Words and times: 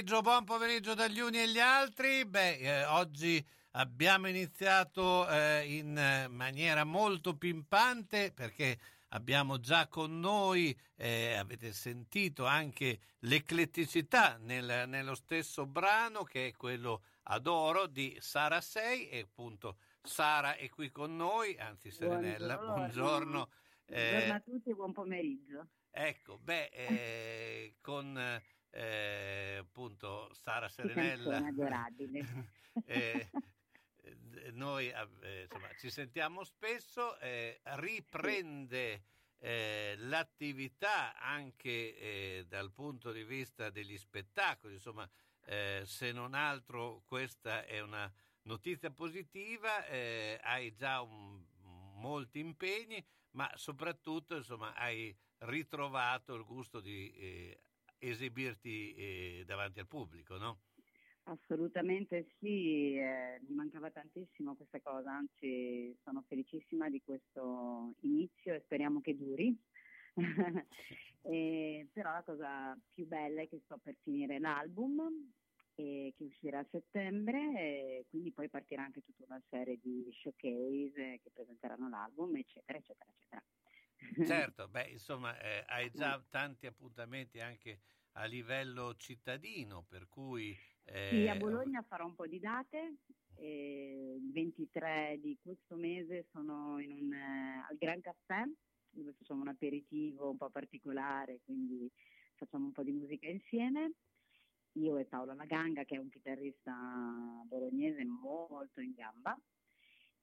pomeriggio, 0.00 0.22
buon 0.22 0.44
pomeriggio 0.44 0.94
dagli 0.94 1.20
uni 1.20 1.40
e 1.40 1.48
gli 1.48 1.58
altri. 1.58 2.24
Beh, 2.24 2.56
eh, 2.56 2.84
oggi 2.86 3.44
abbiamo 3.72 4.28
iniziato 4.28 5.28
eh, 5.28 5.76
in 5.76 5.96
eh, 5.98 6.26
maniera 6.28 6.84
molto 6.84 7.36
pimpante 7.36 8.32
perché 8.32 8.78
abbiamo 9.08 9.60
già 9.60 9.88
con 9.88 10.18
noi, 10.18 10.74
eh, 10.96 11.34
avete 11.34 11.72
sentito 11.72 12.46
anche 12.46 13.00
l'ecletticità 13.20 14.38
nel- 14.38 14.88
nello 14.88 15.14
stesso 15.14 15.66
brano 15.66 16.24
che 16.24 16.46
è 16.46 16.52
quello 16.52 17.02
Adoro 17.24 17.86
di 17.86 18.16
Sara 18.20 18.62
6 18.62 19.08
e 19.10 19.20
appunto 19.20 19.76
Sara 20.02 20.56
è 20.56 20.70
qui 20.70 20.90
con 20.90 21.14
noi, 21.14 21.58
anzi 21.58 21.90
Serenella, 21.90 22.56
buongiorno. 22.56 23.50
Eh, 23.84 24.08
Buongiorno 24.08 24.34
a 24.34 24.40
tutti 24.40 24.70
e 24.70 24.74
buon 24.74 24.92
pomeriggio. 24.92 25.66
Ecco, 25.90 26.38
beh, 26.38 26.70
eh, 26.72 27.74
con 27.82 28.16
eh, 28.70 29.56
appunto 29.60 30.32
Sara 30.32 30.68
Serenella, 30.68 31.38
eh, 32.86 33.30
eh, 34.02 34.50
noi 34.52 34.88
eh, 34.88 35.42
insomma, 35.42 35.68
ci 35.78 35.90
sentiamo 35.90 36.44
spesso, 36.44 37.18
eh, 37.18 37.60
riprende 37.62 39.02
eh, 39.38 39.94
l'attività 39.98 41.16
anche 41.18 42.44
dal 42.48 42.70
punto 42.72 43.10
di 43.12 43.24
vista 43.24 43.70
degli 43.70 43.96
spettacoli, 43.96 44.74
insomma, 44.74 45.08
se 45.82 46.12
non 46.12 46.34
altro 46.34 47.02
questa 47.06 47.64
è 47.64 47.80
una 47.80 48.12
notizia 48.42 48.90
positiva, 48.90 49.84
hai 50.42 50.72
già 50.74 51.00
un- 51.00 51.42
molti 51.94 52.38
impegni, 52.38 53.04
ma 53.32 53.50
soprattutto 53.56 54.36
insomma, 54.36 54.74
hai 54.74 55.16
ritrovato 55.38 56.34
il 56.34 56.44
gusto 56.44 56.80
di 56.80 57.58
esibirti 58.00 58.94
eh, 58.94 59.42
davanti 59.46 59.78
al 59.78 59.86
pubblico, 59.86 60.36
no? 60.36 60.60
Assolutamente 61.24 62.26
sì, 62.38 62.96
eh, 62.96 63.40
mi 63.46 63.54
mancava 63.54 63.90
tantissimo 63.90 64.56
questa 64.56 64.80
cosa, 64.80 65.12
anzi 65.12 65.96
sono 66.02 66.24
felicissima 66.26 66.88
di 66.88 67.00
questo 67.04 67.94
inizio 68.00 68.54
e 68.54 68.62
speriamo 68.64 69.00
che 69.00 69.16
duri. 69.16 69.56
E, 71.22 71.86
però 71.92 72.12
la 72.12 72.22
cosa 72.22 72.80
più 72.94 73.06
bella 73.06 73.42
è 73.42 73.48
che 73.48 73.60
sto 73.64 73.76
per 73.76 73.94
finire 74.02 74.38
l'album 74.38 75.30
e 75.74 76.14
che 76.16 76.24
uscirà 76.24 76.60
a 76.60 76.66
settembre 76.70 77.38
e 77.52 78.06
quindi 78.08 78.32
poi 78.32 78.48
partirà 78.48 78.84
anche 78.84 79.02
tutta 79.02 79.24
una 79.26 79.42
serie 79.50 79.78
di 79.82 80.08
showcase 80.12 81.20
che 81.22 81.30
presenteranno 81.30 81.90
l'album, 81.90 82.36
eccetera, 82.36 82.78
eccetera, 82.78 83.10
eccetera. 83.10 83.42
Certo, 84.26 84.68
beh, 84.68 84.88
insomma, 84.88 85.38
eh, 85.40 85.64
hai 85.66 85.90
già 85.94 86.22
tanti 86.28 86.66
appuntamenti 86.66 87.40
anche 87.40 87.80
a 88.12 88.24
livello 88.24 88.94
cittadino, 88.96 89.84
per 89.88 90.08
cui... 90.08 90.56
Eh, 90.84 91.08
sì, 91.10 91.28
a 91.28 91.36
Bologna 91.36 91.82
farò 91.82 92.06
un 92.06 92.14
po' 92.14 92.26
di 92.26 92.40
date, 92.40 92.96
il 93.36 94.30
23 94.32 95.18
di 95.20 95.38
questo 95.40 95.76
mese 95.76 96.26
sono 96.30 96.74
un, 96.74 97.12
eh, 97.12 97.64
al 97.68 97.76
Gran 97.76 98.00
Caffè, 98.00 98.42
dove 98.90 99.12
facciamo 99.12 99.42
un 99.42 99.48
aperitivo 99.48 100.30
un 100.30 100.36
po' 100.36 100.50
particolare, 100.50 101.40
quindi 101.44 101.90
facciamo 102.34 102.66
un 102.66 102.72
po' 102.72 102.82
di 102.82 102.92
musica 102.92 103.28
insieme 103.28 103.92
io 104.74 104.98
e 104.98 105.04
Paolo 105.04 105.34
Laganga, 105.34 105.84
che 105.84 105.96
è 105.96 105.98
un 105.98 106.08
chitarrista 106.08 106.72
bolognese 107.44 108.04
molto 108.04 108.80
in 108.80 108.92
gamba. 108.92 109.36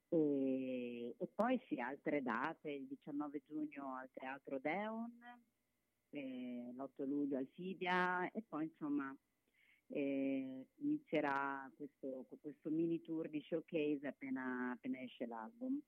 E, 0.10 1.16
e 1.18 1.28
poi 1.36 1.62
sì, 1.68 1.80
altre 1.80 2.22
date, 2.22 2.72
il 2.72 2.88
19 2.88 3.42
giugno 3.46 3.96
al 3.96 4.10
Teatro 4.14 4.60
Deon, 4.60 5.12
l'8 6.10 7.06
luglio 7.06 7.38
al 7.38 7.48
Fidia 7.54 8.32
e 8.32 8.42
poi 8.48 8.66
insomma 8.66 9.16
eh, 9.90 10.66
inizierà 10.78 11.70
questo, 11.76 12.26
questo, 12.42 12.70
mini 12.70 13.02
tour 13.02 13.30
di 13.30 13.42
showcase 13.42 14.08
appena, 14.08 14.72
appena 14.72 15.02
esce 15.02 15.26
l'album. 15.26 15.80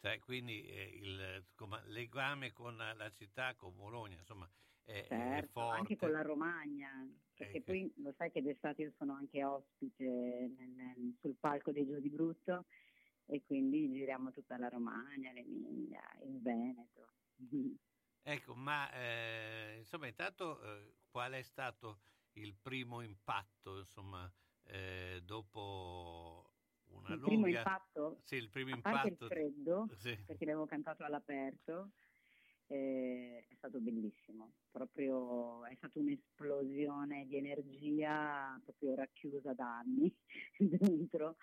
Cioè, 0.00 0.18
quindi 0.20 0.64
eh, 0.66 0.98
il 1.02 1.44
come, 1.54 1.82
legame 1.86 2.52
con 2.52 2.76
la 2.76 3.10
città, 3.16 3.54
con 3.54 3.74
Bologna, 3.74 4.16
insomma, 4.18 4.48
è, 4.84 5.04
certo, 5.08 5.14
è 5.14 5.48
forte. 5.50 5.78
Anche 5.78 5.96
con 5.96 6.10
la 6.12 6.22
Romagna, 6.22 7.08
perché 7.34 7.58
eh, 7.58 7.62
poi 7.62 7.92
lo 7.96 8.12
sai 8.16 8.30
che 8.30 8.42
d'estate 8.42 8.82
io 8.82 8.92
sono 8.96 9.14
anche 9.14 9.42
ospite 9.42 10.04
nel, 10.56 10.68
nel, 10.68 11.16
sul 11.20 11.36
palco 11.38 11.72
dei 11.72 11.86
Gio 11.86 11.98
di 11.98 12.10
Brutto 12.10 12.66
e 13.30 13.42
quindi 13.44 13.92
giriamo 13.92 14.30
tutta 14.30 14.56
la 14.56 14.68
Romagna, 14.68 15.32
l'Emilia, 15.32 16.02
il 16.24 16.40
Veneto. 16.40 17.12
Ecco, 18.22 18.54
ma 18.54 18.90
eh, 18.92 19.76
insomma, 19.78 20.06
intanto 20.06 20.60
eh, 20.62 20.94
qual 21.10 21.32
è 21.32 21.42
stato 21.42 22.00
il 22.32 22.54
primo 22.60 23.02
impatto, 23.02 23.78
insomma, 23.78 24.30
eh, 24.64 25.20
dopo 25.24 26.52
una 26.88 27.14
il 27.14 27.20
lunga... 27.20 27.26
Primo 27.26 27.46
impatto? 27.46 28.20
Sì, 28.24 28.36
il 28.36 28.48
primo 28.48 28.70
impatto. 28.70 29.08
il 29.08 29.16
freddo, 29.16 29.88
sì. 29.98 30.16
perché 30.24 30.46
l'avevo 30.46 30.66
cantato 30.66 31.04
all'aperto, 31.04 31.90
eh, 32.68 33.46
è 33.46 33.54
stato 33.54 33.78
bellissimo, 33.78 34.52
proprio 34.70 35.66
è 35.66 35.74
stata 35.74 35.98
un'esplosione 35.98 37.26
di 37.26 37.36
energia 37.36 38.58
proprio 38.64 38.94
racchiusa 38.94 39.52
da 39.52 39.78
anni 39.78 40.14
dentro. 40.56 41.36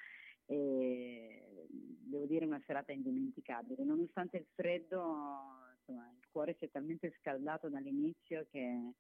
E 0.46 1.68
devo 1.70 2.26
dire 2.26 2.46
una 2.46 2.62
serata 2.66 2.92
indimenticabile, 2.92 3.84
nonostante 3.84 4.38
il 4.38 4.48
freddo, 4.54 5.74
insomma, 5.78 6.10
il 6.10 6.28
cuore 6.30 6.56
si 6.58 6.66
è 6.66 6.70
talmente 6.70 7.16
scaldato 7.20 7.70
dall'inizio 7.70 8.46
che 8.50 8.94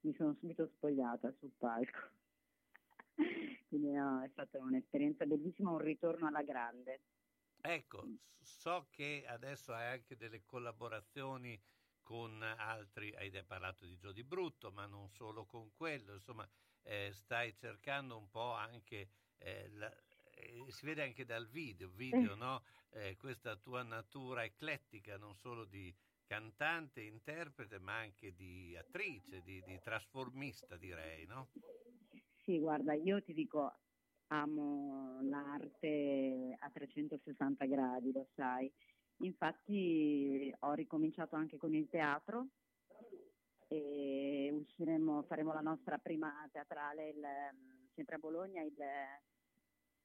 mi 0.00 0.14
sono 0.14 0.34
subito 0.34 0.66
spogliata 0.66 1.32
sul 1.38 1.52
palco. 1.56 2.10
Quindi 3.68 3.90
no, 3.90 4.22
è 4.22 4.28
stata 4.28 4.58
un'esperienza 4.58 5.24
bellissima, 5.24 5.70
un 5.70 5.78
ritorno 5.78 6.26
alla 6.26 6.42
grande. 6.42 7.00
Ecco, 7.60 8.04
so 8.40 8.88
che 8.90 9.24
adesso 9.26 9.72
hai 9.72 9.92
anche 9.92 10.16
delle 10.16 10.44
collaborazioni 10.44 11.60
con 12.02 12.42
altri, 12.42 13.14
hai 13.14 13.30
parlato 13.46 13.86
di 13.86 13.96
Gio 13.96 14.12
Di 14.12 14.24
Brutto, 14.24 14.72
ma 14.72 14.86
non 14.86 15.08
solo 15.08 15.46
con 15.46 15.72
quello, 15.72 16.14
insomma, 16.14 16.46
eh, 16.82 17.10
stai 17.12 17.54
cercando 17.54 18.18
un 18.18 18.28
po' 18.28 18.52
anche, 18.52 19.08
eh, 19.38 19.70
la, 19.70 19.90
eh, 20.42 20.70
si 20.70 20.86
vede 20.86 21.02
anche 21.02 21.24
dal 21.24 21.48
video, 21.48 21.90
video 21.90 22.34
no? 22.34 22.62
Eh, 22.90 23.16
questa 23.16 23.56
tua 23.56 23.82
natura 23.82 24.44
eclettica, 24.44 25.16
non 25.16 25.34
solo 25.36 25.64
di 25.64 25.94
cantante, 26.26 27.02
interprete, 27.02 27.78
ma 27.78 27.98
anche 27.98 28.34
di 28.34 28.76
attrice, 28.76 29.42
di, 29.42 29.62
di 29.62 29.78
trasformista 29.82 30.76
direi, 30.76 31.26
no? 31.26 31.50
Sì, 32.44 32.58
guarda, 32.58 32.94
io 32.94 33.22
ti 33.22 33.32
dico, 33.32 33.72
amo 34.28 35.20
l'arte 35.22 36.56
a 36.58 36.70
360 36.70 37.64
gradi, 37.66 38.12
lo 38.12 38.26
sai. 38.34 38.72
Infatti 39.18 40.52
ho 40.60 40.72
ricominciato 40.72 41.36
anche 41.36 41.56
con 41.56 41.74
il 41.74 41.88
teatro 41.88 42.48
e 43.68 44.50
usciremo, 44.52 45.22
faremo 45.22 45.52
la 45.52 45.60
nostra 45.60 45.98
prima 45.98 46.48
teatrale 46.50 47.10
il, 47.10 47.22
sempre 47.94 48.16
a 48.16 48.18
Bologna 48.18 48.62
il 48.62 48.74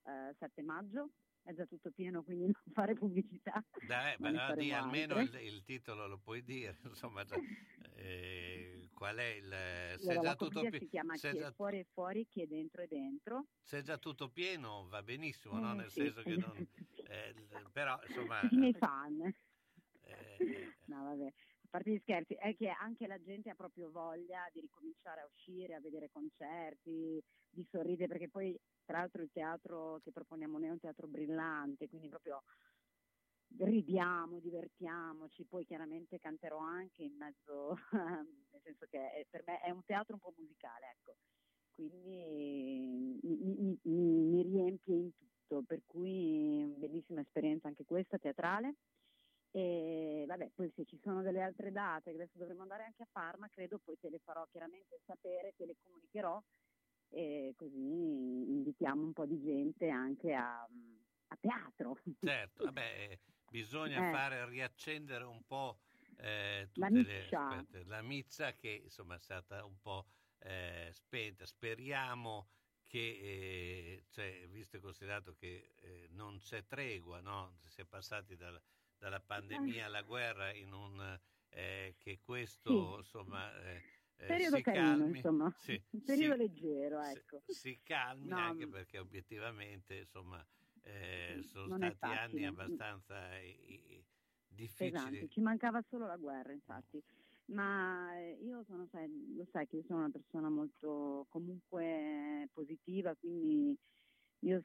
eh, 0.07 0.33
7 0.38 0.62
maggio. 0.63 1.12
È 1.44 1.54
già 1.54 1.65
tutto 1.65 1.92
pieno, 1.92 2.24
quindi 2.24 2.44
non 2.44 2.54
fare 2.74 2.94
pubblicità. 2.94 3.63
Dai, 3.88 4.15
ma 4.19 4.54
di, 4.54 4.74
almeno 4.74 5.18
il, 5.19 5.33
il, 5.36 5.63
titolo 5.63 6.06
lo 6.06 6.18
puoi 6.18 6.44
dire, 6.44 6.77
insomma, 6.83 7.24
già, 7.24 7.38
eh, 7.95 8.89
qual 8.94 9.15
è 9.15 9.36
il... 9.36 10.00
Se 10.00 10.12
allora, 10.12 10.30
già 10.30 10.36
tutto 10.36 10.59
pieno... 10.59 10.77
si 10.77 10.88
chiama 10.88 11.13
Chi 11.15 11.27
è 11.27 11.51
fuori 11.54 11.80
e 11.80 11.86
fuori, 11.94 12.27
chi 12.27 12.42
è 12.42 12.48
dentro 12.48 12.81
e 12.81 12.88
dentro. 12.88 13.45
Se 13.62 13.80
è 13.80 13.81
già 13.81 13.98
tutto 13.98 14.30
pieno 14.30 14.88
va 14.89 15.01
benissimo, 15.01 15.57
eh, 15.57 15.62
no? 15.62 15.74
nel 15.74 15.89
sì. 15.89 16.01
senso 16.01 16.21
che 16.21 16.36
non... 16.36 16.68
Eh, 17.07 17.33
però, 17.71 17.98
insomma... 18.06 18.42
I 18.51 18.57
miei 18.57 18.74
fan. 18.74 19.33
Eh, 20.01 20.74
no, 20.86 21.03
vabbè. 21.03 21.33
A 21.67 21.69
parte 21.69 21.91
gli 21.91 21.99
scherzi, 21.99 22.33
è 22.35 22.55
che 22.55 22.69
anche 22.69 23.07
la 23.07 23.19
gente 23.21 23.49
ha 23.49 23.55
proprio 23.55 23.91
voglia 23.91 24.47
di 24.53 24.61
ricominciare 24.61 25.21
a 25.21 25.25
uscire, 25.25 25.75
a 25.75 25.81
vedere 25.81 26.09
concerti, 26.09 27.21
di 27.49 27.67
sorridere, 27.69 28.07
perché 28.07 28.29
poi 28.29 28.57
tra 28.85 28.99
l'altro 28.99 29.21
il 29.21 29.29
teatro 29.33 29.99
che 30.01 30.11
proponiamo 30.13 30.57
noi 30.59 30.69
è 30.69 30.71
un 30.71 30.79
teatro 30.79 31.07
brillante, 31.07 31.89
quindi 31.89 32.07
proprio 32.07 32.41
ridiamo, 33.59 34.39
divertiamoci, 34.39 35.45
poi 35.45 35.65
chiaramente 35.65 36.19
canterò 36.19 36.59
anche 36.59 37.03
in 37.03 37.15
mezzo, 37.15 37.75
nel 38.51 38.61
senso 38.63 38.85
che 38.89 39.25
per 39.29 39.43
me 39.45 39.59
è 39.61 39.69
un 39.71 39.83
teatro 39.83 40.13
un 40.15 40.19
po' 40.19 40.33
musicale, 40.37 40.91
ecco. 40.91 41.15
Quindi 41.71 43.19
mi, 43.23 43.79
mi, 43.83 44.23
mi 44.23 44.41
riempie 44.43 44.95
in 44.95 45.11
tutto, 45.15 45.63
per 45.63 45.81
cui 45.85 46.65
bellissima 46.77 47.21
esperienza 47.21 47.67
anche 47.67 47.85
questa 47.85 48.17
teatrale. 48.17 48.75
E 49.57 50.25
vabbè, 50.27 50.51
poi 50.54 50.71
se 50.75 50.86
ci 50.86 51.00
sono 51.01 51.24
delle 51.24 51.42
altre 51.42 51.71
date, 51.71 52.12
che 52.12 52.18
adesso 52.18 52.38
dovremo 52.38 52.62
andare 52.62 52.83
anche 52.83 53.01
a 53.01 53.07
Parma, 53.12 53.50
credo 53.50 53.80
poi 53.80 53.98
te 53.98 54.07
le 54.12 54.19
farò 54.19 54.45
chiaramente 54.51 55.00
sapere, 55.04 55.56
te 55.57 55.65
le 55.65 55.75
comunicherò 55.81 56.39
e 57.09 57.54
così 57.56 57.75
invitiamo 57.75 59.01
un 59.01 59.13
po' 59.13 59.25
di 59.25 59.41
gente 59.41 59.89
anche 59.89 60.36
a, 60.36 60.62
a 60.62 61.38
teatro. 61.39 61.98
Certo, 62.22 62.65
vabbè, 62.65 63.17
bisogna 63.50 64.08
eh. 64.08 64.12
fare 64.12 64.48
riaccendere 64.48 65.24
un 65.24 65.43
po' 65.43 65.79
eh, 66.17 66.70
la 66.74 66.91
miccia. 66.91 67.65
Le, 67.72 67.84
la 67.86 68.03
mizza 68.03 68.53
che 68.53 68.81
insomma 68.84 69.15
è 69.15 69.20
stata 69.20 69.65
un 69.65 69.79
po' 69.81 70.05
eh, 70.38 70.89
spenta. 70.91 71.48
Speriamo 71.48 72.50
che, 72.86 73.00
eh, 73.00 74.05
cioè, 74.12 74.48
visto 74.50 74.77
e 74.77 74.81
considerato 74.81 75.34
che 75.34 75.74
eh, 75.77 76.08
non 76.12 76.38
c'è 76.38 76.63
tregua, 76.67 77.22
no? 77.22 77.58
si 77.65 77.81
è 77.81 77.86
passati 77.86 78.36
dal, 78.36 78.62
dalla 78.98 79.20
pandemia 79.20 79.86
alla 79.86 80.01
guerra 80.01 80.54
in 80.54 80.74
un 80.74 81.20
eh, 81.50 81.96
che 81.98 82.20
questo 82.22 82.92
sì. 82.92 82.98
insomma 82.98 83.51
eh, 83.63 83.82
periodo 84.16 84.56
si 84.58 84.62
carino, 84.63 84.84
calmi, 84.86 85.18
insomma, 85.18 85.54
sì, 85.58 85.82
periodo 86.04 86.34
si, 86.34 86.39
leggero, 86.39 87.01
ecco. 87.01 87.42
Si, 87.46 87.54
si 87.54 87.80
calmi 87.84 88.27
no, 88.27 88.38
anche 88.38 88.68
perché 88.68 88.98
obiettivamente 88.98 89.96
insomma 89.96 90.46
eh, 90.82 91.39
sono 91.44 91.77
non 91.77 91.92
stati 91.94 92.18
anni 92.18 92.46
abbastanza 92.46 93.38
i, 93.38 94.04
difficili. 94.48 94.92
Pesanti. 94.92 95.30
Ci 95.30 95.42
mancava 95.42 95.82
solo 95.82 96.08
la 96.08 96.18
guerra, 96.18 96.51
infatti. 96.51 97.01
Ma 97.46 98.18
eh, 98.18 98.39
io 98.42 98.63
sono, 98.63 98.88
sai, 98.88 99.10
lo 99.36 99.46
sai 99.51 99.68
che 99.68 99.77
io 99.77 99.84
sono 99.84 100.00
una 100.00 100.10
persona 100.10 100.50
molto 100.50 101.27
comunque 101.30 102.50
positiva, 102.51 103.16
quindi 103.16 103.77
io 104.39 104.62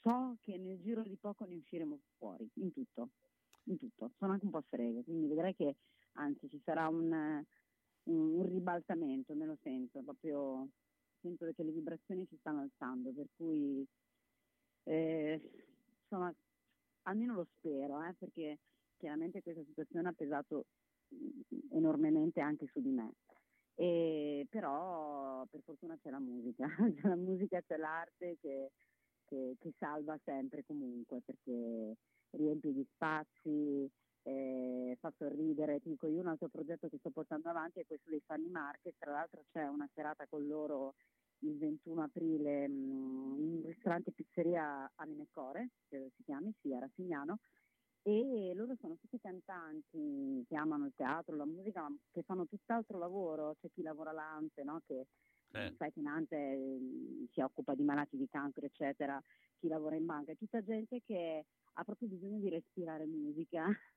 so 0.00 0.36
che 0.40 0.56
nel 0.56 0.80
giro 0.80 1.02
di 1.02 1.16
poco 1.16 1.44
ne 1.44 1.54
usciremo 1.56 2.00
fuori, 2.16 2.48
in 2.54 2.72
tutto, 2.72 3.10
in 3.70 3.78
tutto. 3.78 4.12
Sono 4.18 4.32
anche 4.32 4.44
un 4.44 4.50
po' 4.50 4.62
frega, 4.68 5.02
quindi 5.02 5.26
vedrai 5.26 5.54
che 5.54 5.76
anzi 6.14 6.48
ci 6.48 6.60
sarà 6.64 6.88
un, 6.88 7.10
un, 8.04 8.34
un 8.34 8.42
ribaltamento, 8.46 9.34
me 9.34 9.46
lo 9.46 9.56
sento, 9.62 10.02
proprio 10.02 10.68
sento 11.20 11.50
che 11.54 11.62
le 11.62 11.72
vibrazioni 11.72 12.26
si 12.26 12.36
stanno 12.38 12.60
alzando, 12.60 13.12
per 13.12 13.26
cui 13.36 13.86
eh, 14.84 15.40
insomma, 16.02 16.32
almeno 17.02 17.34
lo 17.34 17.46
spero, 17.56 18.02
eh, 18.02 18.14
perché 18.18 18.58
chiaramente 18.96 19.42
questa 19.42 19.64
situazione 19.64 20.08
ha 20.08 20.12
pesato 20.12 20.66
enormemente 21.70 22.40
anche 22.40 22.66
su 22.72 22.80
di 22.80 22.90
me. 22.90 23.14
E, 23.74 24.46
però 24.50 25.44
per 25.50 25.62
fortuna 25.62 25.96
c'è 25.96 26.10
la 26.10 26.18
musica, 26.18 26.66
c'è 27.00 27.08
la 27.08 27.16
musica, 27.16 27.62
c'è 27.62 27.76
l'arte 27.76 28.36
che, 28.40 28.72
che, 29.24 29.56
che 29.58 29.72
salva 29.78 30.18
sempre 30.24 30.64
comunque 30.64 31.22
perché 31.24 31.96
riempie 32.30 32.72
gli 32.72 32.84
spazi, 32.94 33.90
eh, 34.22 34.96
fa 35.00 35.12
sorridere. 35.16 35.80
Ti 35.80 35.90
dico 35.90 36.06
io 36.06 36.20
un 36.20 36.28
altro 36.28 36.48
progetto 36.48 36.88
che 36.88 36.98
sto 36.98 37.10
portando 37.10 37.48
avanti 37.48 37.80
è 37.80 37.86
questo 37.86 38.10
dei 38.10 38.20
Fanny 38.24 38.48
Market, 38.48 38.94
tra 38.98 39.12
l'altro 39.12 39.42
c'è 39.50 39.66
una 39.66 39.88
serata 39.94 40.26
con 40.28 40.46
loro 40.46 40.94
il 41.42 41.56
21 41.58 42.02
aprile 42.02 42.68
mh, 42.68 43.36
in 43.38 43.54
un 43.56 43.62
ristorante 43.64 44.12
pizzeria 44.12 44.90
Anime 44.96 45.26
Core, 45.30 45.70
che 45.88 46.10
si 46.16 46.22
chiami, 46.24 46.52
sì, 46.60 46.72
a 46.74 46.80
Rassignano, 46.80 47.38
e 48.02 48.52
loro 48.54 48.74
sono 48.80 48.96
tutti 48.96 49.18
cantanti 49.20 50.44
che 50.48 50.56
amano 50.56 50.86
il 50.86 50.92
teatro, 50.94 51.36
la 51.36 51.44
musica, 51.46 51.82
ma 51.88 51.96
che 52.10 52.22
fanno 52.22 52.46
tutt'altro 52.46 52.98
lavoro, 52.98 53.54
c'è 53.60 53.68
chi 53.70 53.82
lavora 53.82 54.10
all'Ante, 54.10 54.62
no? 54.64 54.80
che 54.86 55.06
Certo. 55.52 55.76
sai 55.76 55.92
che 55.92 56.00
in 56.00 56.06
Ante 56.06 56.36
eh, 56.36 57.26
si 57.32 57.40
occupa 57.40 57.74
di 57.74 57.82
malati 57.82 58.16
di 58.16 58.28
cancro, 58.28 58.64
eccetera, 58.66 59.20
chi 59.58 59.68
lavora 59.68 59.96
in 59.96 60.06
banca, 60.06 60.32
è 60.32 60.36
tutta 60.36 60.62
gente 60.62 61.00
che 61.04 61.44
ha 61.74 61.84
proprio 61.84 62.08
bisogno 62.08 62.38
di 62.38 62.48
respirare 62.48 63.06
musica. 63.06 63.66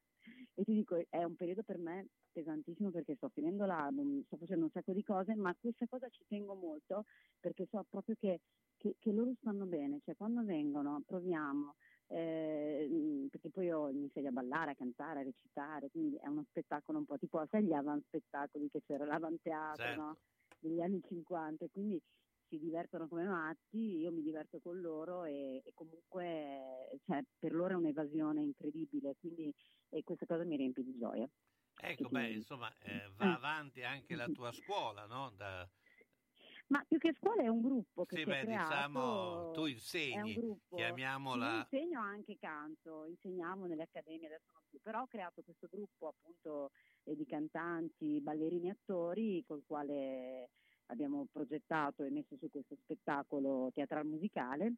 E 0.56 0.64
ti 0.64 0.74
dico, 0.74 0.96
è 1.10 1.22
un 1.24 1.36
periodo 1.36 1.64
per 1.64 1.78
me 1.78 2.08
pesantissimo 2.32 2.92
perché 2.92 3.16
sto 3.16 3.28
finendo 3.34 3.66
l'album, 3.66 4.24
sto 4.24 4.38
facendo 4.38 4.66
un 4.66 4.72
sacco 4.72 4.94
di 4.94 5.04
cose, 5.04 5.36
ma 5.36 5.54
questa 5.60 5.86
cosa 5.88 6.08
ci 6.10 6.24
tengo 6.28 6.54
molto 6.56 7.04
perché 7.42 7.68
so 7.70 7.84
proprio 7.90 8.16
che, 8.18 8.40
che- 8.78 8.96
che 9.00 9.12
loro 9.12 9.34
stanno 9.40 9.66
bene, 9.66 10.00
cioè 10.06 10.16
quando 10.16 10.44
vengono 10.46 11.02
proviamo, 11.06 11.76
eh, 12.08 13.28
perché 13.30 13.50
poi 13.50 13.66
io 13.66 13.90
insegno 13.90 14.30
a 14.30 14.32
ballare, 14.32 14.72
a 14.72 14.76
cantare, 14.76 15.20
a 15.20 15.24
recitare, 15.24 15.90
quindi 15.90 16.16
è 16.16 16.28
uno 16.28 16.46
spettacolo 16.50 17.00
un 17.00 17.06
po' 17.06 17.18
tipo, 17.18 17.46
sai 17.50 17.66
gli 17.66 17.74
avant 17.74 18.04
spettacoli 18.06 18.70
che 18.70 18.82
c'era 18.86 19.06
l'avanteatro, 19.06 19.84
Certo. 19.84 20.02
no? 20.02 20.18
Degli 20.60 20.80
anni 20.82 21.02
50, 21.06 21.66
e 21.66 21.70
quindi 21.70 22.00
si 22.58 22.60
divertono 22.60 23.08
come 23.08 23.26
matti, 23.26 23.98
io 24.00 24.12
mi 24.12 24.22
diverto 24.22 24.60
con 24.60 24.80
loro 24.80 25.24
e, 25.26 25.62
e 25.66 25.72
comunque 25.74 26.90
cioè, 27.06 27.24
per 27.38 27.54
loro 27.54 27.74
è 27.74 27.78
un'evasione 27.78 28.42
incredibile, 28.44 29.16
quindi 29.20 29.52
e 29.90 30.04
questa 30.04 30.26
cosa 30.26 30.44
mi 30.46 30.56
riempie 30.58 30.84
di 30.84 30.96
gioia. 30.98 31.28
Ecco, 31.76 32.10
Sì. 32.10 32.14
beh, 32.14 32.32
insomma, 32.32 32.76
eh, 32.80 33.10
va 33.14 33.34
avanti 33.34 33.84
anche 33.84 34.16
la 34.16 34.30
tua 34.30 34.52
scuola, 34.52 35.06
no? 35.06 35.30
Da- 35.32 35.70
Ma 36.68 36.84
più 36.88 36.98
che 36.98 37.14
scuola 37.14 37.44
è 37.44 37.48
un 37.48 37.62
gruppo 37.62 38.06
che 38.06 38.18
Sì, 38.18 38.26
beh, 38.26 38.46
diciamo, 38.46 39.48
tu 39.52 39.66
insegni, 39.66 40.40
chiamiamola... 40.74 41.46
Io 41.46 41.54
insegno 41.56 42.00
anche 42.02 42.38
canto, 42.38 43.06
insegnavo 43.06 43.66
nelle 43.66 43.84
accademie, 43.84 44.28
adesso 44.28 44.52
non 44.54 44.62
più, 44.70 44.80
però 44.82 45.02
ho 45.02 45.08
creato 45.08 45.42
questo 45.42 45.68
gruppo 45.68 46.08
appunto 46.08 46.70
eh, 47.04 47.16
di 47.16 47.26
cantanti, 47.26 48.22
ballerini, 48.22 48.70
attori 48.70 49.44
col 49.44 49.64
quale 49.66 50.50
abbiamo 50.94 51.28
progettato 51.32 52.04
e 52.04 52.10
messo 52.10 52.38
su 52.38 52.50
questo 52.50 52.76
spettacolo 52.76 53.70
teatrale 53.74 54.08
musicale 54.08 54.74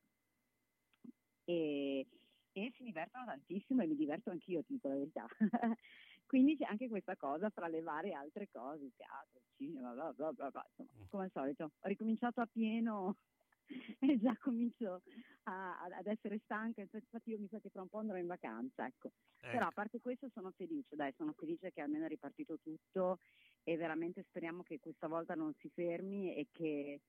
e, 1.45 2.07
e 2.51 2.72
si 2.75 2.84
divertono 2.84 3.25
tantissimo 3.25 3.84
e 3.84 3.88
mi 3.88 3.95
diverto 3.95 4.31
anch'io, 4.31 4.63
ti 4.63 4.74
dico 4.74 4.88
la 4.88 4.95
verità. 4.95 5.25
Quindi 6.25 6.57
c'è 6.57 6.65
anche 6.65 6.88
questa 6.89 7.15
cosa 7.15 7.50
fra 7.50 7.67
le 7.67 7.81
varie 7.81 8.13
altre 8.13 8.50
cose, 8.51 8.91
teatro, 8.95 9.41
cinema, 9.55 9.93
bla 9.93 10.12
bla 10.12 10.34
bla, 10.34 10.50
bla, 10.50 10.65
insomma, 10.75 11.05
come 11.07 11.24
al 11.25 11.31
solito. 11.31 11.63
Ho 11.65 11.88
ricominciato 11.88 12.41
a 12.41 12.48
pieno 12.48 13.17
e 14.00 14.19
già 14.19 14.36
comincio 14.38 15.01
a- 15.43 15.79
ad 15.81 16.07
essere 16.07 16.39
stanca, 16.43 16.81
infatti 16.81 17.29
io 17.29 17.39
mi 17.39 17.48
sa 17.48 17.60
che 17.60 17.69
tra 17.69 17.81
un 17.84 17.89
po' 17.89 18.00
andrò 18.00 18.17
in 18.17 18.27
vacanza, 18.27 18.88
ecco. 18.88 19.12
Però 19.39 19.57
ecco. 19.57 19.67
a 19.67 19.72
parte 19.72 20.00
questo 20.01 20.27
sono 20.34 20.51
felice, 20.55 20.95
dai, 20.95 21.13
sono 21.15 21.34
felice 21.34 21.72
che 21.72 21.81
almeno 21.81 22.05
è 22.05 22.07
ripartito 22.07 22.57
tutto 22.60 23.19
e 23.67 23.77
veramente 23.77 24.24
speriamo 24.29 24.62
che 24.62 24.79
questa 24.79 25.07
volta 25.07 25.34
non 25.34 25.51
si 25.55 25.69
fermi 25.74 26.36
e 26.36 26.48
che, 26.51 27.01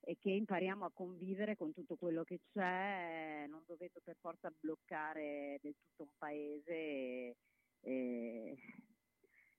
e 0.00 0.16
che 0.20 0.30
impariamo 0.30 0.84
a 0.84 0.92
convivere 0.92 1.56
con 1.56 1.72
tutto 1.72 1.96
quello 1.96 2.22
che 2.22 2.38
c'è, 2.52 3.46
non 3.48 3.64
dovete 3.66 4.00
per 4.02 4.16
forza 4.20 4.52
bloccare 4.56 5.58
del 5.60 5.74
tutto 5.74 6.04
un 6.04 6.10
paese 6.16 6.72
e, 6.72 7.36
e- 7.80 8.56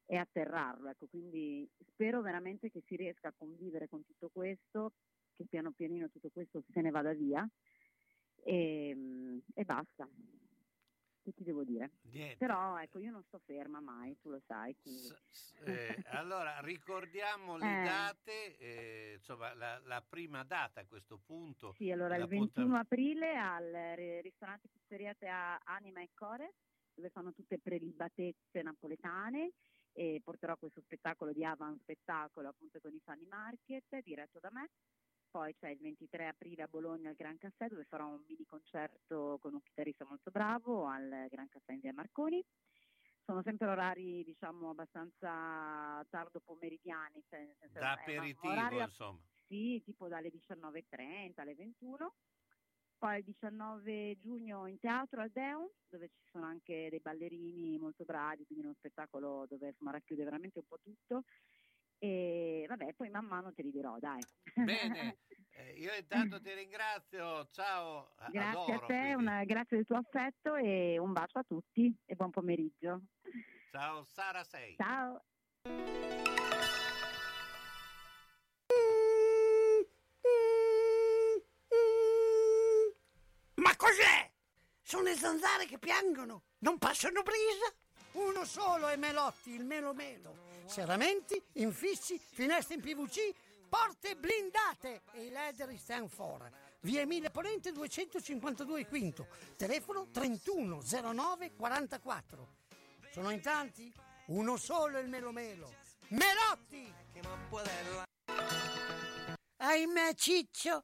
e 0.06 0.16
atterrarlo. 0.16 0.90
Ecco. 0.90 1.08
Quindi 1.08 1.70
spero 1.92 2.22
veramente 2.22 2.72
che 2.72 2.82
si 2.86 2.96
riesca 2.96 3.28
a 3.28 3.34
convivere 3.38 3.90
con 3.90 4.06
tutto 4.06 4.30
questo, 4.32 4.94
che 5.34 5.46
piano 5.50 5.72
pianino 5.72 6.10
tutto 6.10 6.30
questo 6.32 6.64
se 6.72 6.80
ne 6.80 6.92
vada 6.92 7.12
via 7.14 7.46
e, 8.44 8.96
e 9.54 9.66
basta. 9.66 10.08
Che 11.28 11.34
ti 11.34 11.44
devo 11.44 11.66
dire? 11.66 11.92
Niente. 12.04 12.38
Però 12.38 12.78
ecco, 12.80 13.00
io 13.00 13.12
non 13.12 13.22
sto 13.24 13.38
ferma 13.40 13.82
mai, 13.82 14.18
tu 14.22 14.30
lo 14.30 14.40
sai. 14.48 14.74
S- 14.82 15.14
s- 15.30 15.54
eh, 15.66 16.02
allora, 16.12 16.62
ricordiamo 16.62 17.58
le 17.58 17.66
Eh. 17.82 17.84
date, 17.84 18.58
eh, 18.58 19.14
insomma, 19.16 19.54
la, 19.54 19.78
la 19.84 20.02
prima 20.08 20.46
data 20.46 20.80
a 20.80 20.86
questo 20.86 21.18
punto. 21.26 21.74
Sì, 21.74 21.92
allora 21.92 22.14
il 22.16 22.22
l'appuntam- 22.22 22.64
21 22.64 22.78
aprile 22.78 23.36
al 23.36 23.70
ri- 23.98 24.22
ristorante 24.22 24.70
Pizzeria 24.72 25.14
Tea 25.16 25.60
Anima 25.66 26.00
e 26.02 26.12
Core, 26.14 26.54
dove 26.94 27.10
fanno 27.10 27.34
tutte 27.34 27.60
prelibatezze 27.60 28.62
napoletane 28.62 29.52
e 29.92 30.22
porterò 30.24 30.56
questo 30.56 30.80
spettacolo 30.80 31.34
di 31.34 31.44
Avan 31.44 31.78
Spettacolo 31.80 32.48
appunto 32.48 32.80
con 32.80 32.94
i 32.94 33.02
Funny 33.04 33.26
Market 33.26 34.00
diretto 34.02 34.40
da 34.40 34.50
me. 34.54 34.70
Poi 35.30 35.54
c'è 35.56 35.70
il 35.70 35.80
23 35.80 36.28
aprile 36.28 36.64
a 36.64 36.68
Bologna 36.68 37.10
al 37.10 37.16
Gran 37.16 37.38
Caffè 37.38 37.68
dove 37.68 37.84
farò 37.86 38.08
un 38.08 38.24
mini 38.28 38.46
concerto 38.46 39.38
con 39.42 39.54
un 39.54 39.62
chitarrista 39.62 40.06
molto 40.06 40.32
bravo 40.32 40.86
al 40.88 41.28
Gran 41.30 41.48
Caffè 41.50 41.74
in 41.74 41.80
via 41.82 41.94
Marconi. 41.94 42.44
Sono 43.26 43.42
sempre 43.44 43.68
orari 43.68 44.24
diciamo 44.24 44.70
abbastanza 44.70 46.04
tardo 46.10 46.40
pomeridiani, 46.40 47.22
cioè, 47.28 47.54
senso, 47.60 47.78
Da 47.78 47.92
un 47.94 48.00
aperitivo, 48.00 48.48
orario 48.54 48.84
insomma. 48.86 49.20
sì, 49.46 49.82
tipo 49.84 50.08
dalle 50.08 50.30
19.30 50.30 51.34
alle 51.42 51.56
21. 51.56 52.14
Poi 52.98 53.18
il 53.20 53.24
19 53.26 54.18
giugno 54.18 54.66
in 54.66 54.80
teatro 54.80 55.22
al 55.22 55.30
Deon, 55.30 55.70
dove 55.88 56.08
ci 56.10 56.30
sono 56.32 56.46
anche 56.46 56.88
dei 56.90 57.00
ballerini 57.00 57.78
molto 57.78 58.06
bravi, 58.06 58.44
quindi 58.46 58.66
uno 58.66 58.74
spettacolo 58.76 59.46
dove 59.48 59.68
insomma, 59.68 59.92
racchiude 59.92 60.24
veramente 60.24 60.58
un 60.60 60.66
po' 60.66 60.80
tutto. 60.82 61.24
E 62.00 62.66
vabbè, 62.68 62.94
poi 62.94 63.10
man 63.10 63.26
mano 63.26 63.52
te 63.54 63.64
li 63.64 63.72
dirò, 63.72 63.98
dai. 64.00 64.22
Bene, 64.54 65.18
eh, 65.50 65.72
io 65.74 65.94
intanto 65.96 66.40
ti 66.40 66.54
ringrazio, 66.54 67.48
ciao. 67.52 68.14
grazie 68.30 68.40
adoro, 68.74 68.74
a 68.74 68.86
te, 68.86 69.14
una- 69.16 69.44
grazie 69.46 69.78
del 69.78 69.86
tuo 69.86 69.98
affetto 69.98 70.56
e 70.56 70.98
un 71.00 71.12
bacio 71.14 71.40
a 71.40 71.44
tutti 71.44 71.94
e 72.06 72.16
buon 72.16 72.30
pomeriggio. 72.30 73.02
Ciao 73.72 74.04
Sara 74.04 74.44
Sei. 74.44 74.76
Ciao. 74.78 75.24
Ma 83.56 83.76
cos'è? 83.76 84.32
Sono 84.82 85.04
le 85.04 85.16
zanzare 85.16 85.66
che 85.66 85.80
piangono, 85.80 86.44
non 86.60 86.78
passano 86.78 87.22
brisa. 87.24 87.74
Uno 88.14 88.46
solo 88.46 88.88
è 88.88 88.96
Melotti, 88.96 89.52
il 89.52 89.66
Melo 89.66 89.94
Melo. 89.94 90.47
Serramenti, 90.68 91.42
infissi, 91.54 92.20
finestre 92.20 92.76
in 92.76 92.82
PVC, 92.82 93.34
porte 93.70 94.16
blindate 94.16 95.02
e 95.14 95.26
i 95.26 95.30
leder 95.30 95.76
stand 95.78 96.10
for. 96.10 96.50
Via 96.82 97.02
Emile 97.02 97.32
Ponente 97.32 97.72
252 97.72 98.86
Quinto, 98.86 99.28
telefono 99.56 100.10
3109 100.12 101.54
44. 101.54 102.56
Sono 103.12 103.30
in 103.32 103.42
tanti? 103.42 103.92
Uno 104.28 104.58
solo 104.58 104.98
è 104.98 105.02
il 105.02 105.08
Melo 105.08 105.32
Melo. 105.32 105.74
Melotti! 106.10 106.94
Ahimè, 109.58 110.14
Ciccio, 110.14 110.84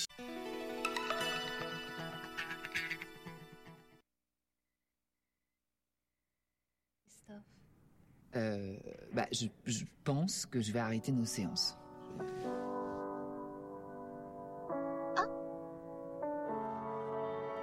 Euh, 8.35 8.75
bah, 9.13 9.27
je, 9.31 9.47
je 9.65 9.83
pense 10.03 10.45
que 10.45 10.61
je 10.61 10.71
vais 10.71 10.79
arrêter 10.79 11.11
nos 11.11 11.25
séances. 11.25 11.77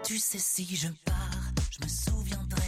Tu 0.04 0.18
sais, 0.18 0.38
si 0.38 0.64
je 0.76 0.88
pars, 1.04 1.52
je 1.70 1.84
me 1.84 1.88
souviendrai 1.88 2.67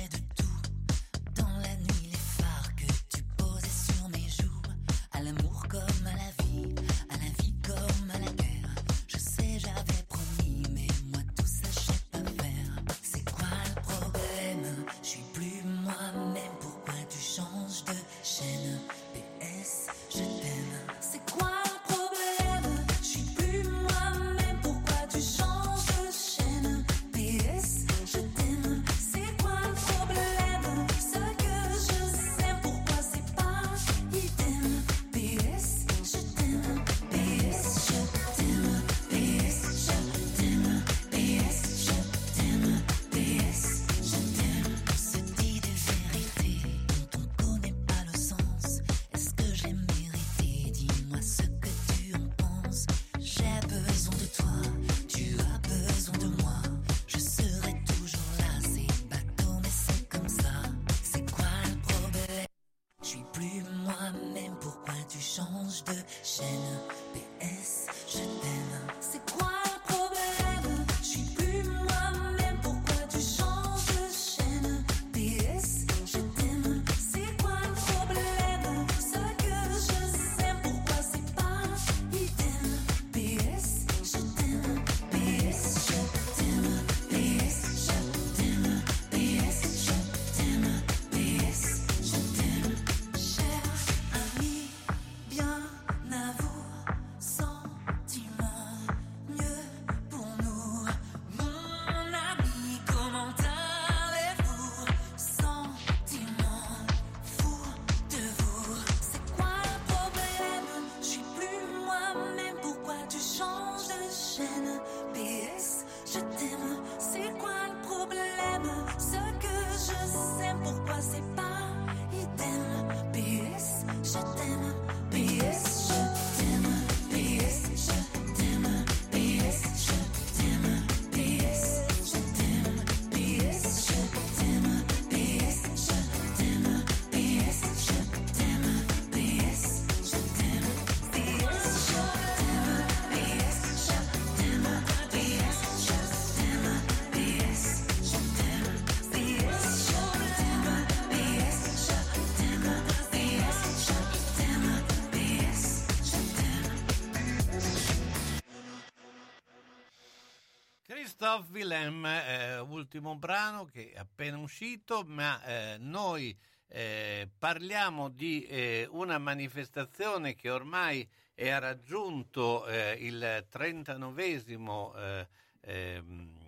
Willem, 161.81 162.05
eh, 162.05 162.59
ultimo 162.59 163.17
brano 163.17 163.65
che 163.65 163.93
è 163.93 163.99
appena 163.99 164.37
uscito, 164.37 165.03
ma 165.07 165.43
eh, 165.43 165.77
noi 165.79 166.37
eh, 166.69 167.27
parliamo 167.39 168.11
di 168.11 168.45
eh, 168.45 168.87
una 168.91 169.17
manifestazione 169.17 170.35
che 170.35 170.51
ormai 170.51 171.09
è 171.35 171.59
raggiunto 171.59 172.67
eh, 172.67 172.99
il 173.01 173.47
39esimo 173.51 174.95
eh, 174.95 175.29
ehm, 175.63 176.39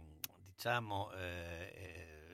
diciamo, 0.53 1.11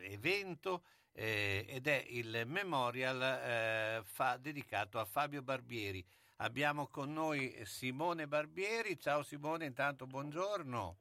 evento 0.03 0.83
ed 1.13 1.87
è 1.87 2.05
il 2.09 2.43
memorial 2.47 4.03
fa- 4.05 4.37
dedicato 4.37 4.99
a 4.99 5.05
Fabio 5.05 5.43
Barbieri. 5.43 6.05
Abbiamo 6.37 6.87
con 6.89 7.13
noi 7.13 7.57
Simone 7.65 8.29
Barbieri. 8.29 8.99
Ciao 8.99 9.23
Simone, 9.23 9.65
intanto 9.67 10.07
buongiorno. 10.07 10.99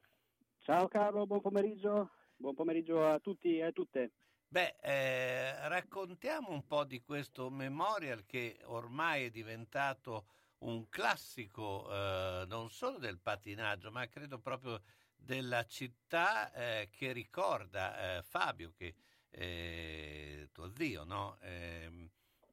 Ciao 0.68 0.90
Carlo, 0.90 1.26
buon 1.26 1.40
pomeriggio. 1.40 2.10
Buon 2.36 2.54
pomeriggio 2.54 3.02
a 3.08 3.20
tutti 3.20 3.56
e 3.56 3.64
a 3.64 3.72
tutte. 3.72 4.12
Beh, 4.50 4.76
eh, 4.82 5.70
raccontiamo 5.70 6.50
un 6.52 6.68
po' 6.68 6.84
di 6.84 7.02
questo 7.02 7.50
memorial 7.50 8.26
che 8.26 8.60
ormai 8.66 9.24
è 9.28 9.30
diventato 9.30 10.28
un 10.60 10.90
classico 10.90 11.90
eh, 11.90 12.44
non 12.50 12.70
solo 12.70 12.98
del 12.98 13.18
patinaggio, 13.22 13.92
ma 13.92 14.10
credo 14.10 14.40
proprio 14.40 14.82
della 15.16 15.64
città 15.64 16.52
eh, 16.52 16.90
che 16.92 17.14
ricorda 17.14 18.18
eh, 18.18 18.22
Fabio, 18.24 18.74
che 18.74 18.94
è 19.30 20.50
tuo 20.52 20.70
zio, 20.76 21.06
no? 21.06 21.38
Ehm, 21.44 22.10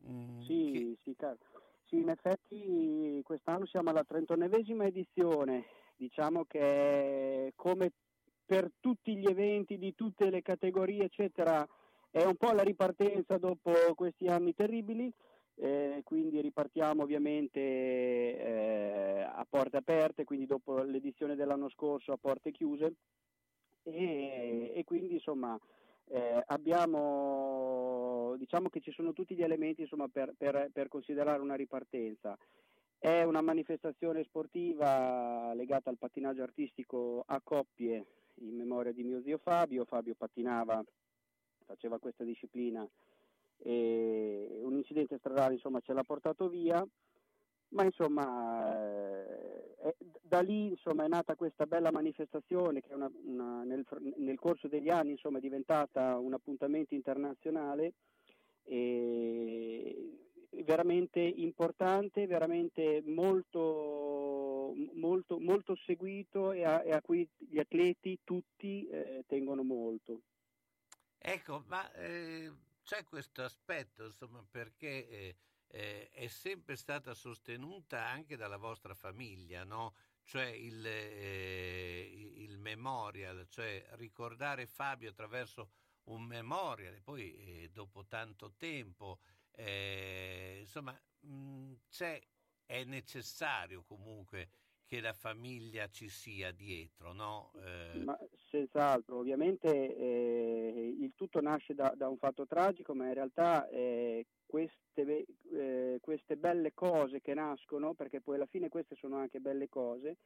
mm, 0.09 0.41
Sì, 0.47 0.65
che- 0.71 0.99
sì. 1.03 1.17
Sì, 1.87 1.97
in 1.97 2.09
effetti 2.11 3.21
quest'anno 3.25 3.67
siamo 3.67 3.91
alla 3.91 4.05
39esima 4.05 4.87
edizione. 4.87 5.65
Diciamo 5.97 6.45
che 6.45 7.53
come 7.57 7.93
per 8.45 8.71
tutti 8.81 9.17
gli 9.17 9.27
eventi 9.27 9.79
di 9.79 9.95
tutte 9.95 10.29
le 10.31 10.43
categorie, 10.43 11.05
eccetera, 11.05 11.67
è 12.11 12.23
un 12.25 12.37
po' 12.37 12.53
la 12.53 12.63
ripartenza 12.63 13.39
dopo 13.39 13.73
questi 13.95 14.27
anni 14.27 14.55
terribili. 14.55 15.13
eh, 15.57 16.01
quindi 16.05 16.41
ripartiamo 16.41 17.03
ovviamente 17.05 17.61
eh, 17.61 19.21
a 19.23 19.47
porte 19.49 19.77
aperte, 19.77 20.25
quindi 20.25 20.47
dopo 20.47 20.83
l'edizione 20.83 21.37
dell'anno 21.37 21.69
scorso 21.71 22.13
a 22.13 22.17
porte 22.17 22.51
chiuse 22.51 22.93
e, 23.85 24.73
e 24.75 24.85
quindi 24.85 25.15
insomma 25.15 25.57
eh, 26.07 26.43
abbiamo 26.47 28.35
diciamo 28.37 28.69
che 28.69 28.81
ci 28.81 28.91
sono 28.93 29.13
tutti 29.13 29.35
gli 29.35 29.43
elementi 29.43 29.83
insomma, 29.83 30.09
per, 30.09 30.35
per- 30.37 30.71
per 30.73 30.89
considerare 30.89 31.41
una 31.41 31.55
ripartenza. 31.55 32.37
È 33.05 33.23
una 33.23 33.43
manifestazione 33.43 34.25
sportiva 34.25 35.53
legata 35.53 35.91
al 35.91 35.99
pattinaggio 35.99 36.43
artistico 36.43 37.23
a 37.27 37.39
coppie 37.45 38.07
in 38.37 38.57
memoria 38.57 38.93
di 38.95 39.03
mio 39.03 39.21
zio 39.21 39.37
Fabio. 39.37 39.85
Fabio 39.85 40.15
pattinava, 40.15 40.83
faceva 41.67 41.99
questa 41.99 42.25
disciplina 42.25 42.89
e 43.59 44.59
un 44.63 44.77
incidente 44.77 45.19
stradale 45.19 45.53
insomma 45.53 45.81
ce 45.81 45.93
l'ha 45.93 46.03
portato 46.03 46.49
via 46.49 46.83
ma 47.73 47.85
insomma 47.85 48.75
eh, 48.75 49.97
da 50.23 50.41
lì 50.41 50.69
insomma, 50.69 51.05
è 51.05 51.09
nata 51.09 51.35
questa 51.37 51.67
bella 51.67 51.93
manifestazione 51.93 52.81
che 52.81 52.95
una- 52.95 53.13
una- 53.27 53.65
nel, 53.65 53.85
nel 54.17 54.39
corso 54.39 54.67
degli 54.67 54.89
anni 54.89 55.11
insomma, 55.11 55.37
è 55.37 55.43
diventata 55.43 56.17
un 56.17 56.33
appuntamento 56.33 56.95
internazionale 56.95 57.93
e 58.63 60.24
veramente 60.63 61.21
importante, 61.21 62.27
veramente 62.27 63.03
molto, 63.07 64.73
molto, 64.95 65.39
molto 65.39 65.75
seguito 65.85 66.53
e 66.53 66.65
a, 66.65 66.83
e 66.83 66.93
a 66.93 67.01
cui 67.01 67.29
gli 67.37 67.59
atleti 67.59 68.21
tutti 68.23 68.87
eh, 68.87 69.25
tengono 69.27 69.63
molto. 69.63 70.21
Ecco, 71.19 71.65
ma 71.69 71.91
eh, 71.95 72.53
c'è 72.83 73.05
questo 73.05 73.43
aspetto, 73.43 74.05
insomma, 74.05 74.45
perché 74.49 75.09
eh, 75.09 75.37
eh, 75.69 76.11
è 76.11 76.27
sempre 76.29 76.77
stata 76.77 77.15
sostenuta 77.15 78.07
anche 78.07 78.37
dalla 78.37 78.59
vostra 78.59 78.95
famiglia, 78.95 79.65
no? 79.65 79.95
Cioè 80.23 80.47
il, 80.47 80.85
eh, 80.87 82.33
il 82.37 82.59
memorial, 82.59 83.47
cioè 83.49 83.85
ricordare 83.93 84.67
Fabio 84.67 85.11
attraverso 85.11 85.71
un 86.05 86.23
memorial, 86.23 86.95
e 86.95 87.01
poi 87.01 87.35
eh, 87.37 87.71
dopo 87.73 88.05
tanto 88.07 88.53
tempo, 88.57 89.21
eh, 89.57 90.59
insomma, 90.61 90.99
mh, 91.21 91.73
c'è, 91.89 92.21
è 92.67 92.85
necessario 92.85 93.83
comunque 93.87 94.49
che 94.87 95.01
la 95.01 95.13
famiglia 95.13 95.89
ci 95.89 96.09
sia 96.09 96.53
dietro, 96.53 97.13
no? 97.13 97.53
Eh... 97.65 97.99
Ma 98.05 98.19
senz'altro, 98.51 99.19
ovviamente 99.19 99.69
eh, 99.69 100.97
il 101.01 101.13
tutto 101.17 101.41
nasce 101.41 101.75
da, 101.75 101.93
da, 101.97 102.09
un 102.09 102.19
fatto 102.19 102.47
tragico, 102.47 102.95
ma 102.95 103.07
in 103.07 103.15
realtà 103.15 103.67
eh, 103.69 104.27
queste, 104.47 105.27
eh, 105.53 105.99
queste, 106.01 106.37
belle 106.37 106.75
cose 106.75 107.21
che 107.21 107.35
nascono, 107.35 107.95
perché 107.95 108.21
poi 108.21 108.37
alla 108.37 108.47
fine 108.47 108.69
queste 108.69 108.95
sono 108.95 109.17
anche 109.17 109.41
belle 109.41 109.69
cose, 109.69 110.17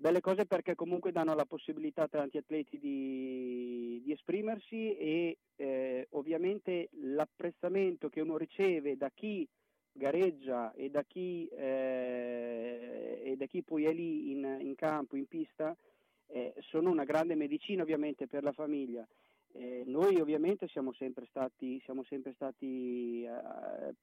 belle 0.00 0.20
cose 0.20 0.46
perché 0.46 0.76
comunque 0.76 1.10
danno 1.10 1.34
la 1.34 1.44
possibilità 1.44 2.04
a 2.04 2.08
tanti 2.08 2.38
atleti 2.38 2.78
di, 2.78 4.00
di 4.04 4.12
esprimersi 4.12 4.96
e 4.96 5.38
eh, 5.56 6.06
ovviamente 6.10 6.88
l'apprezzamento 7.02 8.08
che 8.08 8.20
uno 8.20 8.36
riceve 8.36 8.96
da 8.96 9.10
chi 9.12 9.46
gareggia 9.90 10.72
e 10.74 10.88
da 10.88 11.02
chi, 11.02 11.48
eh, 11.48 13.22
e 13.24 13.36
da 13.36 13.46
chi 13.46 13.62
poi 13.62 13.86
è 13.86 13.92
lì 13.92 14.30
in, 14.30 14.58
in 14.60 14.76
campo, 14.76 15.16
in 15.16 15.26
pista, 15.26 15.76
eh, 16.28 16.54
sono 16.60 16.90
una 16.90 17.04
grande 17.04 17.34
medicina 17.34 17.82
ovviamente 17.82 18.28
per 18.28 18.44
la 18.44 18.52
famiglia. 18.52 19.04
Eh, 19.52 19.82
noi 19.86 20.20
ovviamente 20.20 20.68
siamo 20.68 20.92
sempre 20.92 21.26
stati, 21.30 21.80
siamo 21.84 22.04
sempre 22.04 22.32
stati 22.34 23.24
eh, 23.24 23.94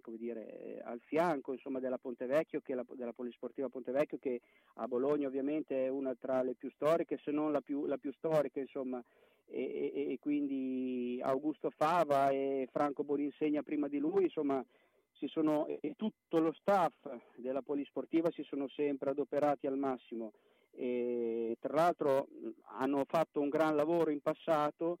come 0.00 0.16
dire, 0.16 0.80
al 0.84 1.00
fianco 1.00 1.52
insomma, 1.52 1.78
della 1.78 1.98
Pontevecchio, 1.98 2.62
la, 2.66 2.84
della 2.94 3.12
Polisportiva 3.12 3.68
Pontevecchio, 3.68 4.18
che 4.18 4.40
a 4.74 4.88
Bologna 4.88 5.28
ovviamente 5.28 5.84
è 5.86 5.88
una 5.88 6.14
tra 6.14 6.42
le 6.42 6.54
più 6.54 6.70
storiche, 6.70 7.20
se 7.22 7.30
non 7.30 7.52
la 7.52 7.60
più, 7.60 7.86
la 7.86 7.98
più 7.98 8.12
storica, 8.14 8.60
insomma, 8.60 9.02
e, 9.46 9.92
e, 9.94 10.12
e, 10.12 10.18
quindi 10.18 11.20
Augusto 11.22 11.70
Fava 11.70 12.30
e 12.30 12.66
Franco 12.72 13.04
Boninsegna 13.04 13.62
prima 13.62 13.88
di 13.88 13.98
lui, 13.98 14.24
insomma, 14.24 14.64
sono, 15.28 15.66
e 15.66 15.94
tutto 15.96 16.38
lo 16.38 16.52
staff 16.52 16.94
della 17.36 17.62
Polisportiva 17.62 18.30
si 18.30 18.42
sono 18.42 18.68
sempre 18.68 19.10
adoperati 19.10 19.66
al 19.66 19.76
massimo. 19.76 20.32
E, 20.74 21.56
tra 21.60 21.74
l'altro 21.74 22.28
hanno 22.78 23.04
fatto 23.06 23.40
un 23.40 23.48
gran 23.48 23.76
lavoro 23.76 24.10
in 24.10 24.20
passato, 24.20 24.98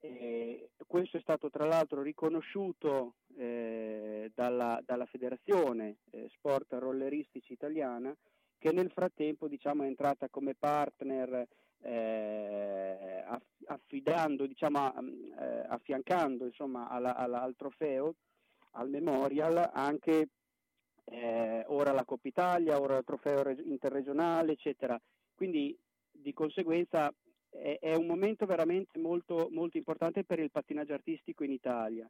e 0.00 0.70
questo 0.86 1.16
è 1.16 1.20
stato 1.20 1.48
tra 1.48 1.64
l'altro 1.64 2.02
riconosciuto 2.02 3.14
eh, 3.36 4.32
dalla, 4.34 4.82
dalla, 4.84 5.06
Federazione 5.06 5.98
eh, 6.10 6.28
Sport 6.34 6.72
Rolleristici 6.72 7.52
Italiana 7.52 8.14
che 8.58 8.72
nel 8.72 8.90
frattempo 8.90 9.46
diciamo, 9.46 9.84
è 9.84 9.86
entrata 9.86 10.28
come 10.28 10.54
partner 10.54 11.46
eh, 11.82 13.24
affidando, 13.66 14.46
diciamo, 14.46 14.92
eh, 15.38 15.64
affiancando 15.68 16.46
insomma, 16.46 16.88
alla, 16.88 17.14
alla, 17.14 17.42
al 17.42 17.54
trofeo 17.56 18.14
al 18.72 18.88
Memorial 18.88 19.70
anche 19.72 20.28
eh, 21.04 21.64
ora 21.68 21.92
la 21.92 22.04
Coppa 22.04 22.28
Italia, 22.28 22.80
ora 22.80 22.98
il 22.98 23.04
trofeo 23.04 23.48
interregionale, 23.48 24.52
eccetera. 24.52 25.00
Quindi 25.34 25.76
di 26.10 26.32
conseguenza 26.32 27.12
è, 27.48 27.78
è 27.80 27.94
un 27.94 28.06
momento 28.06 28.46
veramente 28.46 28.98
molto, 28.98 29.48
molto, 29.50 29.76
importante 29.76 30.24
per 30.24 30.38
il 30.38 30.50
pattinaggio 30.50 30.94
artistico 30.94 31.44
in 31.44 31.52
Italia. 31.52 32.08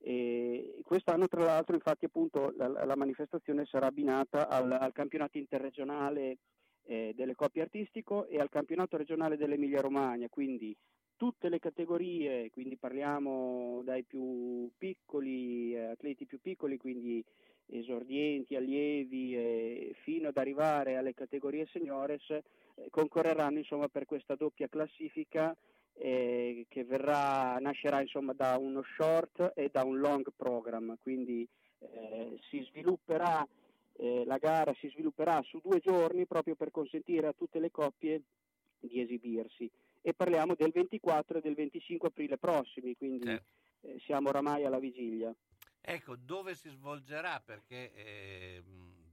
E 0.00 0.80
quest'anno 0.84 1.26
tra 1.26 1.42
l'altro 1.42 1.74
infatti 1.74 2.04
appunto 2.04 2.52
la, 2.56 2.68
la 2.68 2.96
manifestazione 2.96 3.64
sarà 3.64 3.86
abbinata 3.86 4.48
al, 4.48 4.70
al 4.70 4.92
campionato 4.92 5.38
interregionale 5.38 6.38
eh, 6.84 7.12
delle 7.16 7.34
coppie 7.34 7.62
artistico 7.62 8.26
e 8.26 8.38
al 8.38 8.48
campionato 8.48 8.96
regionale 8.96 9.36
dell'Emilia 9.36 9.80
Romagna, 9.80 10.28
quindi 10.28 10.76
tutte 11.16 11.48
le 11.48 11.58
categorie, 11.58 12.48
quindi 12.50 12.76
parliamo 12.76 13.82
dai 13.82 14.04
più 14.04 14.70
piccoli, 14.78 15.74
eh, 15.74 15.86
atleti 15.86 16.26
più 16.26 16.40
piccoli, 16.40 16.76
quindi 16.76 17.22
esordienti, 17.70 18.56
allievi, 18.56 19.36
eh, 19.36 19.96
fino 20.02 20.28
ad 20.28 20.36
arrivare 20.36 20.96
alle 20.96 21.14
categorie 21.14 21.66
seniores, 21.72 22.28
eh, 22.30 22.44
concorreranno 22.90 23.58
insomma, 23.58 23.88
per 23.88 24.04
questa 24.04 24.34
doppia 24.34 24.68
classifica 24.68 25.54
eh, 25.94 26.66
che 26.68 26.84
verrà, 26.84 27.58
nascerà 27.58 28.00
insomma, 28.00 28.32
da 28.32 28.56
uno 28.56 28.82
short 28.96 29.52
e 29.54 29.68
da 29.70 29.84
un 29.84 29.98
long 29.98 30.26
program, 30.36 30.96
quindi 31.00 31.46
eh, 31.80 32.38
si 32.48 32.62
svilupperà, 32.70 33.46
eh, 33.96 34.24
la 34.24 34.38
gara 34.38 34.74
si 34.78 34.88
svilupperà 34.88 35.42
su 35.42 35.60
due 35.62 35.80
giorni 35.80 36.26
proprio 36.26 36.54
per 36.54 36.70
consentire 36.70 37.26
a 37.26 37.32
tutte 37.32 37.58
le 37.58 37.70
coppie 37.70 38.22
di 38.80 39.00
esibirsi 39.00 39.68
e 40.00 40.14
parliamo 40.14 40.54
del 40.54 40.70
24 40.70 41.38
e 41.38 41.40
del 41.40 41.54
25 41.54 42.08
aprile 42.08 42.38
prossimi, 42.38 42.96
quindi 42.96 43.26
certo. 43.26 43.44
eh, 43.82 43.98
siamo 44.04 44.28
oramai 44.28 44.64
alla 44.64 44.78
vigilia. 44.78 45.34
Ecco, 45.90 46.16
dove 46.16 46.54
si 46.54 46.68
svolgerà? 46.68 47.40
Perché 47.42 47.94
eh, 47.94 48.62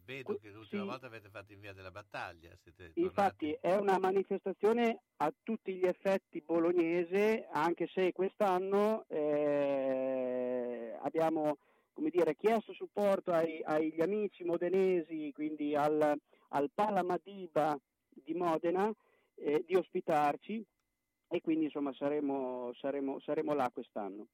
vedo 0.03 0.35
che 0.35 0.49
l'ultima 0.49 0.81
sì. 0.81 0.87
volta 0.89 1.05
avete 1.07 1.29
fatto 1.29 1.53
in 1.53 1.61
via 1.61 1.71
della 1.71 1.89
battaglia. 1.89 2.49
Infatti 2.95 3.57
è 3.61 3.75
una 3.75 3.97
manifestazione 3.97 5.03
a 5.17 5.33
tutti 5.41 5.73
gli 5.73 5.85
effetti 5.85 6.41
bolognese, 6.41 7.47
anche 7.49 7.87
se 7.87 8.11
quest'anno 8.11 9.05
eh, 9.07 10.97
abbiamo 11.01 11.59
come 11.93 12.09
dire, 12.09 12.35
chiesto 12.35 12.73
supporto 12.73 13.31
ai, 13.31 13.61
agli 13.63 14.01
amici 14.01 14.43
modenesi, 14.43 15.31
quindi 15.33 15.77
al, 15.77 16.13
al 16.49 16.69
Palamadiba 16.73 17.79
di 18.09 18.33
Modena, 18.33 18.91
eh, 19.35 19.63
di 19.65 19.75
ospitarci 19.75 20.61
e 21.29 21.41
quindi 21.41 21.65
insomma 21.65 21.93
saremo, 21.93 22.73
saremo, 22.73 23.21
saremo 23.21 23.53
là 23.53 23.71
quest'anno. 23.73 24.27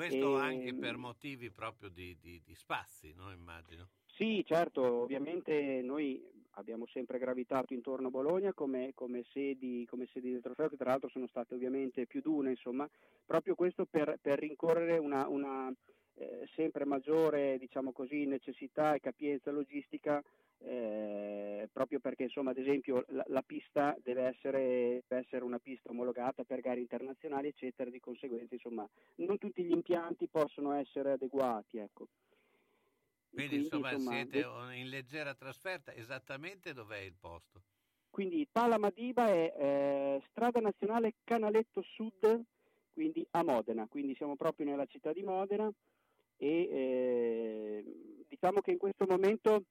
Questo 0.00 0.38
e, 0.38 0.40
anche 0.40 0.74
per 0.74 0.96
motivi 0.96 1.50
proprio 1.50 1.90
di, 1.90 2.16
di, 2.18 2.40
di 2.42 2.54
spazi, 2.54 3.12
no? 3.14 3.30
immagino. 3.32 3.88
Sì, 4.06 4.42
certo, 4.46 4.80
ovviamente 4.82 5.82
noi 5.82 6.26
abbiamo 6.52 6.86
sempre 6.86 7.18
gravitato 7.18 7.74
intorno 7.74 8.06
a 8.06 8.10
Bologna 8.10 8.54
come, 8.54 8.92
come, 8.94 9.24
sedi, 9.30 9.84
come 9.86 10.08
sedi, 10.10 10.30
del 10.32 10.40
trofeo, 10.40 10.70
che 10.70 10.78
tra 10.78 10.88
l'altro 10.88 11.10
sono 11.10 11.26
state 11.26 11.54
ovviamente 11.54 12.06
più 12.06 12.22
di 12.22 12.28
una, 12.28 12.48
insomma, 12.48 12.88
proprio 13.26 13.54
questo 13.54 13.84
per, 13.84 14.16
per 14.22 14.38
rincorrere 14.38 14.96
una, 14.96 15.28
una 15.28 15.70
eh, 16.14 16.48
sempre 16.54 16.86
maggiore 16.86 17.58
diciamo 17.58 17.92
così, 17.92 18.24
necessità 18.24 18.94
e 18.94 19.00
capienza 19.00 19.50
logistica 19.50 20.22
eh, 20.62 21.68
proprio 21.72 22.00
perché 22.00 22.24
insomma 22.24 22.50
ad 22.50 22.58
esempio 22.58 23.04
la, 23.08 23.24
la 23.28 23.42
pista 23.42 23.96
deve 24.02 24.24
essere, 24.24 25.02
deve 25.06 25.22
essere, 25.22 25.44
una 25.44 25.58
pista 25.58 25.90
omologata 25.90 26.44
per 26.44 26.60
gare 26.60 26.80
internazionali 26.80 27.48
eccetera, 27.48 27.90
di 27.90 28.00
conseguenza 28.00 28.54
insomma 28.54 28.86
non 29.16 29.38
tutti 29.38 29.62
gli 29.62 29.72
impianti 29.72 30.28
possono 30.28 30.72
essere 30.72 31.12
adeguati. 31.12 31.78
Ecco. 31.78 32.08
Quindi, 33.30 33.48
quindi 33.48 33.64
insomma, 33.64 33.92
insomma, 33.92 34.16
siete 34.16 34.46
in 34.74 34.88
leggera 34.88 35.34
trasferta, 35.34 35.94
esattamente 35.94 36.72
dov'è 36.72 36.98
il 36.98 37.14
posto? 37.18 37.62
Quindi 38.10 38.46
Palamadiba 38.50 39.28
è 39.28 39.54
eh, 39.56 40.22
strada 40.30 40.58
nazionale 40.60 41.14
Canaletto 41.22 41.80
Sud, 41.82 42.42
quindi 42.92 43.24
a 43.30 43.44
Modena, 43.44 43.86
quindi 43.88 44.16
siamo 44.16 44.34
proprio 44.34 44.66
nella 44.66 44.86
città 44.86 45.12
di 45.12 45.22
Modena 45.22 45.72
e 46.36 46.48
eh, 46.48 48.24
diciamo 48.26 48.60
che 48.60 48.72
in 48.72 48.78
questo 48.78 49.06
momento 49.08 49.62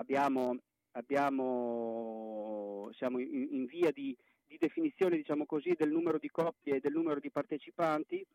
abbiamo, 0.00 0.56
abbiamo, 0.92 2.90
siamo 2.94 3.18
in, 3.20 3.48
in 3.52 3.66
via 3.66 3.90
di, 3.92 4.16
di 4.46 4.56
definizione 4.58 5.16
diciamo 5.16 5.46
così, 5.46 5.74
del 5.76 5.90
numero 5.90 6.18
di 6.18 6.30
coppie 6.30 6.76
e 6.76 6.80
del 6.80 6.92
numero 6.92 7.20
di 7.20 7.30
partecipanti 7.30 8.26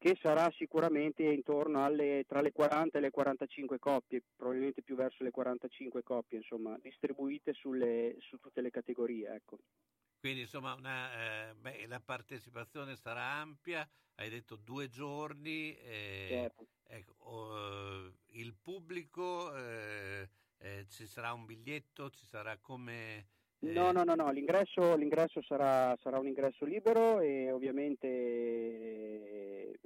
che 0.00 0.16
sarà 0.22 0.50
sicuramente 0.56 1.22
intorno 1.24 1.84
alle, 1.84 2.24
tra 2.26 2.40
le 2.40 2.52
40 2.52 2.96
e 2.96 3.00
le 3.02 3.10
45 3.10 3.78
coppie, 3.78 4.22
probabilmente 4.34 4.82
più 4.82 4.96
verso 4.96 5.22
le 5.22 5.30
45 5.30 6.02
coppie, 6.02 6.38
insomma, 6.38 6.74
distribuite 6.80 7.52
sulle, 7.52 8.16
su 8.20 8.38
tutte 8.38 8.62
le 8.62 8.70
categorie. 8.70 9.34
Ecco. 9.34 9.58
Quindi 10.18 10.40
insomma 10.40 10.72
una, 10.72 11.50
eh, 11.50 11.54
beh, 11.54 11.86
la 11.86 12.00
partecipazione 12.00 12.96
sarà 12.96 13.24
ampia, 13.24 13.86
hai 14.14 14.30
detto 14.30 14.56
due 14.56 14.88
giorni, 14.88 15.76
eh, 15.76 16.26
certo. 16.30 16.66
ecco, 16.86 17.14
oh, 17.18 18.12
il 18.28 18.54
pubblico 18.54 19.54
eh, 19.54 20.28
eh, 20.60 20.86
ci 20.88 21.06
sarà 21.06 21.32
un 21.32 21.44
biglietto, 21.46 22.10
ci 22.10 22.24
sarà 22.26 22.56
come... 22.60 23.26
Eh... 23.60 23.72
No, 23.72 23.92
no, 23.92 24.04
no, 24.04 24.14
no. 24.14 24.30
L'ingresso, 24.30 24.96
l'ingresso 24.96 25.42
sarà, 25.42 25.96
sarà, 26.00 26.18
un 26.18 26.26
ingresso 26.26 26.64
libero 26.64 27.20
e 27.20 27.50
ovviamente 27.50 28.06
eh, 28.06 29.80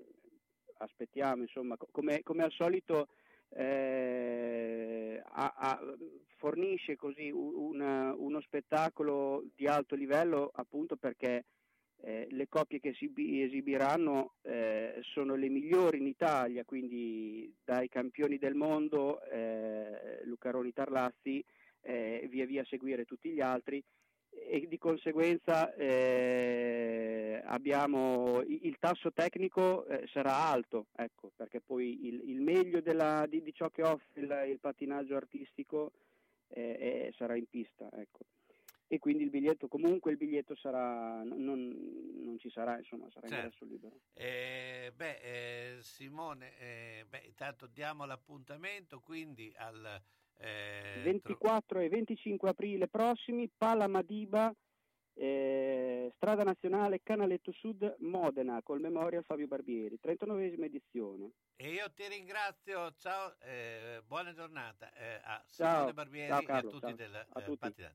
aspettiamo, 0.79 1.43
insomma, 1.43 1.77
come, 1.77 2.23
come 2.23 2.45
al 2.45 2.53
solito 2.53 3.09
eh, 3.51 5.21
a, 5.25 5.55
a, 5.57 5.81
fornisce 6.37 6.97
così 6.97 7.31
una, 7.31 8.15
uno 8.15 8.41
spettacolo 8.41 9.45
di 9.55 9.67
alto 9.67 9.95
livello 9.95 10.51
appunto 10.55 10.97
perché 10.97 11.45
eh, 12.05 12.27
le 12.31 12.49
coppie 12.49 12.81
che 12.81 12.93
si 12.93 13.11
esibiranno 13.17 14.35
eh, 14.43 15.01
sono 15.01 15.37
le 15.37 15.49
migliori 15.49 15.99
in 15.99 16.07
Italia, 16.07 16.63
quindi 16.65 17.51
dai 17.65 17.89
campioni 17.89 18.37
del 18.37 18.55
mondo, 18.55 19.23
eh, 19.23 20.21
Lucaroni 20.25 20.73
Tarlazzi, 20.73 21.43
eh, 21.81 22.27
via 22.31 22.45
via 22.45 22.65
seguire 22.67 23.07
tutti 23.07 23.31
gli 23.31 23.41
altri 23.41 23.83
e 24.29 24.67
di 24.69 24.79
conseguenza 24.79 25.73
eh, 25.75 27.41
abbiamo 27.47 28.43
il 28.43 28.77
tasso 28.79 29.13
tecnico 29.13 29.87
eh, 29.87 30.07
sarà 30.13 30.37
alto, 30.37 30.87
ecco, 30.95 31.31
perché 31.35 31.63
poi 31.63 32.07
il, 32.07 32.29
il 32.29 32.41
meglio 32.41 32.83
della, 32.83 33.25
di, 33.27 33.43
di, 33.43 33.55
ciò 33.55 33.71
che 33.71 33.83
offre 33.83 34.21
il, 34.21 34.51
il 34.51 34.59
pattinaggio 34.61 35.17
artistico 35.17 35.93
sarà 37.17 37.35
in 37.35 37.47
pista. 37.49 37.89
Ecco. 37.93 38.21
E 38.87 38.99
quindi 38.99 39.25
il 39.25 39.31
biglietto, 39.31 39.67
comunque 39.67 40.11
il 40.13 40.17
biglietto 40.17 40.55
sarà, 40.57 41.23
non, 41.23 41.75
non 42.23 42.39
ci 42.39 42.51
sarà, 42.51 42.79
insomma, 42.79 43.09
sarà 43.11 43.29
certo. 43.29 43.45
ingresso 43.45 43.65
libero. 43.65 43.97
Eh, 44.13 44.93
beh, 44.95 45.21
eh, 45.21 45.83
Simone, 45.83 46.59
eh, 46.59 47.05
beh, 47.09 47.23
intanto 47.25 47.67
diamo 47.67 48.05
l'appuntamento 48.05 49.01
quindi 49.01 49.53
al... 49.57 50.03
24 50.37 51.79
e 51.79 51.89
25 51.89 52.49
aprile 52.49 52.89
prossimi, 52.89 53.49
Pala 53.57 53.87
Madiba, 53.87 54.53
eh, 55.15 56.13
Strada 56.17 56.43
Nazionale 56.43 57.03
Canaletto 57.03 57.53
Sud 57.53 57.97
Modena 58.01 58.61
col 58.63 58.81
Memorial 58.81 59.25
Fabio 59.25 59.47
Barbieri, 59.47 59.99
39esima 60.03 60.65
edizione. 60.65 61.31
E 61.57 61.71
io 61.71 61.91
ti 61.93 62.07
ringrazio, 62.09 62.93
ciao, 62.99 63.35
eh, 63.41 64.03
buona 64.07 64.33
giornata 64.33 64.93
eh, 64.93 65.21
a 65.23 65.45
ciao, 65.49 65.75
Simone 65.75 65.93
Barbieri 65.93 66.29
ciao 66.29 66.43
Carlo, 66.43 66.71
e 66.71 66.77
a 66.77 66.79
tutti 66.79 66.87
ciao, 66.87 66.97
del 66.97 67.27
a 67.29 67.43
tutti. 67.43 67.87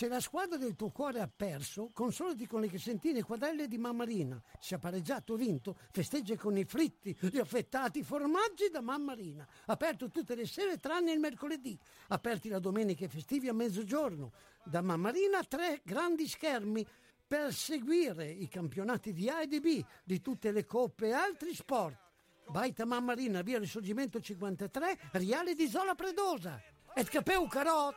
Se 0.00 0.08
la 0.08 0.20
squadra 0.20 0.56
del 0.56 0.76
tuo 0.76 0.88
cuore 0.88 1.20
ha 1.20 1.28
perso, 1.28 1.90
consolati 1.92 2.46
con 2.46 2.62
le 2.62 2.68
crescentine 2.68 3.22
quadrelle 3.22 3.68
di 3.68 3.76
Mamma 3.76 4.04
Rina. 4.04 4.42
Se 4.58 4.74
ha 4.74 4.78
pareggiato 4.78 5.34
o 5.34 5.36
vinto, 5.36 5.76
festeggia 5.90 6.36
con 6.36 6.56
i 6.56 6.64
fritti, 6.64 7.14
gli 7.20 7.36
affettati 7.36 8.02
formaggi 8.02 8.70
da 8.70 8.80
Mamma 8.80 9.12
Rina. 9.12 9.46
Aperto 9.66 10.08
tutte 10.08 10.34
le 10.34 10.46
sere 10.46 10.78
tranne 10.78 11.12
il 11.12 11.20
mercoledì. 11.20 11.78
Aperti 12.08 12.48
la 12.48 12.60
domenica 12.60 13.04
e 13.04 13.08
festivi 13.08 13.48
a 13.48 13.52
mezzogiorno. 13.52 14.32
Da 14.64 14.80
Mamma 14.80 15.10
Rina 15.10 15.44
tre 15.44 15.82
grandi 15.84 16.26
schermi 16.26 16.82
per 17.26 17.52
seguire 17.52 18.26
i 18.26 18.48
campionati 18.48 19.12
di 19.12 19.28
A 19.28 19.42
e 19.42 19.48
di 19.48 19.60
B, 19.60 19.84
di 20.02 20.22
tutte 20.22 20.50
le 20.50 20.64
coppe 20.64 21.08
e 21.08 21.12
altri 21.12 21.54
sport. 21.54 22.09
Baita 22.50 22.84
Mammarina, 22.84 23.42
via 23.42 23.60
Risorgimento 23.60 24.20
53, 24.20 25.10
Riale 25.12 25.54
di 25.54 25.68
Zola 25.68 25.94
Predosa. 25.94 26.60
Et 26.96 27.08
capeu 27.08 27.46
carot! 27.46 27.94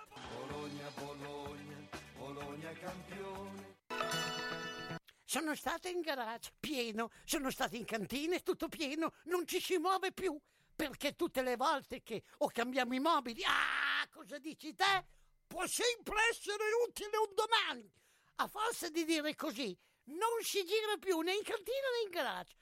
Bologna, 0.48 0.92
Bologna, 0.96 1.90
Bologna 2.16 2.72
campione. 2.74 3.78
Sono 5.26 5.56
stata 5.56 5.90
in 5.90 6.02
garage, 6.02 6.52
pieno, 6.60 7.10
sono 7.26 7.50
stata 7.50 7.76
in 7.76 7.86
cantina, 7.86 8.38
tutto 8.42 8.68
pieno, 8.68 9.14
non 9.24 9.48
ci 9.48 9.60
si 9.60 9.80
muove 9.80 10.12
più. 10.12 10.40
Perché 10.76 11.16
tutte 11.16 11.42
le 11.42 11.56
volte 11.56 12.04
che 12.04 12.22
o 12.38 12.48
cambiamo 12.50 12.94
i 12.94 13.00
mobili, 13.00 13.44
ah, 13.46 14.08
cosa 14.12 14.38
dici 14.38 14.76
te? 14.76 15.06
Può 15.48 15.66
sempre 15.66 16.18
essere 16.30 16.64
utile 16.88 17.18
un 17.18 17.34
domani. 17.34 17.92
A 18.36 18.48
forza 18.48 18.88
di 18.90 19.04
dire 19.04 19.34
così, 19.34 19.76
non 20.06 20.44
si 20.44 20.64
gira 20.64 20.96
più 21.00 21.22
né 21.22 21.34
in 21.34 21.44
cantina 21.44 21.88
né 21.98 22.04
in 22.06 22.12
garage. 22.12 22.62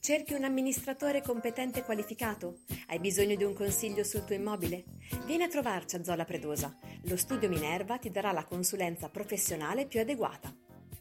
Cerchi 0.00 0.32
un 0.32 0.44
amministratore 0.44 1.22
competente 1.22 1.80
e 1.80 1.84
qualificato? 1.84 2.60
Hai 2.86 3.00
bisogno 3.00 3.34
di 3.34 3.42
un 3.44 3.52
consiglio 3.52 4.04
sul 4.04 4.24
tuo 4.24 4.36
immobile? 4.36 4.84
Vieni 5.26 5.42
a 5.42 5.48
trovarci 5.48 5.96
a 5.96 6.04
Zola 6.04 6.24
Predosa. 6.24 6.74
Lo 7.02 7.16
Studio 7.16 7.48
Minerva 7.48 7.98
ti 7.98 8.08
darà 8.10 8.30
la 8.32 8.44
consulenza 8.44 9.08
professionale 9.10 9.86
più 9.86 9.98
adeguata. 10.00 10.54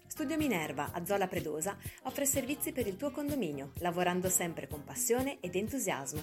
Studio 0.08 0.36
Minerva 0.36 0.92
a 0.92 1.06
Zola 1.06 1.28
Predosa 1.28 1.78
offre 2.04 2.26
servizi 2.26 2.74
per 2.74 2.86
il 2.88 2.98
tuo 2.98 3.12
condominio, 3.12 3.72
lavorando 3.80 4.30
sempre 4.30 4.68
con 4.68 4.84
passione 4.84 5.38
ed 5.40 5.56
entusiasmo. 5.56 6.22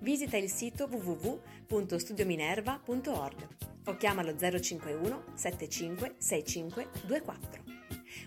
Visita 0.00 0.36
il 0.36 0.50
sito 0.50 0.88
www.studiominerva.org 0.90 3.48
o 3.86 3.96
chiamalo 3.96 4.36
051 4.36 5.24
75 5.34 6.14
65 6.18 6.88
24. 7.06 7.62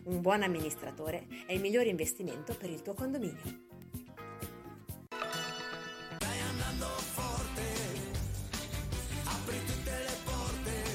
Un 0.05 0.21
buon 0.21 0.41
amministratore 0.41 1.27
è 1.45 1.53
il 1.53 1.61
migliore 1.61 1.89
investimento 1.89 2.55
per 2.55 2.69
il 2.69 2.81
tuo 2.81 2.93
condominio. 2.93 3.73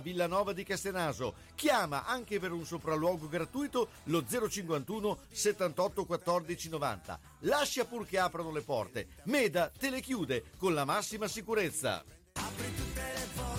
Villanova 0.00 0.52
di 0.52 0.64
Castenaso. 0.64 1.34
Chiama 1.54 2.04
anche 2.06 2.38
per 2.38 2.52
un 2.52 2.64
sopralluogo 2.64 3.28
gratuito 3.28 3.88
lo 4.04 4.24
051 4.24 5.18
78 5.30 6.04
14 6.04 6.68
90. 6.68 7.20
Lascia 7.40 7.84
pur 7.84 8.06
che 8.06 8.18
aprano 8.18 8.50
le 8.50 8.62
porte. 8.62 9.08
Meda 9.24 9.70
te 9.76 9.90
le 9.90 10.00
chiude 10.00 10.44
con 10.56 10.74
la 10.74 10.84
massima 10.84 11.28
sicurezza. 11.28 12.04
Apri 12.32 12.74
tutte 12.74 13.00
le 13.00 13.28
porte. 13.34 13.56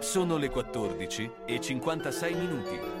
Sono 0.00 0.36
le 0.36 0.48
14 0.48 1.30
e 1.46 1.60
56 1.60 2.34
minuti. 2.34 3.00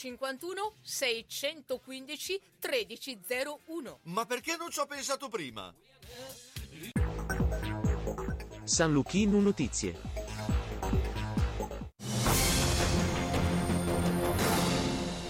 051 0.01 0.73
615 0.81 2.41
1301. 2.59 3.99
Ma 4.03 4.25
perché 4.25 4.55
non 4.57 4.71
ci 4.71 4.79
ho 4.79 4.85
pensato 4.87 5.29
prima? 5.29 5.71
San 8.63 8.91
Luchino 8.91 9.39
Notizie. 9.39 10.20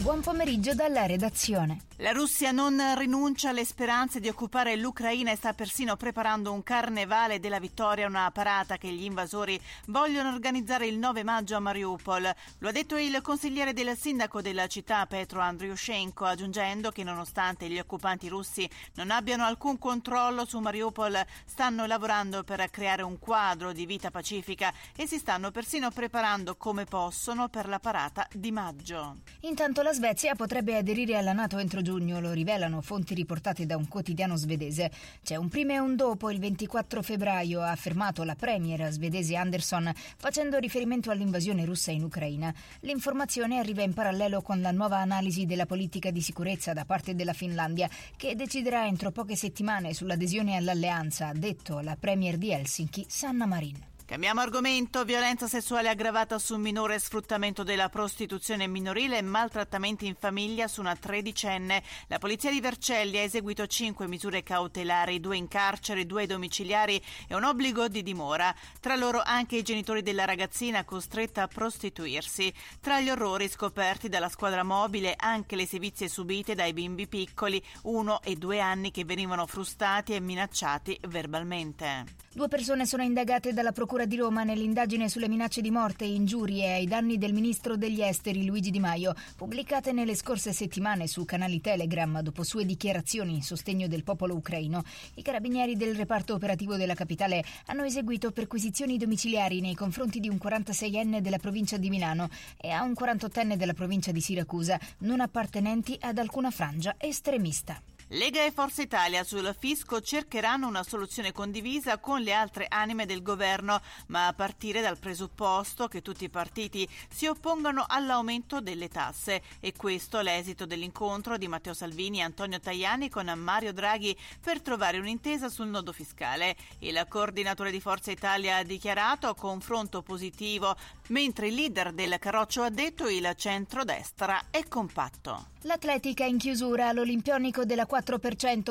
Buon 0.01 0.21
pomeriggio 0.21 0.73
dalla 0.73 1.05
redazione. 1.05 1.89
La 1.97 2.11
Russia 2.13 2.49
non 2.49 2.81
rinuncia 2.97 3.49
alle 3.49 3.63
speranze 3.63 4.19
di 4.19 4.27
occupare 4.27 4.75
l'Ucraina 4.75 5.31
e 5.31 5.35
sta 5.35 5.53
persino 5.53 5.95
preparando 5.95 6.51
un 6.51 6.63
carnevale 6.63 7.39
della 7.39 7.59
vittoria, 7.59 8.07
una 8.07 8.31
parata 8.31 8.77
che 8.77 8.87
gli 8.87 9.03
invasori 9.03 9.61
vogliono 9.85 10.33
organizzare 10.33 10.87
il 10.87 10.97
9 10.97 11.23
maggio 11.23 11.55
a 11.55 11.59
Mariupol. 11.59 12.33
Lo 12.57 12.69
ha 12.69 12.71
detto 12.71 12.97
il 12.97 13.21
consigliere 13.21 13.73
del 13.73 13.95
sindaco 13.95 14.41
della 14.41 14.65
città 14.65 15.05
Petro 15.05 15.41
Andriushenko, 15.41 16.25
aggiungendo 16.25 16.89
che 16.89 17.03
nonostante 17.03 17.69
gli 17.69 17.77
occupanti 17.77 18.27
russi 18.27 18.67
non 18.95 19.11
abbiano 19.11 19.45
alcun 19.45 19.77
controllo 19.77 20.45
su 20.45 20.57
Mariupol, 20.57 21.23
stanno 21.45 21.85
lavorando 21.85 22.43
per 22.43 22.67
creare 22.71 23.03
un 23.03 23.19
quadro 23.19 23.73
di 23.73 23.85
vita 23.85 24.09
pacifica 24.09 24.73
e 24.95 25.05
si 25.05 25.19
stanno 25.19 25.51
persino 25.51 25.91
preparando 25.91 26.55
come 26.55 26.85
possono 26.85 27.47
per 27.47 27.67
la 27.67 27.77
parata 27.77 28.27
di 28.33 28.51
maggio. 28.51 29.17
Intanto 29.41 29.83
la 29.91 29.97
Svezia 29.97 30.35
potrebbe 30.35 30.77
aderire 30.77 31.17
alla 31.17 31.33
Nato 31.33 31.57
entro 31.57 31.81
giugno, 31.81 32.21
lo 32.21 32.31
rivelano 32.31 32.79
fonti 32.79 33.13
riportate 33.13 33.65
da 33.65 33.75
un 33.75 33.89
quotidiano 33.89 34.37
svedese. 34.37 34.89
C'è 35.21 35.35
un 35.35 35.49
prima 35.49 35.73
e 35.73 35.79
un 35.79 35.97
dopo 35.97 36.29
il 36.31 36.39
24 36.39 37.01
febbraio, 37.01 37.59
ha 37.59 37.71
affermato 37.71 38.23
la 38.23 38.35
premier 38.35 38.89
svedese 38.89 39.35
Anderson, 39.35 39.91
facendo 40.15 40.59
riferimento 40.59 41.11
all'invasione 41.11 41.65
russa 41.65 41.91
in 41.91 42.03
Ucraina. 42.03 42.53
L'informazione 42.81 43.59
arriva 43.59 43.81
in 43.81 43.93
parallelo 43.93 44.41
con 44.41 44.61
la 44.61 44.71
nuova 44.71 44.99
analisi 44.99 45.45
della 45.45 45.65
politica 45.65 46.09
di 46.09 46.21
sicurezza 46.21 46.71
da 46.71 46.85
parte 46.85 47.13
della 47.13 47.33
Finlandia, 47.33 47.89
che 48.15 48.33
deciderà 48.33 48.85
entro 48.85 49.11
poche 49.11 49.35
settimane 49.35 49.93
sull'adesione 49.93 50.55
all'alleanza, 50.55 51.27
ha 51.27 51.33
detto 51.33 51.81
la 51.81 51.97
premier 51.99 52.37
di 52.37 52.51
Helsinki, 52.51 53.03
Sanna 53.09 53.45
Marin. 53.45 53.90
Cambiamo 54.11 54.41
argomento, 54.41 55.05
violenza 55.05 55.47
sessuale 55.47 55.87
aggravata 55.87 56.37
su 56.37 56.55
un 56.55 56.61
minore, 56.61 56.99
sfruttamento 56.99 57.63
della 57.63 57.87
prostituzione 57.87 58.67
minorile 58.67 59.17
e 59.17 59.21
maltrattamenti 59.21 60.05
in 60.05 60.15
famiglia 60.19 60.67
su 60.67 60.81
una 60.81 60.97
tredicenne. 60.97 61.81
La 62.07 62.17
polizia 62.17 62.51
di 62.51 62.59
Vercelli 62.59 63.19
ha 63.19 63.21
eseguito 63.21 63.65
cinque 63.67 64.09
misure 64.09 64.43
cautelari, 64.43 65.21
due 65.21 65.37
in 65.37 65.47
carcere, 65.47 66.05
due 66.05 66.25
domiciliari 66.25 67.01
e 67.25 67.35
un 67.35 67.45
obbligo 67.45 67.87
di 67.87 68.03
dimora. 68.03 68.53
Tra 68.81 68.97
loro 68.97 69.21
anche 69.23 69.55
i 69.55 69.63
genitori 69.63 70.01
della 70.01 70.25
ragazzina 70.25 70.83
costretta 70.83 71.43
a 71.43 71.47
prostituirsi. 71.47 72.53
Tra 72.81 72.99
gli 72.99 73.09
orrori 73.09 73.47
scoperti 73.47 74.09
dalla 74.09 74.27
squadra 74.27 74.63
mobile 74.63 75.15
anche 75.17 75.55
le 75.55 75.65
sevizie 75.65 76.09
subite 76.09 76.53
dai 76.53 76.73
bimbi 76.73 77.07
piccoli, 77.07 77.63
uno 77.83 78.21
e 78.23 78.35
due 78.35 78.59
anni 78.59 78.91
che 78.91 79.05
venivano 79.05 79.47
frustati 79.47 80.13
e 80.13 80.19
minacciati 80.19 80.99
verbalmente. 81.07 82.19
Due 82.33 82.47
persone 82.47 82.85
sono 82.85 83.03
indagate 83.03 83.51
dalla 83.51 83.73
Procura 83.73 84.05
di 84.05 84.15
Roma 84.15 84.45
nell'indagine 84.45 85.09
sulle 85.09 85.27
minacce 85.27 85.59
di 85.59 85.69
morte 85.69 86.05
e 86.05 86.13
ingiurie 86.13 86.75
ai 86.75 86.87
danni 86.87 87.17
del 87.17 87.33
ministro 87.33 87.75
degli 87.75 88.01
esteri 88.01 88.45
Luigi 88.45 88.71
Di 88.71 88.79
Maio, 88.79 89.13
pubblicate 89.35 89.91
nelle 89.91 90.15
scorse 90.15 90.53
settimane 90.53 91.07
su 91.07 91.25
canali 91.25 91.59
Telegram 91.59 92.21
dopo 92.21 92.43
sue 92.43 92.63
dichiarazioni 92.63 93.33
in 93.33 93.43
sostegno 93.43 93.89
del 93.89 94.05
popolo 94.05 94.33
ucraino. 94.33 94.81
I 95.15 95.21
carabinieri 95.21 95.75
del 95.75 95.93
reparto 95.93 96.33
operativo 96.33 96.77
della 96.77 96.93
capitale 96.93 97.43
hanno 97.65 97.83
eseguito 97.83 98.31
perquisizioni 98.31 98.95
domiciliari 98.95 99.59
nei 99.59 99.75
confronti 99.75 100.21
di 100.21 100.29
un 100.29 100.39
46enne 100.41 101.19
della 101.19 101.37
provincia 101.37 101.75
di 101.75 101.89
Milano 101.89 102.29
e 102.55 102.69
a 102.69 102.81
un 102.81 102.93
48enne 102.97 103.55
della 103.55 103.73
provincia 103.73 104.13
di 104.13 104.21
Siracusa, 104.21 104.79
non 104.99 105.19
appartenenti 105.19 105.97
ad 105.99 106.17
alcuna 106.17 106.49
frangia 106.49 106.95
estremista. 106.97 107.90
Lega 108.13 108.43
e 108.43 108.51
Forza 108.51 108.81
Italia 108.81 109.23
sul 109.23 109.55
fisco 109.57 110.01
cercheranno 110.01 110.67
una 110.67 110.83
soluzione 110.83 111.31
condivisa 111.31 111.97
con 111.97 112.19
le 112.19 112.33
altre 112.33 112.65
anime 112.67 113.05
del 113.05 113.21
governo, 113.21 113.79
ma 114.07 114.27
a 114.27 114.33
partire 114.33 114.81
dal 114.81 114.97
presupposto 114.97 115.87
che 115.87 116.01
tutti 116.01 116.25
i 116.25 116.29
partiti 116.29 116.85
si 117.09 117.27
oppongano 117.27 117.85
all'aumento 117.87 118.59
delle 118.59 118.89
tasse. 118.89 119.41
E 119.61 119.71
questo 119.71 120.19
l'esito 120.19 120.65
dell'incontro 120.65 121.37
di 121.37 121.47
Matteo 121.47 121.73
Salvini 121.73 122.17
e 122.17 122.23
Antonio 122.23 122.59
Tajani 122.59 123.07
con 123.07 123.27
Mario 123.27 123.71
Draghi 123.71 124.13
per 124.41 124.59
trovare 124.59 124.99
un'intesa 124.99 125.47
sul 125.47 125.67
nodo 125.67 125.93
fiscale. 125.93 126.57
Il 126.79 127.05
coordinatore 127.07 127.71
di 127.71 127.79
Forza 127.79 128.11
Italia 128.11 128.57
ha 128.57 128.63
dichiarato 128.63 129.33
confronto 129.35 130.01
positivo, 130.01 130.75
mentre 131.07 131.47
il 131.47 131.53
leader 131.53 131.93
del 131.93 132.19
Carroccio 132.19 132.63
ha 132.63 132.69
detto 132.69 133.07
il 133.07 133.31
centrodestra 133.37 134.47
è 134.51 134.67
compatto. 134.67 135.47
L'atletica 135.65 136.25
in 136.25 136.39
chiusura 136.39 136.87
all'Olimpionico 136.87 137.63
della 137.63 137.85
4% 137.89 138.00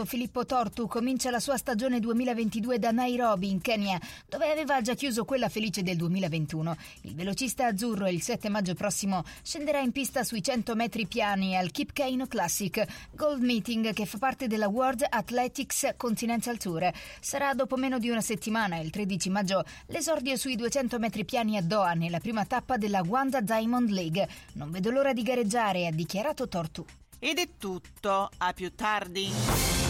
Filippo 0.04 0.44
Tortu 0.44 0.86
comincia 0.86 1.30
la 1.30 1.40
sua 1.40 1.56
stagione 1.56 2.00
2022 2.00 2.78
da 2.78 2.90
Nairobi 2.90 3.50
in 3.50 3.60
Kenya, 3.60 4.00
dove 4.28 4.50
aveva 4.50 4.80
già 4.80 4.94
chiuso 4.94 5.24
quella 5.24 5.48
felice 5.48 5.82
del 5.82 5.96
2021. 5.96 6.76
Il 7.02 7.14
velocista 7.14 7.66
azzurro 7.66 8.08
il 8.08 8.22
7 8.22 8.48
maggio 8.48 8.74
prossimo 8.74 9.24
scenderà 9.42 9.80
in 9.80 9.92
pista 9.92 10.24
sui 10.24 10.42
100 10.42 10.74
metri 10.74 11.06
piani 11.06 11.56
al 11.56 11.70
Kip 11.70 11.92
Keino 11.92 12.26
Classic 12.26 12.84
Gold 13.12 13.42
Meeting 13.42 13.92
che 13.92 14.06
fa 14.06 14.18
parte 14.18 14.46
della 14.46 14.68
World 14.68 15.06
Athletics 15.08 15.94
Continental 15.96 16.58
Tour. 16.58 16.90
Sarà 17.20 17.54
dopo 17.54 17.76
meno 17.76 17.98
di 17.98 18.10
una 18.10 18.20
settimana, 18.20 18.78
il 18.78 18.90
13 18.90 19.30
maggio, 19.30 19.64
l'esordio 19.86 20.36
sui 20.36 20.56
200 20.56 20.98
metri 20.98 21.24
piani 21.24 21.56
a 21.56 21.62
Doha 21.62 21.92
nella 21.94 22.18
prima 22.18 22.44
tappa 22.44 22.76
della 22.76 23.02
Wanda 23.06 23.40
Diamond 23.40 23.90
League. 23.90 24.28
Non 24.54 24.70
vedo 24.70 24.90
l'ora 24.90 25.12
di 25.12 25.22
gareggiare, 25.22 25.86
ha 25.86 25.92
dichiarato 25.92 26.48
Tortu. 26.48 26.84
Ed 27.22 27.36
è 27.38 27.48
tutto, 27.58 28.30
a 28.38 28.52
più 28.54 28.74
tardi. 28.74 29.89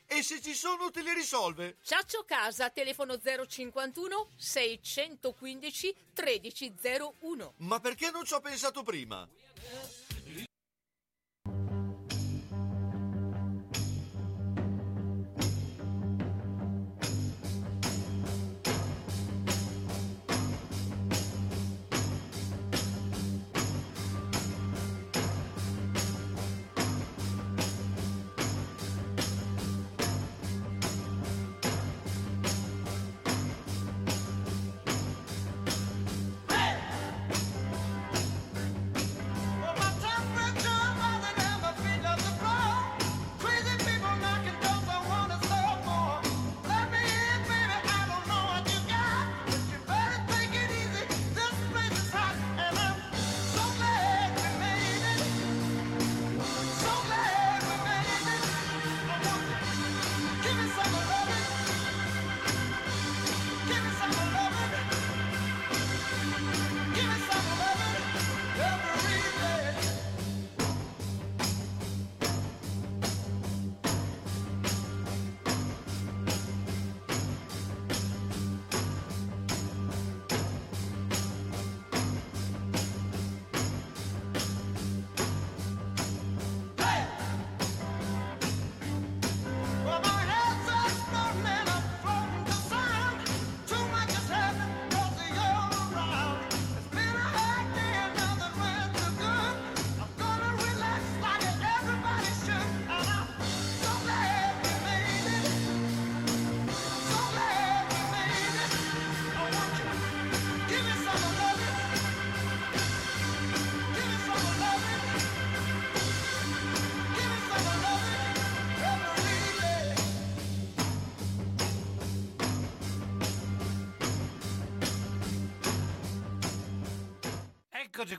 E 0.13 0.23
se 0.23 0.41
ci 0.41 0.53
sono, 0.53 0.91
te 0.91 1.01
li 1.01 1.13
risolve. 1.13 1.77
Ciaccio 1.81 2.25
Casa, 2.25 2.69
telefono 2.69 3.17
051 3.17 4.27
615 4.35 5.95
1301. 6.13 7.53
Ma 7.59 7.79
perché 7.79 8.11
non 8.11 8.25
ci 8.25 8.33
ho 8.33 8.41
pensato 8.41 8.83
prima? 8.83 9.25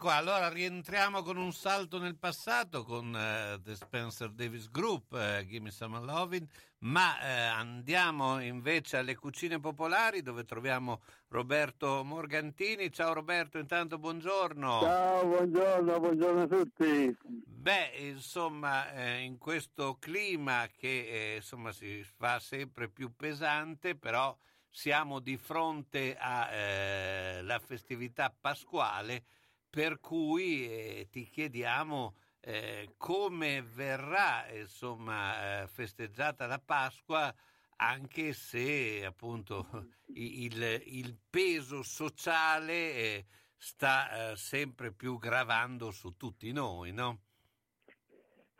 Qua, 0.02 0.16
allora 0.16 0.48
rientriamo 0.48 1.22
con 1.22 1.36
un 1.36 1.52
salto 1.52 2.00
nel 2.00 2.16
passato 2.16 2.82
con 2.82 3.14
eh, 3.14 3.60
The 3.62 3.76
Spencer 3.76 4.32
Davis 4.32 4.68
Group, 4.68 5.12
eh, 5.12 5.46
Gimme 5.46 5.70
Some 5.70 6.00
Lovin', 6.00 6.44
ma 6.78 7.20
eh, 7.20 7.30
andiamo 7.30 8.40
invece 8.40 8.96
alle 8.96 9.14
cucine 9.14 9.60
popolari 9.60 10.20
dove 10.20 10.42
troviamo 10.42 11.02
Roberto 11.28 12.02
Morgantini. 12.02 12.90
Ciao 12.90 13.12
Roberto, 13.12 13.58
intanto 13.58 13.96
buongiorno. 13.98 14.80
Ciao, 14.80 15.24
buongiorno, 15.24 16.00
buongiorno 16.00 16.42
a 16.42 16.46
tutti. 16.48 17.16
Beh, 17.46 17.92
insomma, 17.98 18.92
eh, 18.94 19.20
in 19.20 19.38
questo 19.38 19.98
clima 20.00 20.66
che 20.76 21.06
eh, 21.06 21.36
insomma 21.36 21.70
si 21.70 22.02
fa 22.02 22.40
sempre 22.40 22.88
più 22.88 23.14
pesante, 23.14 23.94
però 23.94 24.36
siamo 24.68 25.20
di 25.20 25.36
fronte 25.36 26.16
alla 26.18 27.60
festività 27.60 28.34
pasquale 28.36 29.26
per 29.72 30.00
cui 30.00 30.68
eh, 30.68 31.08
ti 31.10 31.24
chiediamo 31.24 32.14
eh, 32.40 32.92
come 32.98 33.62
verrà 33.62 34.46
insomma, 34.52 35.62
eh, 35.62 35.66
festeggiata 35.66 36.44
la 36.44 36.58
Pasqua 36.58 37.34
anche 37.76 38.34
se 38.34 39.02
appunto 39.02 39.94
il, 40.12 40.82
il 40.84 41.16
peso 41.30 41.82
sociale 41.82 42.74
eh, 42.74 43.26
sta 43.56 44.32
eh, 44.32 44.36
sempre 44.36 44.92
più 44.92 45.16
gravando 45.16 45.90
su 45.90 46.18
tutti 46.18 46.52
noi, 46.52 46.92
no? 46.92 47.22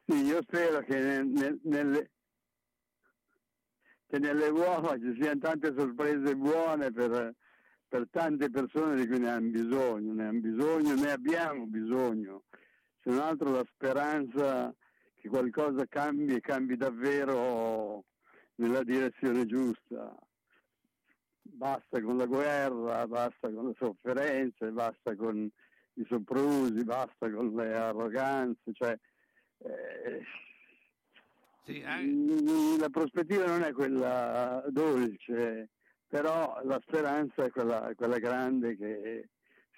Sì, 0.07 0.15
io 0.15 0.41
spero 0.41 0.81
che, 0.81 1.23
nel, 1.23 1.61
nelle, 1.65 2.11
che 4.07 4.19
nelle 4.19 4.49
uova 4.49 4.99
ci 4.99 5.15
siano 5.21 5.41
tante 5.41 5.75
sorprese 5.77 6.35
buone 6.35 6.91
per, 6.91 7.35
per 7.93 8.09
tante 8.11 8.49
persone 8.49 8.97
di 8.97 9.07
cui 9.07 9.19
ne 9.19 9.29
hanno 9.29 9.51
bisogno, 9.51 10.15
ne 10.15 10.27
hanno 10.27 10.41
bisogno, 10.41 10.95
ne 10.95 11.11
abbiamo 11.11 11.67
bisogno, 11.67 12.45
se 13.03 13.11
non 13.11 13.19
altro 13.19 13.51
la 13.51 13.67
speranza 13.71 14.75
che 15.17 15.29
qualcosa 15.29 15.85
cambi 15.87 16.35
e 16.35 16.41
cambi 16.41 16.79
davvero 16.79 18.05
nella 18.55 18.83
direzione 18.83 19.45
giusta. 19.45 20.17
Basta 21.43 22.01
con 22.01 22.17
la 22.17 22.25
guerra, 22.25 23.07
basta 23.07 23.53
con 23.53 23.67
le 23.67 23.75
sofferenze, 23.77 24.71
basta 24.71 25.15
con 25.15 25.47
i 25.93 26.05
soprusi, 26.09 26.83
basta 26.85 27.31
con 27.31 27.55
le 27.55 27.75
arroganze, 27.75 28.73
cioè, 28.73 28.99
eh, 29.59 30.23
sì, 31.67 31.83
anche... 31.85 32.79
la 32.81 32.89
prospettiva 32.89 33.45
non 33.45 33.65
è 33.65 33.73
quella 33.73 34.65
dolce, 34.71 35.69
però 36.13 36.61
la 36.65 36.79
speranza 36.87 37.43
è 37.43 37.51
quella, 37.51 37.89
è 37.89 37.95
quella 37.95 38.19
grande 38.19 38.77
che 38.77 39.31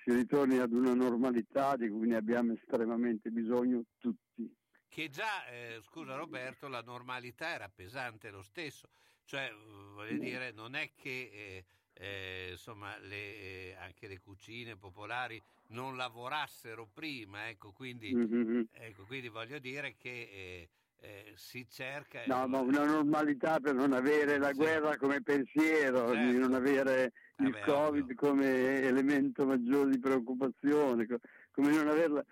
si 0.02 0.12
ritorni 0.12 0.58
ad 0.58 0.72
una 0.72 0.92
normalità 0.92 1.76
di 1.76 1.88
cui 1.88 2.08
ne 2.08 2.16
abbiamo 2.16 2.54
estremamente 2.54 3.30
bisogno 3.30 3.84
tutti. 3.98 4.52
Che 4.88 5.08
già, 5.10 5.46
eh, 5.46 5.78
scusa 5.84 6.16
Roberto, 6.16 6.66
la 6.66 6.80
normalità 6.80 7.54
era 7.54 7.70
pesante 7.72 8.30
lo 8.30 8.42
stesso, 8.42 8.88
cioè 9.26 9.48
voglio 9.92 10.18
dire, 10.18 10.50
non 10.50 10.74
è 10.74 10.90
che 10.96 11.30
eh, 11.32 11.64
eh, 11.92 12.48
insomma 12.50 12.98
le, 12.98 13.76
anche 13.76 14.08
le 14.08 14.18
cucine 14.18 14.74
popolari 14.74 15.40
non 15.68 15.94
lavorassero 15.94 16.88
prima, 16.92 17.48
ecco, 17.48 17.70
quindi, 17.70 18.12
mm-hmm. 18.12 18.62
ecco, 18.72 19.04
quindi 19.04 19.28
voglio 19.28 19.60
dire 19.60 19.94
che 19.96 20.68
eh, 21.04 21.30
eh, 21.30 21.32
si 21.36 21.68
cerca... 21.68 22.24
No, 22.26 22.46
ma 22.48 22.60
una 22.60 22.84
normalità 22.86 23.60
per 23.60 23.74
non 23.74 23.92
avere 23.92 24.38
la 24.38 24.50
Sì. 24.50 24.56
guerra 24.56 24.96
come 24.96 25.20
pensiero, 25.22 26.12
Certo. 26.12 26.32
di 26.32 26.38
non 26.38 26.54
avere 26.54 27.12
il 27.36 27.52
Vabbè, 27.52 27.64
Covid 27.64 28.14
come 28.14 28.80
elemento 28.82 29.44
maggiore 29.46 29.90
di 29.90 29.98
preoccupazione, 29.98 31.06
co- 31.06 31.18
come 31.52 31.70
non 31.70 31.88
avere 31.88 32.08
la, 32.08 32.24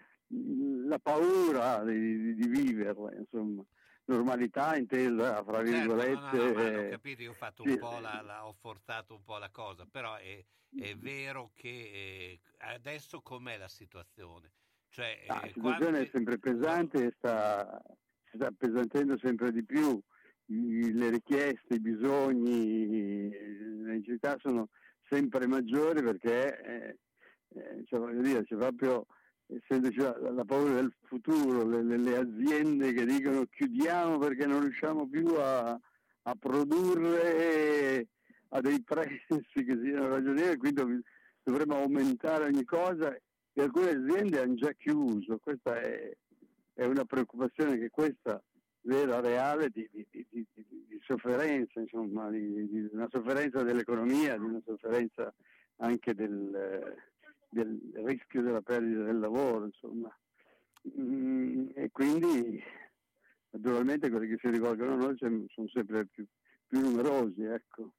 la 0.89 0.99
paura 0.99 1.85
di, 1.85 2.35
di- 2.35 2.49
viverla, 2.49 3.15
insomma. 3.17 3.63
Normalità 4.05 4.77
intesa, 4.77 5.45
fra 5.45 5.63
Certo, 5.63 5.95
virgolette. 5.95 6.21
no, 6.21 6.21
no, 6.21 6.39
no, 6.39 6.53
ma 6.53 6.81
ho 6.81 6.85
eh, 6.85 6.89
capito, 6.89 7.23
io 7.23 7.31
ho 7.31 7.35
fatto 7.35 7.63
sì. 7.63 7.71
un 7.71 7.79
po' 7.79 7.99
la, 8.01 8.21
la- 8.23 8.47
ho 8.47 8.53
forzato 8.53 9.15
un 9.15 9.23
po' 9.25 9.39
la 9.39 9.51
cosa, 9.51 9.87
però 9.87 10.17
è, 10.17 10.45
è 10.75 10.97
vero 10.97 11.51
che 11.55 11.69
eh, 11.69 12.41
adesso 12.59 13.21
com'è 13.21 13.57
la 13.59 13.69
situazione? 13.69 14.53
Cioè, 14.89 15.19
Ah, 15.27 15.35
eh, 15.35 15.41
la 15.47 15.53
situazione 15.53 15.99
quanti- 15.99 16.07
è 16.07 16.11
sempre 16.13 16.39
pesante 16.39 17.05
e 17.07 17.15
sta, 17.17 17.83
si 18.33 18.39
sta 18.39 18.47
appesantendo 18.49 19.19
sempre 19.19 19.53
di 19.53 19.63
più. 19.63 20.01
Le 20.47 21.11
richieste, 21.11 21.75
i 21.75 21.81
bisogni, 21.81 23.31
le 23.31 23.93
necessità 23.95 24.37
sono 24.41 24.69
sempre 25.09 25.47
maggiori 25.47 26.03
perché 26.03 26.61
eh, 26.63 26.99
eh, 27.55 27.85
cioè, 27.87 28.15
dire, 28.17 28.45
c'è 28.45 28.57
proprio 28.57 29.07
essendoci 29.47 29.99
la, 29.99 30.17
la 30.31 30.45
paura 30.45 30.75
del 30.75 30.93
futuro, 31.03 31.67
le, 31.67 31.83
le- 31.83 31.99
le 31.99 32.17
aziende 32.17 32.93
che 32.93 33.05
dicono 33.05 33.45
chiudiamo 33.47 34.19
perché 34.19 34.47
non 34.47 34.63
riusciamo 34.63 35.07
più 35.09 35.27
a, 35.37 35.79
a 36.23 36.35
produrre 36.35 38.09
a 38.49 38.61
dei 38.61 38.81
prezzi 38.85 39.65
che 39.65 39.79
siano 39.83 40.09
ragionevoli, 40.09 40.57
quindi 40.57 41.03
dovremmo 41.43 41.77
aumentare 41.77 42.45
ogni 42.45 42.65
cosa 42.65 43.15
e 43.15 43.63
alcune 43.63 43.91
aziende 43.91 44.41
hanno 44.41 44.55
già 44.55 44.73
chiuso, 44.73 45.39
questa 45.39 45.79
è, 45.79 46.17
è 46.75 46.85
una 46.85 47.05
preoccupazione 47.05 47.79
che 47.79 47.91
questa 47.91 48.43
vera, 48.83 49.21
reale 49.21 49.69
di, 49.71 49.89
di- 49.93 50.07
di- 50.11 50.27
di- 50.31 51.01
sofferenza, 51.05 51.81
insomma, 51.81 52.31
di, 52.31 52.89
una 52.93 53.09
sofferenza 53.11 53.63
dell'economia, 53.63 54.37
di 54.37 54.45
una 54.45 54.61
sofferenza 54.65 55.33
anche 55.77 56.15
del, 56.15 56.97
del 57.49 57.91
rischio 58.05 58.43
della 58.43 58.63
perdita 58.63 59.03
del 59.03 59.19
lavoro, 59.19 59.67
insomma. 59.67 60.17
Mm, 60.99 61.69
e 61.75 61.91
quindi 61.91 62.63
naturalmente 63.51 64.11
quelli 64.11 64.29
che 64.29 64.39
si 64.41 64.51
rivolgono 64.51 64.95
a 64.95 64.97
noi 64.97 65.17
sono 65.19 65.69
sempre 65.69 66.07
più, 66.07 66.27
più 66.67 66.81
numerosi, 66.81 67.43
ecco. 67.45 67.95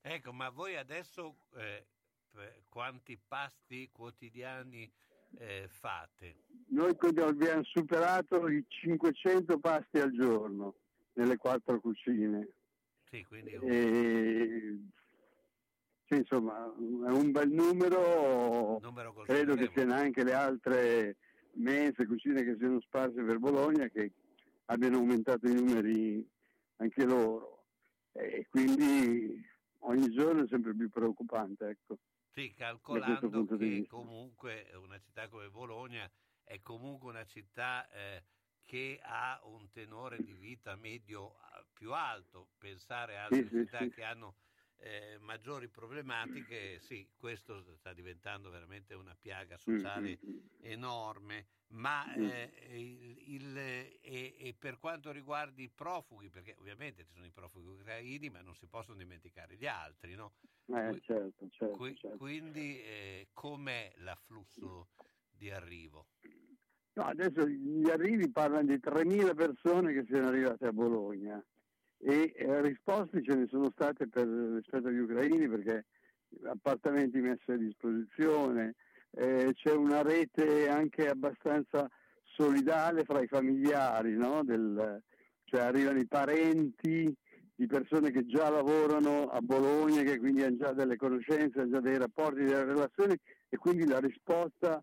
Ecco, 0.00 0.32
ma 0.32 0.50
voi 0.50 0.76
adesso 0.76 1.36
eh, 1.56 1.86
quanti 2.68 3.18
pasti 3.18 3.90
quotidiani 3.90 4.90
eh, 5.38 5.68
fate? 5.68 6.36
Noi 6.68 6.96
abbiamo 7.18 7.62
superato 7.64 8.48
i 8.48 8.64
500 8.66 9.58
pasti 9.58 9.98
al 9.98 10.12
giorno 10.12 10.74
nelle 11.14 11.36
quattro 11.36 11.80
cucine. 11.80 12.48
Sì, 13.10 13.24
quindi 13.24 13.52
E, 13.52 14.78
sì, 16.06 16.16
insomma, 16.16 16.64
è 16.64 17.10
un 17.10 17.30
bel 17.30 17.50
numero, 17.50 18.78
numero 18.80 19.12
credo 19.22 19.54
che 19.54 19.70
siano 19.72 19.94
anche 19.94 20.24
le 20.24 20.32
altre 20.32 21.16
mense, 21.54 22.06
cucine 22.06 22.44
che 22.44 22.56
siano 22.58 22.80
sparse 22.80 23.22
per 23.22 23.38
Bologna 23.38 23.88
che 23.88 24.12
abbiano 24.66 24.98
aumentato 24.98 25.46
i 25.46 25.54
numeri 25.54 26.28
anche 26.76 27.04
loro. 27.04 27.64
E 28.12 28.46
quindi 28.50 29.44
ogni 29.80 30.10
giorno 30.10 30.44
è 30.44 30.48
sempre 30.48 30.74
più 30.74 30.88
preoccupante, 30.88 31.68
ecco. 31.68 31.98
Sì, 32.36 32.52
calcolando 32.52 33.56
di 33.56 33.80
che 33.80 33.86
comunque 33.86 34.70
una 34.74 34.98
città 34.98 35.26
come 35.26 35.48
Bologna 35.48 36.06
è 36.44 36.60
comunque 36.60 37.08
una 37.08 37.24
città 37.24 37.88
eh, 37.88 38.24
che 38.62 39.00
ha 39.02 39.40
un 39.44 39.70
tenore 39.70 40.20
di 40.20 40.34
vita 40.34 40.76
medio 40.76 41.30
eh, 41.30 41.64
più 41.72 41.94
alto. 41.94 42.50
Pensare 42.58 43.16
a 43.16 43.24
altre 43.24 43.48
sì, 43.48 43.48
città 43.48 43.78
sì. 43.84 43.90
che 43.90 44.04
hanno 44.04 44.34
eh, 44.78 45.16
maggiori 45.20 45.68
problematiche, 45.68 46.78
sì, 46.80 47.08
questo 47.16 47.64
sta 47.76 47.92
diventando 47.92 48.50
veramente 48.50 48.94
una 48.94 49.16
piaga 49.18 49.56
sociale 49.58 50.18
Mm, 50.24 50.30
mm, 50.30 50.34
mm. 50.34 50.38
enorme. 50.60 51.46
Ma 51.68 52.14
eh, 52.14 52.52
il, 52.78 53.34
il- 53.34 53.56
e, 53.58 53.98
e 54.38 54.54
per 54.58 54.78
quanto 54.78 55.10
riguarda 55.10 55.60
i 55.60 55.68
profughi, 55.68 56.28
perché 56.30 56.54
ovviamente 56.58 57.04
ci 57.04 57.12
sono 57.12 57.26
i 57.26 57.32
profughi 57.32 57.66
ucraini, 57.66 58.30
ma 58.30 58.40
non 58.40 58.54
si 58.54 58.66
possono 58.66 58.96
dimenticare 58.96 59.56
gli 59.56 59.66
altri, 59.66 60.14
no? 60.14 60.32
Eh, 60.66 61.00
certo, 61.02 61.48
certo, 61.50 61.76
Qui- 61.76 61.96
certo. 61.96 62.16
Quindi 62.18 62.80
eh, 62.82 63.28
com'è 63.32 63.92
l'afflusso 63.96 64.88
di 65.28 65.50
arrivo? 65.50 66.06
No, 66.94 67.02
adesso 67.02 67.46
gli 67.46 67.90
arrivi 67.90 68.30
parlano 68.30 68.66
di 68.68 68.78
3.000 68.80 69.34
persone 69.34 69.92
che 69.92 70.06
sono 70.08 70.28
arrivate 70.28 70.66
a 70.66 70.72
Bologna 70.72 71.44
e 71.98 72.32
eh, 72.36 72.60
risposte 72.62 73.22
ce 73.22 73.34
ne 73.34 73.46
sono 73.48 73.70
state 73.70 74.08
per, 74.08 74.26
rispetto 74.26 74.88
agli 74.88 74.98
ucraini 74.98 75.48
perché 75.48 75.86
appartamenti 76.44 77.18
messi 77.20 77.50
a 77.50 77.56
disposizione, 77.56 78.74
eh, 79.10 79.52
c'è 79.54 79.72
una 79.72 80.02
rete 80.02 80.68
anche 80.68 81.08
abbastanza 81.08 81.88
solidale 82.22 83.04
fra 83.04 83.22
i 83.22 83.26
familiari, 83.26 84.12
no? 84.12 84.44
Del- 84.44 85.02
cioè 85.44 85.60
arrivano 85.60 85.98
i 85.98 86.06
parenti 86.06 87.14
di 87.54 87.66
persone 87.66 88.10
che 88.10 88.26
già 88.26 88.50
lavorano 88.50 89.28
a 89.28 89.40
Bologna, 89.40 90.02
che 90.02 90.18
quindi 90.18 90.42
hanno 90.42 90.56
già 90.56 90.72
delle 90.72 90.96
conoscenze, 90.96 91.60
hanno 91.60 91.70
già 91.70 91.80
dei 91.80 91.96
rapporti, 91.96 92.42
delle 92.42 92.64
relazioni 92.64 93.16
e 93.48 93.56
quindi 93.56 93.86
la 93.86 94.00
risposta 94.00 94.82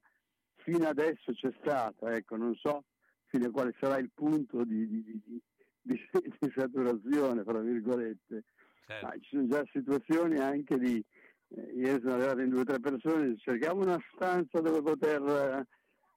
fino 0.55 0.88
adesso 0.88 1.34
c'è 1.34 1.53
stata, 1.59 2.16
ecco, 2.16 2.38
non 2.38 2.55
so 2.55 2.86
fino 3.26 3.47
a 3.47 3.51
quale 3.51 3.76
sarà 3.80 3.97
il 3.97 4.09
punto 4.14 4.64
di, 4.64 4.88
di- 4.88 5.03
di- 5.03 5.41
di- 5.84 5.99
di- 6.39 6.53
saturazione, 6.55 7.43
fra 7.43 7.59
virgolette, 7.59 8.43
Certo. 8.86 9.05
ma 9.05 9.13
ci 9.19 9.36
sono 9.36 9.47
già 9.47 9.63
situazioni 9.71 10.39
anche 10.39 10.77
di, 10.77 11.03
eh, 11.49 11.71
ieri 11.75 12.01
sono 12.01 12.13
arrivate 12.15 12.41
in 12.43 12.49
due 12.49 12.61
o 12.61 12.65
tre 12.65 12.79
persone, 12.79 13.38
cerchiamo 13.38 13.81
una 13.81 13.99
stanza 14.13 14.59
dove 14.59 14.81
poter 14.81 15.65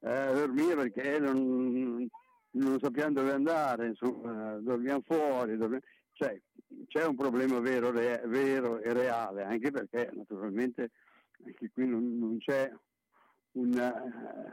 eh, 0.00 0.32
dormire 0.32 0.74
perché 0.74 1.18
non, 1.18 2.08
non 2.50 2.78
sappiamo 2.80 3.12
dove 3.12 3.32
andare, 3.32 3.88
insomma, 3.88 4.56
dormiamo 4.58 5.02
fuori, 5.04 5.56
dormiamo... 5.56 5.84
Cioè, 6.12 6.40
c'è 6.88 7.04
un 7.04 7.14
problema 7.14 7.60
vero, 7.60 7.90
re- 7.90 8.22
vero, 8.24 8.80
e 8.80 8.92
reale, 8.94 9.42
anche 9.44 9.70
perché 9.70 10.10
naturalmente 10.14 10.90
anche 11.44 11.70
qui 11.70 11.86
non, 11.86 12.18
non 12.18 12.38
c'è 12.38 12.72
un... 13.52 14.52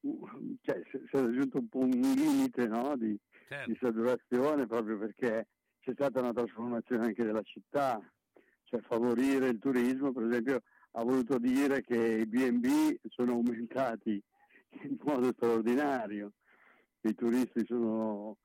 Uh, 0.00 0.56
cioè, 0.62 0.82
si 0.90 0.96
è 0.96 1.20
raggiunto 1.20 1.58
un 1.58 1.68
po' 1.68 1.78
un 1.78 1.90
limite 1.90 2.66
no? 2.66 2.96
di, 2.96 3.16
certo. 3.48 3.70
di 3.70 3.78
saturazione 3.80 4.66
proprio 4.66 4.98
perché 4.98 5.48
c'è 5.80 5.92
stata 5.92 6.20
una 6.20 6.32
trasformazione 6.32 7.06
anche 7.06 7.24
della 7.24 7.42
città, 7.42 8.00
cioè 8.64 8.80
favorire 8.80 9.48
il 9.48 9.58
turismo, 9.58 10.12
per 10.12 10.24
esempio 10.24 10.62
ha 10.92 11.02
voluto 11.02 11.38
dire 11.38 11.82
che 11.82 11.96
i 11.96 12.26
B&B 12.26 12.96
sono 13.08 13.32
aumentati 13.32 14.22
in 14.82 14.96
modo 15.02 15.32
straordinario, 15.32 16.32
i 17.02 17.14
turisti 17.14 17.64
sono, 17.66 18.38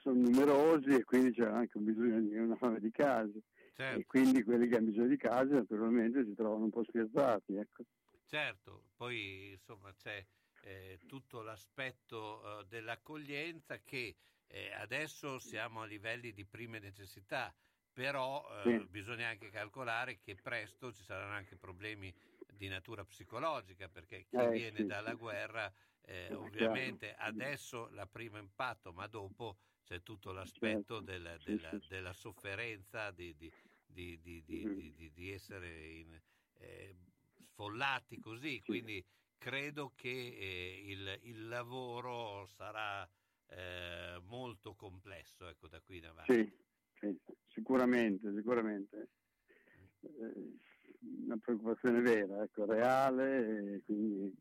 sono 0.00 0.20
numerosi 0.20 0.90
e 0.90 1.04
quindi 1.04 1.32
c'è 1.32 1.46
anche 1.46 1.76
un 1.76 1.84
bisogno 1.84 2.20
di 2.20 2.36
una 2.36 2.56
fame 2.56 2.80
di 2.80 2.90
case 2.90 3.42
Certo. 3.76 4.00
e 4.00 4.06
quindi 4.06 4.42
quelli 4.42 4.68
che 4.68 4.76
hanno 4.76 4.86
bisogno 4.86 5.08
di 5.08 5.18
case 5.18 5.52
naturalmente 5.52 6.24
si 6.24 6.34
trovano 6.34 6.64
un 6.64 6.70
po' 6.70 6.82
spiazzati. 6.82 7.56
Ecco. 7.56 7.84
Certo, 8.24 8.84
poi 8.96 9.50
insomma 9.52 9.92
c'è 9.92 10.24
eh, 10.66 11.02
tutto 11.06 11.42
l'aspetto 11.42 12.60
eh, 12.60 12.64
dell'accoglienza 12.66 13.82
che 13.82 14.16
eh, 14.48 14.72
adesso 14.72 15.38
siamo 15.38 15.82
a 15.82 15.84
livelli 15.86 16.32
di 16.32 16.44
prime 16.46 16.78
necessità, 16.80 17.54
però 17.92 18.48
eh, 18.80 18.84
Sì. 18.84 18.88
bisogna 18.88 19.28
anche 19.28 19.48
calcolare 19.50 20.18
che 20.18 20.36
presto 20.38 20.92
ci 20.92 21.02
saranno 21.04 21.34
anche 21.34 21.56
problemi 21.56 22.14
di 22.46 22.68
natura 22.68 23.04
psicologica 23.04 23.88
perché 23.88 24.26
chi 24.28 24.46
Eh, 24.46 24.48
viene 24.48 24.84
sì, 24.84 24.84
dalla 24.84 25.14
sì. 25.14 25.14
guerra 25.14 25.72
eh, 26.00 26.32
ovviamente 26.32 27.14
adesso 27.14 27.88
la 27.88 28.06
primo 28.06 28.38
impatto, 28.38 28.92
ma 28.92 29.06
dopo 29.06 29.58
c'è 29.82 30.02
tutto 30.02 30.32
l'aspetto 30.32 31.00
Certo, 31.00 31.00
della, 31.00 31.38
della- 31.38 31.78
della 31.80 32.12
sofferenza 32.12 33.10
di, 33.12 33.34
di- 33.36 33.52
di- 33.84 34.20
di- 34.20 34.44
Mhm. 34.48 34.86
di 35.12 35.30
essere 35.32 35.86
in- 35.86 36.20
sfollati 37.38 38.18
così, 38.18 38.62
quindi 38.62 39.04
credo 39.46 39.92
che 39.94 40.08
eh, 40.08 40.82
il, 40.88 41.20
il 41.22 41.46
lavoro 41.46 42.48
sarà 42.56 43.08
eh, 43.46 44.20
molto 44.26 44.74
complesso 44.74 45.46
ecco, 45.48 45.68
da 45.68 45.80
qui 45.80 45.98
in 45.98 46.06
avanti. 46.06 46.32
Sì, 46.32 46.52
sì, 46.98 47.16
sicuramente, 47.52 48.34
sicuramente. 48.34 49.08
Eh, 50.00 50.58
una 51.26 51.36
preoccupazione 51.36 52.00
vera, 52.00 52.42
ecco, 52.42 52.64
reale, 52.64 53.82
quindi 53.84 54.34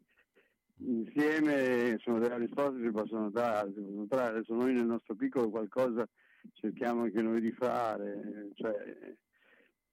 insieme 0.77 1.99
sono 1.99 2.17
delle 2.17 2.39
risposte 2.39 2.79
che 2.79 2.85
si 2.87 2.91
possono 2.91 3.29
dare, 3.29 3.73
si 3.75 3.81
possono 3.81 4.07
trarre. 4.07 4.37
Adesso 4.37 4.55
noi 4.55 4.73
nel 4.73 4.87
nostro 4.87 5.13
piccolo 5.13 5.51
qualcosa 5.51 6.09
cerchiamo 6.53 7.03
anche 7.03 7.21
noi 7.21 7.41
di 7.41 7.51
fare, 7.51 8.49
cioè 8.55 9.15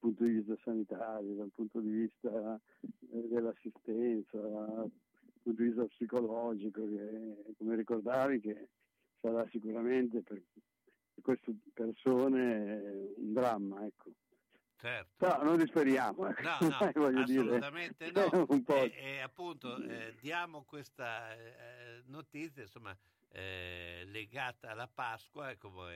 punto 0.03 0.25
di 0.25 0.31
vista 0.31 0.57
sanitario, 0.65 1.35
dal 1.35 1.51
punto 1.55 1.79
di 1.79 1.91
vista 1.91 2.61
eh, 3.13 3.29
dell'assistenza, 3.29 4.37
dal 4.37 4.91
punto 5.43 5.63
di 5.63 5.69
vista 5.69 5.85
psicologico, 5.85 6.85
che, 6.89 7.55
come 7.57 7.77
ricordavi 7.77 8.41
che 8.41 8.69
sarà 9.21 9.47
sicuramente 9.51 10.23
per, 10.23 10.43
queste 11.23 11.55
persone 11.73 13.13
un 13.17 13.33
dramma, 13.33 13.87
ecco. 13.87 14.11
Certo. 14.77 15.13
Però 15.17 15.45
non 15.45 15.57
disperiamo, 15.57 16.27
ecco. 16.27 16.43
No, 16.61 16.69
no, 16.69 16.93
voglio 16.95 17.23
dire. 17.23 17.41
assolutamente 17.41 18.07
È 18.07 18.11
no. 18.11 18.47
un 18.51 18.63
po'. 18.65 18.83
E, 18.83 18.93
e 18.97 19.21
appunto 19.21 19.77
eh, 19.85 20.17
diamo 20.21 20.65
questa 20.65 21.33
eh, 21.37 22.03
notizia 22.07 22.63
insomma, 22.63 22.97
eh, 23.29 24.03
legata 24.07 24.71
alla 24.71 24.89
Pasqua, 24.93 25.51
ecco, 25.51 25.89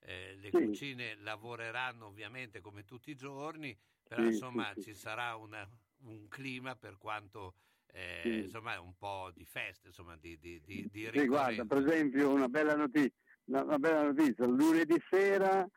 eh, 0.00 0.34
le 0.40 0.50
Sì. 0.50 0.66
cucine 0.66 1.14
lavoreranno 1.16 2.06
ovviamente 2.06 2.60
come 2.60 2.84
tutti 2.84 3.10
i 3.10 3.16
giorni, 3.16 3.76
però 4.02 4.22
Sì, 4.22 4.28
insomma 4.28 4.72
sì, 4.74 4.82
ci 4.82 4.94
sarà 4.94 5.34
una- 5.36 5.68
un 6.02 6.28
clima 6.28 6.74
per 6.76 6.96
quanto 6.98 7.54
eh, 7.92 8.42
insomma 8.44 8.78
un 8.80 8.94
po' 8.96 9.30
di 9.34 9.44
festa, 9.44 9.88
insomma 9.88 10.16
di, 10.16 10.38
di, 10.38 10.60
di, 10.64 10.88
di 10.88 11.26
guarda, 11.26 11.64
per 11.64 11.78
esempio 11.78 12.30
una 12.30 12.48
bella 12.48 12.76
notizia, 12.76 13.12
una, 13.46 13.64
una 13.64 13.78
bella 13.78 14.04
notizia. 14.04 14.46
lunedì 14.46 14.94
sera 15.10 15.68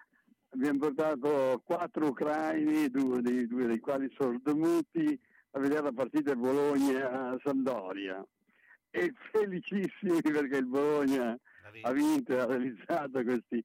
abbiamo 0.49 0.77
portato 0.77 1.61
quattro 1.65 2.07
ucraini, 2.09 2.87
due 2.89 3.21
dei, 3.21 3.47
due 3.47 3.65
dei 3.65 3.79
quali 3.79 4.07
sordomuti, 4.15 5.19
a 5.51 5.59
vedere 5.59 5.81
la 5.81 5.91
partita 5.91 6.35
Bologna-Sampdoria. 6.35 8.23
E 8.91 9.11
felicissimi 9.31 10.21
perché 10.21 10.57
il 10.57 10.67
Bologna 10.67 11.35
ha 11.81 11.91
vinto 11.91 12.33
e 12.33 12.39
ha 12.39 12.45
realizzato 12.45 13.23
questi, 13.23 13.63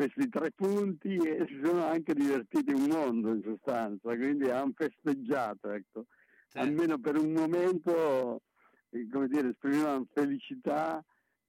questi 0.00 0.30
tre 0.30 0.50
punti 0.52 1.14
e 1.14 1.44
si 1.46 1.60
sono 1.62 1.84
anche 1.84 2.14
divertiti 2.14 2.72
un 2.72 2.86
mondo 2.88 3.34
in 3.34 3.42
sostanza, 3.42 4.16
quindi 4.16 4.48
hanno 4.48 4.72
festeggiato, 4.74 5.72
ecco. 5.72 6.06
Almeno 6.54 6.98
per 6.98 7.18
un 7.18 7.32
momento, 7.32 8.40
eh, 8.88 9.06
come 9.12 9.28
dire, 9.28 9.50
esprimevano 9.50 10.06
felicità 10.10 11.04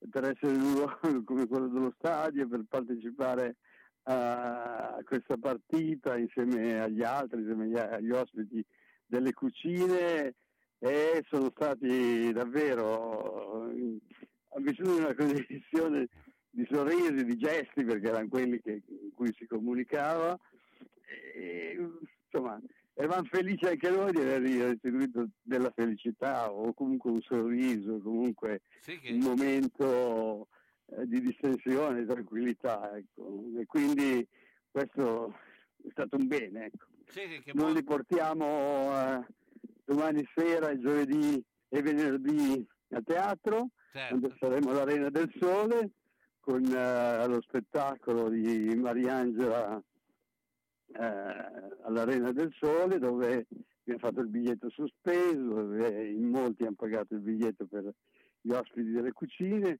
per 0.09 0.25
essere 0.25 0.53
in 0.53 0.61
un 0.61 0.73
luogo 0.73 0.99
come 1.23 1.47
quello 1.47 1.67
dello 1.69 1.93
stadio, 1.97 2.45
per 2.49 2.65
partecipare 2.67 3.55
a 4.03 4.99
questa 5.05 5.37
partita 5.37 6.17
insieme 6.17 6.81
agli 6.81 7.03
altri, 7.03 7.39
insieme 7.39 7.79
agli, 7.79 8.11
ospiti 8.11 8.65
delle 9.05 9.31
cucine 9.31 10.33
e 10.77 11.23
sono 11.29 11.51
stati 11.55 12.33
davvero 12.33 13.69
hanno 14.53 14.65
vissuto 14.65 14.97
una 14.97 15.13
condivisione 15.13 16.09
di 16.53 16.67
sorrisi, 16.69 17.23
di 17.23 17.37
gesti 17.37 17.83
perché 17.83 18.09
erano 18.09 18.27
quelli 18.27 18.59
che, 18.61 18.81
in 18.87 19.11
cui 19.15 19.33
si 19.37 19.47
comunicava 19.47 20.37
e, 21.35 21.77
insomma 22.29 22.59
eravamo 22.93 23.23
felici 23.31 23.65
anche 23.65 23.89
noi 23.89 24.11
di 24.11 24.19
aver 24.19 24.41
restituito 24.41 25.29
della 25.41 25.71
felicità 25.73 26.51
o 26.51 26.73
comunque 26.73 27.09
un 27.11 27.21
sorriso, 27.21 27.99
comunque 28.01 28.61
Sì, 28.81 28.99
che- 28.99 29.11
un 29.13 29.19
momento 29.19 30.47
eh, 30.87 31.07
di 31.07 31.21
distensione, 31.21 32.01
di 32.01 32.05
tranquillità, 32.05 32.95
ecco. 32.97 33.43
E 33.57 33.65
quindi 33.65 34.27
questo 34.69 35.33
è 35.83 35.87
stato 35.91 36.17
un 36.17 36.27
bene, 36.27 36.65
ecco. 36.65 36.85
Sì, 37.07 37.41
Noi 37.53 37.73
li 37.73 37.83
portiamo 37.83 38.91
eh, 38.91 39.25
domani 39.85 40.27
sera, 40.35 40.77
giovedì 40.77 41.41
e 41.69 41.81
venerdì 41.81 42.67
a 42.89 43.01
teatro, 43.01 43.69
Certo. 43.93 44.35
saremo 44.37 44.69
all'Arena 44.71 45.09
del 45.09 45.31
Sole 45.39 45.91
con 46.41 46.65
eh, 46.65 47.27
lo 47.27 47.41
spettacolo 47.41 48.27
di 48.27 48.75
Mariangela 48.75 49.81
eh, 50.87 51.77
all'Arena 51.83 52.31
del 52.33 52.51
Sole 52.59 52.97
dove 52.97 53.45
abbiamo 53.81 53.99
fatto 53.99 54.19
il 54.21 54.27
biglietto 54.27 54.69
sospeso, 54.69 55.37
dove 55.37 56.07
in 56.07 56.27
molti 56.29 56.63
hanno 56.63 56.75
pagato 56.75 57.13
il 57.13 57.21
biglietto 57.21 57.65
per 57.67 57.93
gli 58.41 58.51
ospiti 58.51 58.91
delle 58.91 59.11
cucine. 59.11 59.79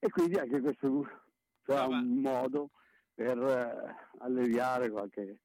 E 0.00 0.08
quindi 0.10 0.36
anche 0.38 0.60
questo 0.60 1.06
sarà 1.64 1.86
un 1.86 2.20
modo 2.20 2.70
per 3.14 3.36
eh, 3.38 3.94
alleviare 4.18 4.90
qualche, 4.90 5.40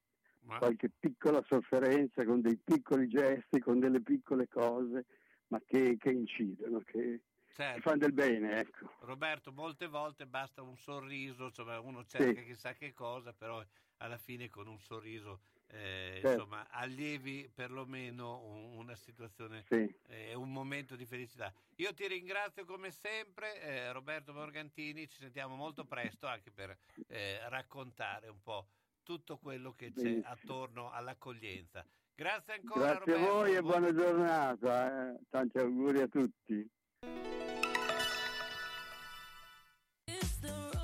qualche 0.58 0.90
piccola 0.98 1.44
sofferenza 1.46 2.24
con 2.24 2.40
dei 2.40 2.58
piccoli 2.62 3.08
gesti, 3.08 3.58
con 3.58 3.78
delle 3.78 4.00
piccole 4.00 4.48
cose, 4.48 5.06
ma 5.48 5.60
che, 5.66 5.96
che 5.98 6.10
incidono, 6.10 6.80
che, 6.84 7.20
Certo. 7.54 7.74
che 7.76 7.80
fanno 7.82 7.96
del 7.98 8.12
bene, 8.12 8.58
ecco. 8.58 8.90
Roberto, 9.00 9.52
molte 9.52 9.86
volte 9.86 10.26
basta 10.26 10.60
un 10.60 10.76
sorriso, 10.76 11.44
insomma, 11.44 11.78
uno 11.78 12.04
cerca 12.04 12.40
chissà 12.42 12.72
che 12.74 12.92
cosa, 12.92 13.32
però 13.32 13.64
alla 13.98 14.18
fine 14.18 14.50
con 14.50 14.66
un 14.66 14.78
sorriso 14.80 15.40
eh, 15.68 16.18
Certo. 16.20 16.30
insomma, 16.32 16.68
allievi 16.70 17.48
perlomeno 17.52 18.40
un- 18.44 18.76
una 18.76 18.94
situazione 18.96 19.62
Sì. 19.66 19.92
e 20.08 20.34
un 20.34 20.52
momento 20.52 20.94
di 20.94 21.06
felicità. 21.06 21.52
Io 21.76 21.94
ti 21.94 22.06
ringrazio 22.06 22.64
come 22.64 22.90
sempre, 22.90 23.60
eh, 23.62 23.90
Roberto 23.92 24.32
Morgantini, 24.34 25.08
ci 25.08 25.16
sentiamo 25.18 25.54
molto 25.56 25.84
presto 25.84 26.26
anche 26.26 26.50
per 26.50 26.76
eh, 27.08 27.48
raccontare 27.48 28.28
un 28.28 28.42
po' 28.42 28.68
tutto 29.02 29.38
quello 29.38 29.72
che 29.72 29.90
c'è 29.92 30.02
Benissimo. 30.02 30.26
attorno 30.32 30.90
all'accoglienza. 30.90 31.84
Grazie 32.14 32.54
ancora 32.54 32.92
Grazie 32.94 33.12
a 33.12 33.16
Roberto. 33.16 33.32
voi 33.32 33.54
e 33.54 33.60
buon- 33.62 33.80
buona 33.80 33.94
giornata, 33.94 35.12
eh. 35.14 35.18
tanti 35.30 35.58
auguri 35.58 36.00
a 36.00 36.08
tutti. 36.08 36.68
It's 37.06 37.52
the 37.52 37.53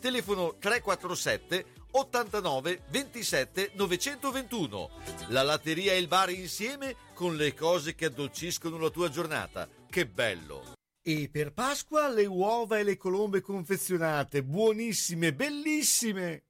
Telefono 0.00 0.56
347 0.58 1.64
89 1.90 2.82
27 2.90 3.72
921. 3.74 4.90
La 5.28 5.42
latteria 5.42 5.92
e 5.92 5.98
il 5.98 6.06
bar 6.06 6.30
insieme 6.30 6.94
con 7.14 7.34
le 7.34 7.54
cose 7.54 7.94
che 7.94 8.06
addolciscono 8.06 8.78
la 8.78 8.90
tua 8.90 9.08
giornata. 9.08 9.68
Che 9.88 10.06
bello! 10.06 10.74
E 11.02 11.28
per 11.32 11.52
Pasqua 11.52 12.08
le 12.08 12.26
uova 12.26 12.78
e 12.78 12.82
le 12.82 12.96
colombe 12.96 13.40
confezionate, 13.40 14.44
buonissime, 14.44 15.32
bellissime! 15.32 16.42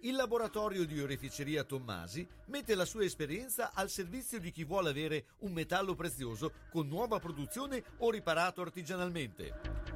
Il 0.00 0.14
laboratorio 0.14 0.84
di 0.84 1.00
oreficeria 1.00 1.64
Tommasi 1.64 2.24
mette 2.46 2.76
la 2.76 2.84
sua 2.84 3.02
esperienza 3.02 3.72
al 3.74 3.90
servizio 3.90 4.38
di 4.38 4.52
chi 4.52 4.62
vuole 4.62 4.90
avere 4.90 5.24
un 5.38 5.52
metallo 5.52 5.96
prezioso 5.96 6.52
con 6.70 6.86
nuova 6.86 7.18
produzione 7.18 7.82
o 7.98 8.10
riparato 8.10 8.60
artigianalmente. 8.60 9.95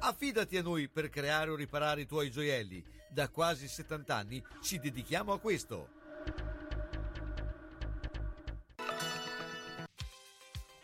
Affidati 0.00 0.56
a 0.56 0.62
noi 0.62 0.88
per 0.88 1.08
creare 1.08 1.50
o 1.50 1.56
riparare 1.56 2.02
i 2.02 2.06
tuoi 2.06 2.30
gioielli. 2.30 2.82
Da 3.10 3.28
quasi 3.28 3.66
70 3.66 4.14
anni 4.14 4.42
ci 4.62 4.78
dedichiamo 4.78 5.32
a 5.32 5.40
questo. 5.40 5.96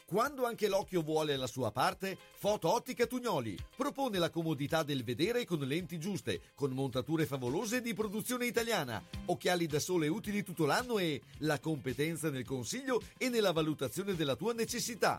Quando 0.04 0.44
anche 0.44 0.68
l'occhio 0.68 1.02
vuole 1.02 1.36
la 1.36 1.46
sua 1.46 1.70
parte, 1.70 2.16
Foto 2.36 2.72
Ottica 2.72 3.06
Tugnoli 3.06 3.56
propone 3.76 4.18
la 4.18 4.30
comodità 4.30 4.82
del 4.82 5.02
vedere 5.02 5.44
con 5.44 5.58
lenti 5.60 5.98
giuste, 5.98 6.52
con 6.54 6.72
montature 6.72 7.24
favolose 7.24 7.80
di 7.80 7.94
produzione 7.94 8.46
italiana, 8.46 9.02
occhiali 9.26 9.66
da 9.66 9.78
sole 9.78 10.08
utili 10.08 10.42
tutto 10.42 10.66
l'anno 10.66 10.98
e 10.98 11.20
la 11.38 11.58
competenza 11.58 12.30
nel 12.30 12.44
consiglio 12.44 13.00
e 13.16 13.28
nella 13.28 13.52
valutazione 13.52 14.14
della 14.14 14.36
tua 14.36 14.52
necessità. 14.52 15.18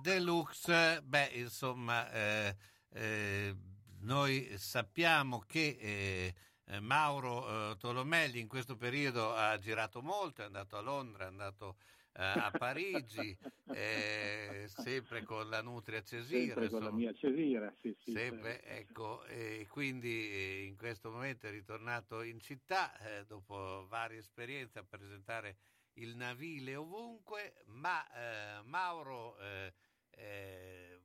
Deluxe, 0.00 1.02
beh, 1.02 1.30
insomma, 1.34 2.10
eh, 2.12 2.56
eh, 2.90 3.54
noi 4.00 4.56
sappiamo 4.56 5.40
che 5.40 6.34
eh, 6.64 6.80
Mauro 6.80 7.72
eh, 7.72 7.76
Tolomelli 7.76 8.38
in 8.38 8.48
questo 8.48 8.76
periodo 8.76 9.34
ha 9.34 9.58
girato 9.58 10.00
molto, 10.00 10.42
è 10.42 10.44
andato 10.44 10.76
a 10.76 10.80
Londra, 10.80 11.24
è 11.24 11.26
andato 11.28 11.76
eh, 12.12 12.22
a 12.22 12.50
Parigi, 12.56 13.36
eh, 13.74 14.66
sempre 14.68 15.22
con 15.24 15.48
la 15.48 15.62
Nutria 15.62 16.02
Cesira. 16.02 16.54
Sempre 16.54 16.68
con 16.68 16.82
la 16.84 16.92
mia 16.92 17.12
Cesira, 17.12 17.72
sì, 17.80 17.94
sì. 17.98 18.12
Sempre, 18.12 18.62
ecco, 18.62 19.24
e 19.24 19.66
quindi 19.68 20.66
in 20.66 20.76
questo 20.76 21.10
momento 21.10 21.46
è 21.46 21.50
ritornato 21.50 22.22
in 22.22 22.40
città 22.40 22.92
dopo 23.26 23.86
varie 23.88 24.18
esperienze 24.18 24.78
a 24.78 24.84
presentare 24.84 25.56
il 25.98 26.16
navile 26.16 26.76
ovunque, 26.76 27.54
ma 27.66 28.04
eh, 28.12 28.62
Mauro, 28.62 29.36
eh, 29.38 29.72
eh, 30.18 31.00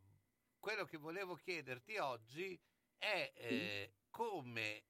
quello 0.59 0.85
che 0.85 0.97
volevo 0.97 1.35
chiederti 1.35 1.97
oggi 1.97 2.59
è 2.97 3.31
eh, 3.35 3.93
come, 4.09 4.85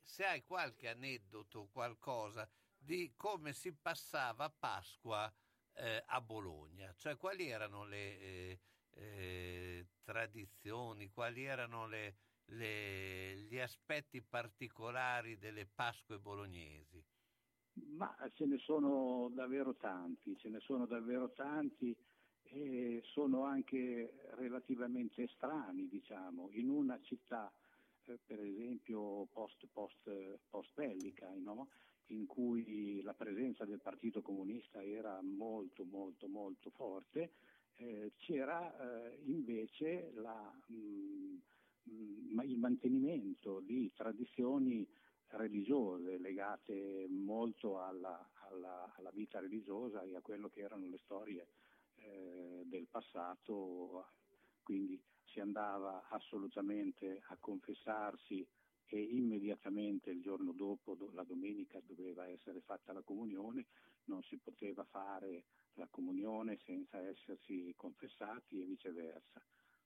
se 0.00 0.24
hai 0.24 0.42
qualche 0.44 0.88
aneddoto, 0.88 1.68
qualcosa 1.70 2.48
di 2.76 3.12
come 3.16 3.52
si 3.52 3.72
passava 3.72 4.50
Pasqua 4.50 5.32
eh, 5.74 6.02
a 6.06 6.20
Bologna, 6.20 6.92
cioè 6.94 7.16
quali 7.16 7.48
erano 7.48 7.84
le 7.84 8.18
eh, 8.20 8.60
eh, 8.90 9.86
tradizioni, 10.02 11.10
quali 11.10 11.44
erano 11.44 11.86
le- 11.86 12.16
le- 12.46 13.36
gli 13.36 13.58
aspetti 13.58 14.20
particolari 14.22 15.38
delle 15.38 15.66
Pasque 15.66 16.18
bolognesi. 16.18 17.02
Ma 17.96 18.14
ce 18.32 18.46
ne 18.46 18.58
sono 18.58 19.30
davvero 19.30 19.74
tanti, 19.76 20.36
ce 20.38 20.48
ne 20.48 20.60
sono 20.60 20.86
davvero 20.86 21.32
tanti 21.32 21.96
e 22.54 23.00
sono 23.04 23.42
anche 23.44 24.20
relativamente 24.36 25.26
strani, 25.34 25.88
diciamo, 25.88 26.48
in 26.52 26.68
una 26.70 27.00
città, 27.02 27.52
eh, 28.04 28.18
per 28.24 28.40
esempio, 28.40 29.26
post, 29.32 29.66
post, 29.72 30.08
post 30.48 30.70
bellica, 30.74 31.28
no? 31.36 31.68
in 32.08 32.26
cui 32.26 33.00
la 33.02 33.14
presenza 33.14 33.64
del 33.64 33.80
Partito 33.80 34.22
Comunista 34.22 34.82
era 34.82 35.20
molto, 35.22 35.84
molto, 35.84 36.28
molto 36.28 36.70
forte, 36.70 37.32
eh, 37.76 38.12
c'era 38.18 39.08
eh, 39.08 39.18
invece 39.24 40.12
la, 40.14 40.52
mm, 40.70 41.36
mm, 41.90 42.40
il 42.42 42.58
mantenimento 42.58 43.60
di 43.60 43.90
tradizioni 43.94 44.86
religiose 45.28 46.18
legate 46.18 47.06
molto 47.08 47.80
alla, 47.80 48.30
alla- 48.48 48.92
alla 48.96 49.10
vita 49.10 49.40
religiosa 49.40 50.02
e 50.02 50.14
a 50.14 50.20
quello 50.20 50.48
che 50.48 50.60
erano 50.60 50.86
le 50.86 50.98
storie 50.98 51.48
eh, 52.04 52.62
del 52.66 52.86
passato, 52.90 54.06
quindi 54.62 55.00
si 55.24 55.40
andava 55.40 56.06
assolutamente 56.08 57.22
a 57.28 57.36
confessarsi 57.38 58.46
e 58.86 59.02
immediatamente 59.02 60.10
il 60.10 60.20
giorno 60.20 60.52
dopo, 60.52 60.94
do- 60.94 61.10
la 61.12 61.24
domenica, 61.24 61.80
doveva 61.84 62.26
essere 62.28 62.60
fatta 62.60 62.92
la 62.92 63.02
comunione, 63.02 63.66
non 64.04 64.22
si 64.22 64.36
poteva 64.38 64.84
fare 64.84 65.44
la 65.74 65.88
comunione 65.90 66.58
senza 66.64 66.98
essersi 66.98 67.72
confessati 67.76 68.60
e 68.60 68.66
viceversa. 68.66 69.42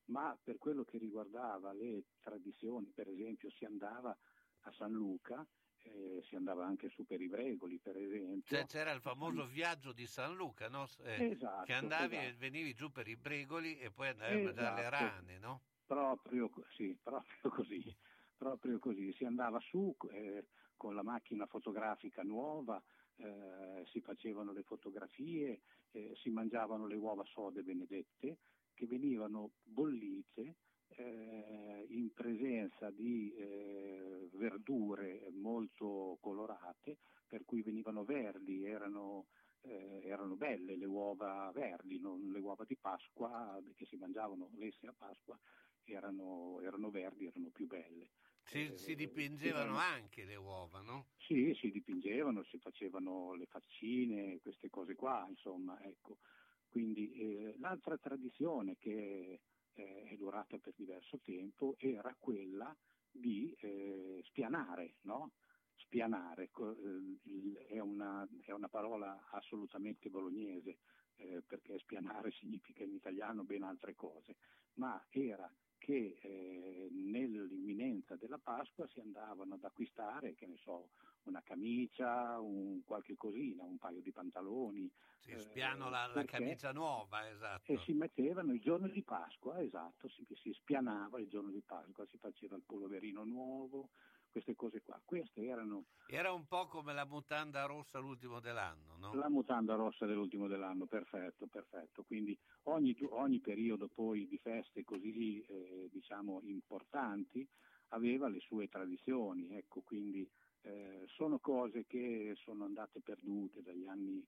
Ma 0.07 0.37
per 0.43 0.59
quello 0.59 0.85
che 0.85 0.99
riguardava 0.99 1.73
le 1.73 2.05
tradizioni, 2.21 2.91
per 2.95 3.09
esempio, 3.09 3.51
si 3.51 3.65
andava 3.65 4.17
a 4.63 4.73
San 4.73 4.93
Luca, 4.93 5.47
eh, 5.83 6.23
si 6.25 6.37
andava 6.37 6.67
anche 6.67 6.89
su 6.91 7.05
per 7.05 7.21
i 7.21 7.29
Bregoli, 7.29 7.79
per 7.79 7.97
esempio. 7.97 8.65
C'era 8.67 8.93
il 8.93 9.01
famoso 9.01 9.47
viaggio 9.47 9.93
di 9.93 10.07
San 10.07 10.35
Luca, 10.35 10.69
no? 10.69 10.87
Eh, 11.05 11.31
Esatto, 11.33 11.65
che 11.65 11.73
andavi 11.73 12.17
e 12.17 12.19
esatto. 12.19 12.39
venivi 12.39 12.75
giù 12.75 12.91
per 12.91 13.09
i 13.09 13.17
Bregoli 13.17 13.79
e 13.79 13.91
poi 13.91 14.09
andavi 14.09 14.35
a 14.35 14.45
mangiare 14.45 14.75
le 14.75 14.81
Esatto. 14.81 15.05
rane, 15.05 15.39
no? 15.39 15.63
Proprio, 15.87 16.51
sì, 16.77 16.99
proprio 17.03 17.51
così, 17.51 17.97
proprio 18.37 18.79
così. 18.79 19.13
Si 19.15 19.25
andava 19.25 19.59
su 19.61 19.97
eh, 20.11 20.47
con 20.77 20.95
la 20.95 21.03
macchina 21.03 21.47
fotografica 21.47 22.23
nuova, 22.23 22.83
eh, 23.17 23.85
si 23.87 24.01
facevano 24.01 24.53
le 24.53 24.63
fotografie, 24.63 25.63
eh, 25.91 26.15
si 26.17 26.31
mangiavano 26.31 26.87
le 26.87 26.97
uova 26.97 27.25
sode 27.25 27.63
benedette 27.63 28.39
che 28.75 28.87
venivano 28.87 29.53
bollite 29.63 30.57
eh, 30.89 31.87
in 31.89 32.13
presenza 32.13 32.91
di 32.91 33.33
eh, 33.35 34.29
verdure 34.33 35.29
molto 35.33 36.19
colorate, 36.21 36.99
per 37.27 37.45
cui 37.45 37.63
venivano 37.63 38.05
verdi, 38.05 38.65
erano, 38.65 39.27
eh, 39.63 40.01
erano 40.05 40.37
belle 40.37 40.77
le 40.77 40.87
uova 40.87 41.51
verdi, 41.55 41.99
non 42.01 42.31
le 42.33 42.39
uova 42.39 42.65
di 42.65 42.77
Pasqua 42.77 43.61
che 43.77 43.85
si 43.87 43.97
mangiavano 43.97 44.51
lesse 44.57 44.87
a 44.87 44.95
Pasqua, 44.97 45.39
erano, 45.85 46.61
erano 46.63 46.91
verdi, 46.91 47.27
erano 47.27 47.51
più 47.51 47.67
belle. 47.67 48.11
Si, 48.43 48.65
Eh, 48.65 48.77
si 48.77 48.95
dipingevano 48.95 49.77
anche 49.77 50.25
le 50.25 50.37
uova, 50.37 50.81
no? 50.81 51.09
Sì, 51.19 51.53
si 51.61 51.71
dipingevano, 51.71 52.43
si 52.45 52.59
facevano 52.59 53.35
le 53.35 53.45
faccine, 53.47 54.39
queste 54.41 54.71
cose 54.71 54.95
qua, 54.95 55.27
insomma, 55.29 55.79
ecco. 55.83 56.19
Quindi 56.67 57.13
eh, 57.13 57.55
l'altra 57.59 57.99
tradizione 57.99 58.77
che 58.79 59.41
eh, 59.79 60.05
è 60.09 60.17
durata 60.17 60.59
per 60.59 60.75
diverso 60.77 61.19
tempo 61.23 61.77
era 61.79 62.15
quella 62.19 62.77
di 63.11 63.55
eh, 63.61 64.21
spianare, 64.25 64.97
no? 65.03 65.33
Spianare 65.77 66.51
eh, 66.53 67.67
è, 67.69 67.79
una, 67.79 68.29
è 68.45 68.51
una 68.53 68.69
parola 68.69 69.29
assolutamente 69.31 70.11
bolognese, 70.11 70.79
eh, 71.17 71.43
perché 71.47 71.79
spianare 71.79 72.31
significa 72.39 72.83
in 72.83 72.95
italiano 72.95 73.45
ben 73.45 73.63
altre 73.63 73.95
cose, 73.95 74.37
ma 74.75 75.03
era 75.11 75.51
che 75.79 76.19
eh, 76.21 76.89
nell'imminenza 76.91 78.17
della 78.17 78.39
Pasqua 78.39 78.87
si 78.89 78.99
andavano 79.01 79.55
ad 79.55 79.65
acquistare, 79.65 80.35
che 80.35 80.47
ne 80.47 80.57
so, 80.57 80.91
una 81.29 81.43
camicia, 81.43 82.39
un 82.41 82.83
qualche 82.85 83.17
cosina, 83.17 83.65
un 83.65 83.79
paio 83.79 84.01
di 84.01 84.11
pantaloni. 84.13 84.91
Si 85.19 85.31
eh, 85.33 85.39
spiano 85.39 85.89
la, 85.89 86.07
la 86.07 86.13
perché- 86.15 86.39
camicia 86.39 86.73
nuova, 86.73 87.29
esatto. 87.29 87.73
E 87.73 87.79
si 87.85 87.93
mettevano 87.93 88.53
il 88.53 88.61
giorno 88.61 88.89
di 88.89 89.03
Pasqua, 89.03 89.61
esatto, 89.61 90.09
si, 90.09 90.27
si 90.43 90.53
spianava 90.53 91.21
il 91.21 91.29
giorno 91.29 91.51
di 91.51 91.63
Pasqua, 91.65 92.07
si 92.07 92.19
faceva 92.19 92.57
il 92.57 92.63
poloverino 92.65 93.25
nuovo, 93.25 93.91
queste 94.31 94.55
cose 94.55 94.83
qua. 94.83 95.01
Queste 95.05 95.45
erano 95.45 95.85
Era 96.07 96.33
un 96.33 96.47
po' 96.47 96.67
come 96.67 96.93
la 96.95 97.05
mutanda 97.05 97.65
rossa 97.67 97.99
l'ultimo 97.99 98.41
dell'anno, 98.41 98.97
no? 98.97 99.15
la 99.15 99.29
mutanda 99.29 99.75
rossa 99.75 100.07
dell'ultimo 100.07 100.47
dell'anno, 100.49 100.87
perfetto, 100.87 101.47
perfetto. 101.47 102.05
Quindi 102.05 102.39
ogni, 102.65 102.97
ogni 103.11 103.41
periodo 103.41 103.89
poi 103.89 104.27
di 104.27 104.39
feste 104.39 104.85
così 104.85 105.41
eh, 105.43 105.89
diciamo 105.91 106.41
importanti 106.45 107.47
aveva 107.89 108.29
le 108.29 108.41
sue 108.41 108.69
tradizioni, 108.69 109.57
ecco, 109.57 109.81
quindi 109.81 110.29
eh, 110.63 111.05
sono 111.07 111.39
cose 111.39 111.85
che 111.87 112.33
sono 112.37 112.65
andate 112.65 113.01
perdute 113.01 113.63
dagli 113.63 113.87
anni, 113.87 114.27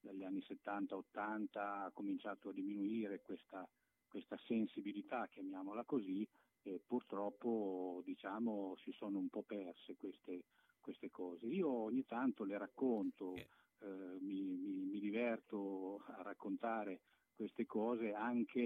dagli 0.00 0.22
anni 0.22 0.40
70-80, 0.40 1.84
ha 1.84 1.90
cominciato 1.92 2.50
a 2.50 2.52
diminuire 2.52 3.20
questa, 3.20 3.68
questa 4.08 4.36
sensibilità, 4.46 5.26
chiamiamola 5.28 5.84
così, 5.84 6.26
e 6.64 6.80
purtroppo 6.86 8.02
diciamo 8.04 8.76
si 8.76 8.92
sono 8.92 9.18
un 9.18 9.28
po' 9.28 9.42
perse 9.42 9.96
queste, 9.96 10.44
queste 10.80 11.10
cose. 11.10 11.46
Io 11.46 11.68
ogni 11.68 12.04
tanto 12.04 12.44
le 12.44 12.58
racconto, 12.58 13.34
eh, 13.34 14.18
mi, 14.20 14.56
mi- 14.56 14.84
mi 14.84 15.00
diverto 15.00 15.96
a 16.06 16.22
raccontare 16.22 17.00
queste 17.34 17.64
cose 17.64 18.12
anche 18.12 18.60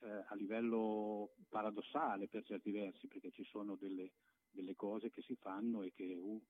eh, 0.00 0.08
a 0.28 0.34
livello 0.34 1.30
paradossale 1.48 2.28
per 2.28 2.44
certi 2.44 2.70
versi, 2.70 3.06
perché 3.08 3.30
ci 3.30 3.44
sono 3.44 3.76
delle, 3.76 4.12
delle 4.50 4.74
cose 4.74 5.10
che 5.10 5.22
si 5.22 5.34
fanno 5.36 5.82
e 5.82 5.92
che 5.92 6.14
uh, 6.14 6.40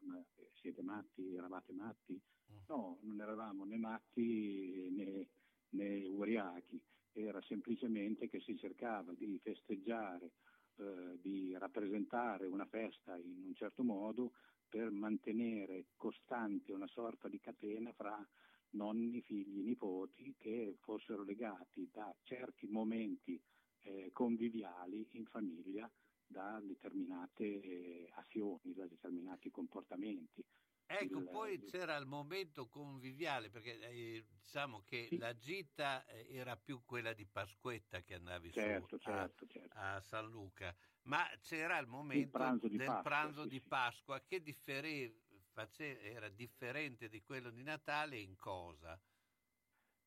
ma 0.00 0.22
siete 0.60 0.82
matti, 0.82 1.34
eravate 1.34 1.72
matti? 1.72 2.20
No, 2.66 2.98
non 3.02 3.20
eravamo 3.20 3.64
né 3.64 3.76
matti 3.76 4.88
né, 4.90 5.28
né 5.70 6.04
ubriachi, 6.06 6.80
era 7.12 7.40
semplicemente 7.42 8.28
che 8.28 8.40
si 8.40 8.56
cercava 8.56 9.12
di 9.14 9.38
festeggiare, 9.42 10.32
eh, 10.76 11.18
di 11.20 11.56
rappresentare 11.56 12.46
una 12.46 12.66
festa 12.66 13.16
in 13.16 13.44
un 13.46 13.54
certo 13.54 13.82
modo 13.82 14.32
per 14.68 14.90
mantenere 14.90 15.86
costante 15.96 16.72
una 16.72 16.86
sorta 16.88 17.28
di 17.28 17.40
catena 17.40 17.92
fra 17.92 18.26
nonni, 18.70 19.22
figli, 19.22 19.62
nipoti 19.62 20.34
che 20.38 20.76
fossero 20.80 21.24
legati 21.24 21.88
da 21.90 22.14
certi 22.22 22.66
momenti 22.66 23.40
eh, 23.80 24.10
conviviali 24.12 25.08
in 25.12 25.24
famiglia 25.24 25.90
da 26.28 26.60
determinate 26.62 27.44
eh, 27.44 28.10
azioni, 28.14 28.74
da 28.74 28.86
determinati 28.86 29.50
comportamenti. 29.50 30.44
Ecco, 30.90 31.20
Il- 31.20 31.28
poi 31.28 31.54
il- 31.54 31.64
c'era 31.64 31.96
il 31.96 32.06
momento 32.06 32.68
conviviale, 32.68 33.50
perché 33.50 33.78
eh, 33.78 34.26
diciamo 34.30 34.82
che 34.84 35.10
la 35.18 35.36
gita 35.36 36.04
eh, 36.06 36.26
era 36.34 36.56
più 36.56 36.82
quella 36.84 37.12
di 37.12 37.26
Pasquetta 37.26 38.02
che 38.02 38.14
andavi 38.14 38.52
Certo, 38.52 38.96
su 38.96 38.98
certo, 38.98 39.46
a, 39.46 39.52
certo. 39.52 39.76
a 39.96 40.00
San 40.00 40.28
Luca, 40.30 40.74
ma 41.02 41.24
c'era 41.40 41.78
il 41.78 41.86
momento 41.88 42.30
pranzo 42.30 42.68
di 42.68 42.76
del 42.76 42.86
Pasqua, 42.86 43.02
pranzo 43.02 43.42
sì, 43.42 43.48
di 43.48 43.60
sì. 43.60 43.68
Pasqua 43.68 44.24
che 44.24 44.40
differe- 44.42 45.42
face- 45.52 46.00
era 46.00 46.28
differente 46.30 47.08
di 47.08 47.22
quello 47.22 47.50
di 47.50 47.62
Natale 47.62 48.18
in 48.18 48.36
cosa? 48.36 49.02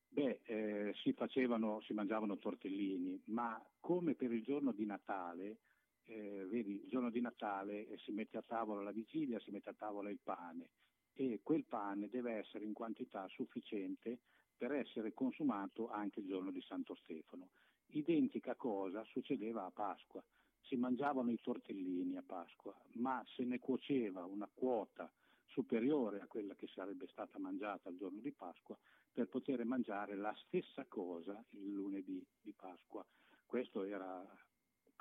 Beh, 0.08 0.40
eh, 0.44 0.92
si 1.02 1.14
facevano, 1.14 1.80
si 1.80 1.94
mangiavano 1.94 2.38
tortellini, 2.38 3.22
ma 3.26 3.66
come 3.80 4.14
per 4.14 4.30
il 4.30 4.42
giorno 4.42 4.72
di 4.72 4.84
Natale, 4.84 5.60
eh, 6.06 6.46
vedi, 6.48 6.82
il 6.82 6.88
giorno 6.88 7.10
di 7.10 7.20
Natale 7.20 7.88
eh, 7.88 7.98
si 7.98 8.12
mette 8.12 8.38
a 8.38 8.44
tavola 8.46 8.82
la 8.82 8.92
vigilia, 8.92 9.40
si 9.40 9.50
mette 9.50 9.70
a 9.70 9.74
tavola 9.74 10.10
il 10.10 10.20
pane 10.22 10.68
e 11.14 11.40
quel 11.42 11.64
pane 11.64 12.08
deve 12.08 12.32
essere 12.32 12.64
in 12.64 12.72
quantità 12.72 13.26
sufficiente 13.28 14.18
per 14.56 14.72
essere 14.72 15.12
consumato 15.12 15.90
anche 15.90 16.20
il 16.20 16.26
giorno 16.26 16.50
di 16.50 16.62
Santo 16.62 16.94
Stefano. 16.94 17.50
Identica 17.88 18.54
cosa 18.54 19.04
succedeva 19.04 19.64
a 19.64 19.70
Pasqua. 19.70 20.22
Si 20.60 20.76
mangiavano 20.76 21.30
i 21.30 21.40
tortellini 21.40 22.16
a 22.16 22.22
Pasqua, 22.24 22.74
ma 22.92 23.22
se 23.34 23.44
ne 23.44 23.58
cuoceva 23.58 24.24
una 24.24 24.48
quota 24.52 25.12
superiore 25.46 26.20
a 26.20 26.26
quella 26.26 26.54
che 26.54 26.66
sarebbe 26.68 27.06
stata 27.08 27.38
mangiata 27.38 27.90
il 27.90 27.98
giorno 27.98 28.20
di 28.20 28.32
Pasqua 28.32 28.78
per 29.12 29.28
poter 29.28 29.62
mangiare 29.64 30.14
la 30.16 30.34
stessa 30.46 30.86
cosa 30.88 31.44
il 31.50 31.72
lunedì 31.72 32.24
di 32.40 32.52
Pasqua. 32.52 33.04
Questo 33.44 33.82
era 33.82 34.24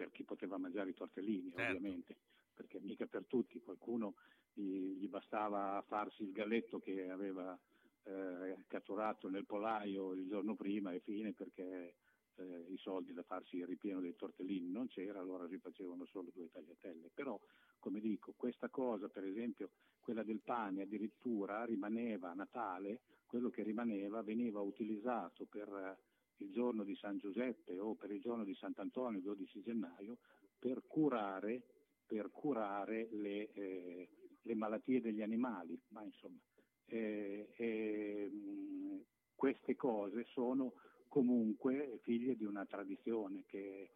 per 0.02 0.10
chi 0.10 0.24
poteva 0.24 0.58
mangiare 0.58 0.90
i 0.90 0.96
tortellini, 0.96 1.52
Certo. 1.52 1.76
ovviamente, 1.76 2.18
perché 2.56 2.80
mica 2.80 3.06
per 3.06 3.26
tutti, 3.28 3.62
qualcuno 3.62 4.16
gli, 4.52 4.96
gli 4.98 5.08
bastava 5.08 5.84
farsi 5.88 6.24
il 6.24 6.32
galletto 6.32 6.80
che 6.80 7.08
aveva 7.08 7.56
eh, 8.06 8.64
catturato 8.66 9.30
nel 9.30 9.46
polaio 9.46 10.14
il 10.14 10.28
giorno 10.28 10.56
prima 10.56 10.92
e 10.92 11.02
fine 11.02 11.34
perché 11.34 11.94
eh, 12.34 12.66
i 12.70 12.78
soldi 12.78 13.14
da 13.14 13.22
farsi 13.22 13.58
il 13.58 13.68
ripieno 13.68 14.00
dei 14.00 14.16
tortellini 14.16 14.72
non 14.72 14.88
c'era, 14.88 15.20
allora 15.20 15.48
si 15.48 15.60
facevano 15.60 16.06
solo 16.06 16.32
due 16.34 16.50
tagliatelle. 16.50 17.12
Però, 17.14 17.40
come 17.78 18.00
dico, 18.00 18.34
questa 18.36 18.70
cosa, 18.70 19.08
per 19.08 19.26
esempio, 19.26 19.70
quella 20.00 20.24
del 20.24 20.42
pane 20.44 20.82
addirittura 20.82 21.64
rimaneva 21.64 22.32
a 22.32 22.34
Natale, 22.34 23.02
quello 23.28 23.52
che 23.52 23.62
rimaneva 23.62 24.24
veniva 24.24 24.62
utilizzato 24.62 25.46
per 25.46 25.96
il 26.42 26.52
giorno 26.52 26.84
di 26.84 26.96
San 26.96 27.18
Giuseppe 27.18 27.80
o 27.80 27.96
per 27.96 28.12
il 28.12 28.22
giorno 28.22 28.44
di 28.44 28.56
Sant'Antonio, 28.56 29.18
il 29.18 29.24
12 29.24 29.62
gennaio, 29.62 30.18
per 30.58 30.84
curare, 30.88 31.62
per 32.06 32.32
curare 32.32 33.08
le, 33.12 33.52
eh, 33.54 34.10
le 34.42 34.56
malattie 34.56 35.02
degli 35.02 35.22
animali. 35.22 35.80
Ma 35.90 36.04
insomma, 36.04 36.40
eh, 36.86 37.52
eh, 37.56 38.32
queste 39.36 39.76
cose 39.76 40.26
sono 40.26 40.74
comunque 41.08 42.00
figlie 42.04 42.36
di 42.36 42.46
una 42.46 42.66
tradizione 42.66 43.44
che 43.46 43.92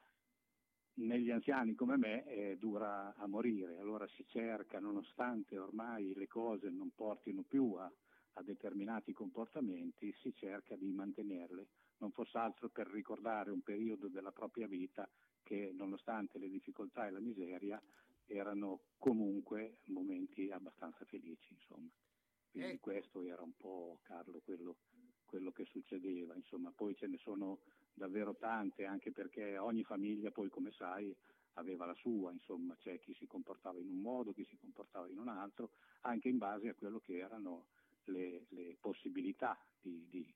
negli 0.95 1.29
anziani 1.29 1.75
come 1.75 1.97
me 1.97 2.25
eh, 2.25 2.57
dura 2.57 3.15
a 3.15 3.27
morire, 3.27 3.77
allora 3.79 4.07
si 4.07 4.25
cerca, 4.27 4.79
nonostante 4.79 5.57
ormai 5.57 6.13
le 6.13 6.27
cose 6.27 6.69
non 6.69 6.91
portino 6.95 7.43
più 7.43 7.73
a, 7.73 7.91
a 8.33 8.41
determinati 8.43 9.11
comportamenti, 9.11 10.13
si 10.21 10.33
cerca 10.35 10.75
di 10.75 10.91
mantenerle, 10.91 11.67
non 11.97 12.11
fosse 12.11 12.37
altro 12.37 12.69
per 12.69 12.87
ricordare 12.87 13.51
un 13.51 13.61
periodo 13.61 14.07
della 14.07 14.31
propria 14.31 14.67
vita 14.67 15.09
che 15.43 15.71
nonostante 15.73 16.39
le 16.39 16.49
difficoltà 16.49 17.07
e 17.07 17.11
la 17.11 17.19
miseria 17.19 17.81
erano 18.25 18.81
comunque 18.97 19.77
momenti 19.85 20.49
abbastanza 20.51 21.05
felici, 21.05 21.53
insomma. 21.53 21.89
Quindi 22.49 22.79
questo 22.79 23.21
era 23.21 23.41
un 23.41 23.55
po', 23.55 23.99
Carlo, 24.03 24.39
quello, 24.43 24.77
quello 25.25 25.51
che 25.51 25.65
succedeva, 25.65 26.33
insomma. 26.35 26.71
Poi 26.71 26.95
ce 26.95 27.07
ne 27.07 27.17
sono 27.17 27.59
davvero 27.93 28.35
tante, 28.35 28.85
anche 28.85 29.11
perché 29.11 29.57
ogni 29.57 29.83
famiglia 29.83 30.31
poi, 30.31 30.49
come 30.49 30.71
sai, 30.71 31.13
aveva 31.53 31.85
la 31.85 31.93
sua, 31.95 32.31
insomma, 32.31 32.75
c'è 32.77 32.99
chi 32.99 33.13
si 33.13 33.27
comportava 33.27 33.79
in 33.79 33.89
un 33.89 33.99
modo, 33.99 34.33
chi 34.33 34.45
si 34.45 34.57
comportava 34.57 35.07
in 35.09 35.19
un 35.19 35.27
altro, 35.27 35.71
anche 36.01 36.29
in 36.29 36.37
base 36.37 36.69
a 36.69 36.73
quello 36.73 36.99
che 36.99 37.17
erano 37.17 37.67
le, 38.05 38.45
le 38.49 38.77
possibilità 38.79 39.57
di, 39.81 40.07
di- 40.09 40.33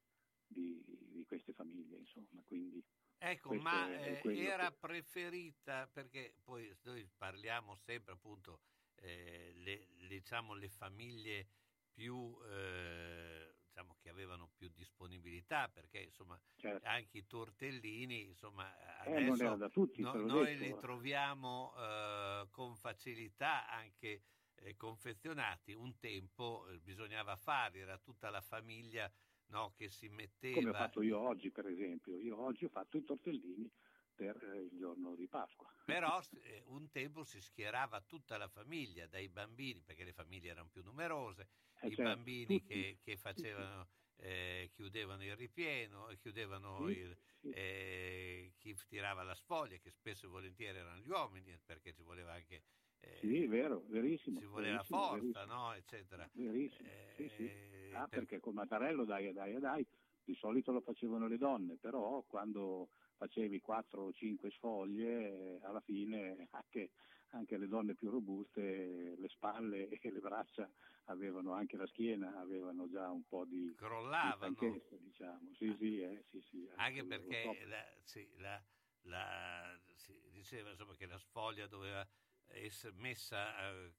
insomma. 2.20 2.44
Quindi 2.44 2.84
Ecco, 3.22 3.50
questo 3.50 3.68
ma 3.68 3.90
eh, 3.90 4.22
era 4.38 4.70
che- 4.70 4.78
preferita, 4.80 5.88
perché 5.88 6.36
poi 6.42 6.74
noi 6.84 7.06
parliamo 7.18 7.76
sempre 7.76 8.14
appunto, 8.14 8.62
eh, 8.96 9.52
le, 9.56 9.88
diciamo, 10.08 10.54
le 10.54 10.70
famiglie 10.70 11.48
più, 11.92 12.38
eh, 12.46 13.56
diciamo, 13.66 13.98
che 14.00 14.08
avevano 14.10 14.50
più 14.56 14.70
disponibilità, 14.70 15.68
perché 15.68 16.00
insomma 16.00 16.40
anche 16.84 17.18
i 17.18 17.28
tortellini, 17.28 18.22
insomma, 18.24 18.74
Certo. 19.04 19.10
Eh, 19.10 19.26
adesso 19.28 19.70
tutti, 19.70 20.02
no- 20.02 20.14
noi 20.14 20.56
detto. 20.58 20.64
li 20.76 20.80
troviamo 20.80 21.74
eh, 21.78 22.48
con 22.52 22.76
facilità 22.78 23.68
anche 23.68 24.24
eh, 24.56 24.76
confezionati. 24.78 25.74
Un 25.74 25.98
tempo 26.00 26.66
bisognava 26.82 27.36
farli, 27.36 27.80
era 27.80 27.98
tutta 27.98 28.30
la 28.30 28.42
famiglia 28.42 29.12
no, 29.50 29.74
che 29.76 29.90
si 29.90 30.08
metteva. 30.10 30.56
come 30.56 30.70
ho 30.70 30.74
fatto 30.74 31.02
io 31.02 31.20
oggi, 31.20 31.52
per 31.52 31.68
esempio. 31.68 32.18
Io 32.18 32.38
oggi 32.40 32.66
ho 32.66 32.70
fatto 32.70 32.98
i 32.98 33.04
tortellini 33.04 33.70
per 34.16 34.36
eh, 34.44 34.62
il 34.62 34.78
giorno 34.78 35.16
di 35.16 35.28
Pasqua. 35.28 35.72
Però 35.84 36.22
eh, 36.44 36.64
un 36.68 36.90
tempo 36.92 37.24
si 37.24 37.42
schierava 37.42 38.02
tutta 38.02 38.38
la 38.38 38.48
famiglia, 38.48 39.08
dai 39.08 39.28
bambini, 39.30 39.82
perché 39.82 40.04
le 40.04 40.14
famiglie 40.14 40.52
erano 40.52 40.70
più 40.70 40.84
numerose, 40.84 41.48
Eh, 41.82 41.88
i 41.88 41.96
certo, 41.96 42.22
bambini 42.22 42.62
che, 42.62 43.00
che 43.02 43.18
facevano, 43.18 43.88
eh, 44.18 44.70
chiudevano 44.72 45.24
il 45.24 45.36
ripieno, 45.36 46.08
chiudevano 46.20 46.86
Sì, 46.86 46.94
il- 46.94 47.18
eh, 47.52 48.54
chi 48.58 48.76
tirava 48.88 49.24
la 49.24 49.34
sfoglia, 49.34 49.78
che 49.78 49.90
spesso 49.90 50.28
e 50.28 50.30
volentieri 50.30 50.78
erano 50.78 51.00
gli 51.02 51.10
uomini, 51.10 51.58
perché 51.66 51.92
ci 51.94 52.04
voleva 52.04 52.34
anche... 52.34 52.64
eh, 53.00 53.20
Sì, 53.22 53.48
vero, 53.48 53.84
verissimo. 53.88 54.40
ci 54.40 54.46
voleva 54.46 54.84
verissimo, 54.84 55.00
forza, 55.00 55.46
verissimo. 55.46 55.56
no? 55.56 55.74
eccetera. 55.74 56.30
Verissimo, 56.34 56.90
sì, 57.16 57.28
sì. 57.36 57.44
Eh, 57.44 57.69
Ah, 57.92 58.08
per- 58.08 58.10
perché 58.22 58.40
col 58.40 58.54
mattarello 58.54 59.06
dai, 59.06 59.32
dai, 59.34 59.60
dai, 59.60 59.86
di 60.24 60.36
solito 60.36 60.72
lo 60.72 60.82
facevano 60.82 61.28
le 61.28 61.38
donne, 61.38 61.78
però 61.78 62.24
quando 62.28 62.90
facevi 63.18 63.60
4 63.60 64.04
o 64.04 64.12
5 64.12 64.50
sfoglie, 64.52 65.58
eh, 65.58 65.66
alla 65.66 65.82
fine 65.82 66.48
anche, 66.52 66.92
anche 67.32 67.58
le 67.58 67.68
donne 67.68 67.96
più 67.96 68.10
robuste, 68.10 69.16
le 69.18 69.28
spalle 69.30 69.88
e 70.00 70.12
le 70.12 70.20
braccia 70.20 70.70
avevano 71.06 71.54
anche 71.54 71.78
la 71.78 71.88
schiena, 71.88 72.38
avevano 72.40 72.88
già 72.90 73.10
un 73.10 73.24
po' 73.24 73.46
di, 73.46 73.66
di 73.66 73.76
Crollavano. 73.76 74.36
stanchezza, 74.36 74.96
diciamo. 74.98 75.54
Sì, 75.56 75.76
sì, 75.80 76.00
eh, 76.02 76.24
sì, 76.30 76.40
sì, 76.50 76.68
Anche 76.76 77.02
quello 77.02 77.16
lo 77.16 77.18
perché 77.28 77.66
la, 77.66 77.84
sì, 78.04 78.28
la- 78.38 78.64
la- 79.04 79.80
si 79.96 80.30
diceva 80.32 80.70
insomma, 80.72 80.96
che 80.96 81.06
la 81.08 81.18
sfoglia 81.18 81.68
doveva 81.68 82.08
essere 82.48 82.94
messa 82.96 83.70
eh, 83.72 83.94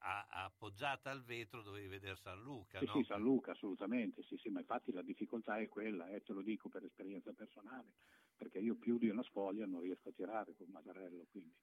appoggiata 0.00 1.10
al 1.10 1.22
vetro, 1.24 1.62
dovevi 1.62 1.88
vedere 1.88 2.16
San 2.16 2.40
Luca, 2.40 2.78
Sì, 2.78 2.86
no? 2.86 2.92
sì, 2.92 3.04
San 3.04 3.20
Luca, 3.22 3.52
assolutamente, 3.52 4.22
sì, 4.22 4.36
sì, 4.36 4.48
ma 4.50 4.60
infatti 4.60 4.92
la 4.92 5.02
difficoltà 5.02 5.58
è 5.58 5.68
quella, 5.68 6.08
eh, 6.10 6.22
te 6.22 6.32
lo 6.32 6.42
dico 6.42 6.68
per 6.68 6.84
esperienza 6.84 7.32
personale, 7.32 7.94
perché 8.36 8.58
io 8.58 8.76
più 8.76 8.98
di 8.98 9.08
una 9.08 9.22
sfoglia 9.22 9.66
non 9.66 9.80
riesco 9.80 10.08
a 10.08 10.12
tirare 10.12 10.54
col 10.54 10.68
mattarello, 10.68 11.26
quindi 11.30 11.54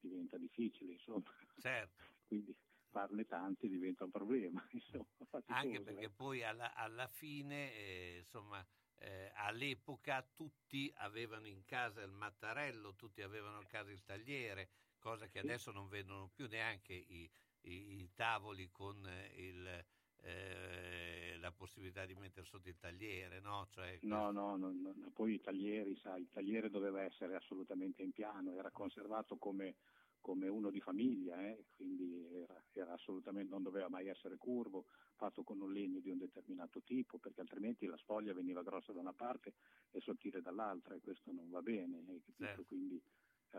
diventa 0.00 0.36
difficile, 0.36 0.92
insomma. 0.92 1.30
Certo. 1.56 2.02
Quindi 2.26 2.56
farne 2.90 3.26
tanti 3.26 3.68
diventa 3.68 4.04
un 4.04 4.10
problema, 4.10 4.66
insomma. 4.72 5.06
Anche 5.46 5.78
faticoso, 5.78 5.82
perché 5.82 6.04
eh. 6.06 6.10
poi 6.10 6.42
alla, 6.42 6.74
alla 6.74 7.06
fine, 7.06 7.72
eh, 7.74 8.16
insomma, 8.18 8.66
eh, 8.96 9.30
all'epoca 9.34 10.22
tutti 10.34 10.92
avevano 10.96 11.46
in 11.46 11.64
casa 11.64 12.02
il 12.02 12.10
mattarello, 12.10 12.94
tutti 12.96 13.22
avevano 13.22 13.60
in 13.60 13.66
casa 13.66 13.90
il 13.90 14.02
tagliere, 14.02 14.70
cosa 14.98 15.28
che 15.28 15.38
adesso 15.38 15.70
non 15.70 15.88
vedono 15.88 16.28
più 16.28 16.46
neanche 16.48 16.94
i, 16.94 17.30
i- 17.64 18.02
i 18.02 18.12
tavoli 18.14 18.70
con 18.70 19.06
eh, 19.06 19.26
il, 19.36 19.86
eh, 20.16 21.36
la 21.38 21.52
possibilità 21.52 22.06
di 22.06 22.14
mettere 22.14 22.46
sotto 22.46 22.68
il 22.68 22.78
tagliere, 22.78 23.40
no? 23.40 23.66
Cioè, 23.70 24.00
No, 24.04 24.30
no, 24.32 24.56
no, 24.56 24.70
no, 24.70 24.92
no, 24.94 25.10
poi 25.12 25.34
i 25.34 25.40
taglieri, 25.40 25.96
sai, 25.96 26.20
il 26.22 26.28
tagliere 26.28 26.68
doveva 26.68 27.02
essere 27.02 27.36
assolutamente 27.36 28.02
in 28.02 28.12
piano, 28.12 28.52
era 28.52 28.70
conservato 28.70 29.38
come, 29.38 29.76
come 30.20 30.46
uno 30.48 30.70
di 30.70 30.78
famiglia, 30.82 31.40
eh, 31.40 31.64
quindi 31.70 32.22
era, 32.34 32.62
era 32.72 32.92
assolutamente, 32.92 33.48
non 33.50 33.62
doveva 33.62 33.88
mai 33.88 34.08
essere 34.08 34.36
curvo, 34.36 34.84
fatto 35.16 35.42
con 35.42 35.58
un 35.62 35.72
legno 35.72 36.00
di 36.00 36.10
un 36.10 36.18
determinato 36.18 36.82
tipo, 36.82 37.18
perché 37.18 37.40
altrimenti 37.40 37.86
la 37.86 37.96
sfoglia 37.96 38.34
veniva 38.34 38.62
grossa 38.62 38.92
da 38.92 39.00
una 39.00 39.14
parte 39.14 39.54
e 39.90 40.00
sottile 40.00 40.42
dall'altra 40.42 40.94
e 40.96 41.00
questo 41.00 41.32
non 41.32 41.48
va 41.48 41.62
bene, 41.62 42.04
capito? 42.26 42.36
Certo. 42.38 42.66
quindi 42.66 43.02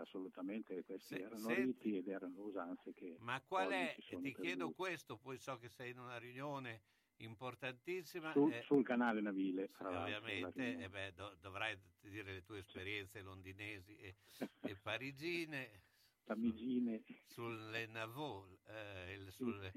assolutamente 0.01 0.83
questi 0.83 1.15
Se- 1.15 1.21
erano 1.21 1.47
senti- 1.49 1.65
riti 1.65 1.97
ed 1.97 2.07
erano 2.07 2.41
usanze 2.41 2.93
che... 2.93 3.17
Ma 3.19 3.41
qual 3.41 3.69
è, 3.71 3.95
ti 4.19 4.33
chiedo 4.35 4.65
perdute. 4.65 4.75
questo, 4.75 5.17
poi 5.17 5.37
so 5.37 5.57
che 5.57 5.69
sei 5.69 5.91
in 5.91 5.99
una 5.99 6.17
riunione 6.17 6.81
importantissima. 7.17 8.31
Sul, 8.33 8.51
eh, 8.51 8.61
sul 8.63 8.83
canale 8.83 9.21
navile, 9.21 9.69
Sì, 9.77 9.85
ovviamente, 9.85 10.77
eh 10.77 10.89
beh, 10.89 11.13
do- 11.13 11.35
dovrai 11.35 11.79
dire 12.01 12.33
le 12.33 12.43
tue 12.43 12.59
esperienze 12.59 13.21
londinesi 13.21 13.95
e, 13.97 14.15
e 14.61 14.75
parigine 14.81 15.83
Tamigine. 16.25 17.03
sulle 17.23 17.85
Navol, 17.87 18.59
eh, 18.65 19.27
sul 19.31 19.71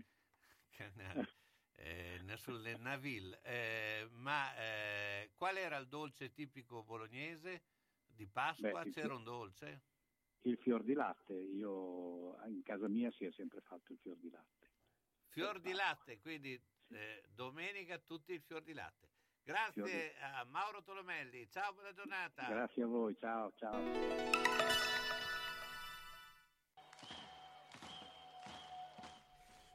canale, 0.70 1.28
eh, 1.74 2.36
sulle 2.36 2.76
Naville. 2.76 3.40
Eh, 3.42 4.08
ma 4.10 4.54
eh, 4.56 5.32
qual 5.36 5.56
era 5.56 5.76
il 5.76 5.88
dolce 5.88 6.32
tipico 6.32 6.82
bolognese 6.84 7.62
di 8.04 8.26
Pasqua? 8.26 8.80
Beh, 8.84 8.90
C'era 8.90 9.14
un 9.14 9.24
dolce? 9.24 9.82
Il 10.42 10.56
fior 10.58 10.82
di 10.82 10.94
latte, 10.94 11.34
io 11.34 12.42
in 12.46 12.62
casa 12.62 12.88
mia 12.88 13.10
si 13.10 13.24
è 13.24 13.32
sempre 13.32 13.60
fatto 13.60 13.92
il 13.92 13.98
fior 13.98 14.16
di 14.16 14.30
latte. 14.30 14.70
Fior 15.28 15.60
di 15.60 15.72
latte, 15.72 16.20
quindi 16.20 16.60
eh, 16.88 17.22
domenica 17.28 17.98
tutti 17.98 18.32
il 18.32 18.42
fior 18.42 18.62
di 18.62 18.72
latte. 18.72 19.08
Grazie 19.42 20.14
a 20.20 20.44
Mauro 20.44 20.82
Tolomelli, 20.82 21.48
ciao, 21.50 21.72
buona 21.72 21.92
giornata. 21.92 22.46
Grazie 22.46 22.82
a 22.82 22.86
voi, 22.86 23.16
ciao, 23.18 23.52
ciao. 23.56 24.87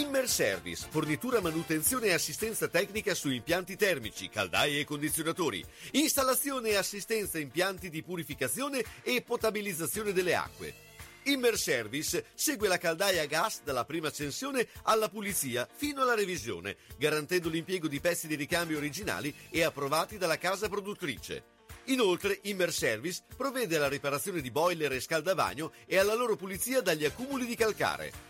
Immerservice, 0.00 0.86
fornitura, 0.88 1.42
manutenzione 1.42 2.06
e 2.06 2.12
assistenza 2.14 2.68
tecnica 2.68 3.14
su 3.14 3.28
impianti 3.28 3.76
termici, 3.76 4.30
caldaie 4.30 4.80
e 4.80 4.84
condizionatori, 4.86 5.62
installazione 5.90 6.70
e 6.70 6.76
assistenza 6.76 7.38
impianti 7.38 7.90
di 7.90 8.02
purificazione 8.02 8.82
e 9.02 9.20
potabilizzazione 9.20 10.14
delle 10.14 10.34
acque. 10.34 10.74
Immerservice 11.24 12.28
segue 12.32 12.66
la 12.66 12.78
caldaia 12.78 13.20
a 13.20 13.26
gas 13.26 13.60
dalla 13.62 13.84
prima 13.84 14.08
accensione 14.08 14.68
alla 14.84 15.10
pulizia 15.10 15.68
fino 15.70 16.00
alla 16.00 16.14
revisione, 16.14 16.76
garantendo 16.96 17.50
l'impiego 17.50 17.86
di 17.86 18.00
pezzi 18.00 18.26
di 18.26 18.36
ricambio 18.36 18.78
originali 18.78 19.34
e 19.50 19.64
approvati 19.64 20.16
dalla 20.16 20.38
casa 20.38 20.70
produttrice. 20.70 21.58
Inoltre, 21.84 22.38
Immerservice 22.44 23.22
provvede 23.36 23.76
alla 23.76 23.88
riparazione 23.88 24.40
di 24.40 24.50
boiler 24.50 24.92
e 24.92 25.00
scaldavagno 25.00 25.72
e 25.84 25.98
alla 25.98 26.14
loro 26.14 26.36
pulizia 26.36 26.80
dagli 26.80 27.04
accumuli 27.04 27.44
di 27.44 27.54
calcare. 27.54 28.29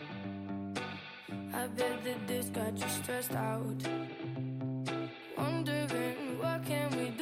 I 1.61 1.67
bet 1.67 2.03
that 2.03 2.27
this 2.27 2.47
got 2.47 2.75
you 2.75 2.89
stressed 2.89 3.33
out. 3.33 3.83
Wondering 5.37 6.39
what 6.39 6.65
can 6.65 6.89
we 6.97 7.09
do 7.09 7.20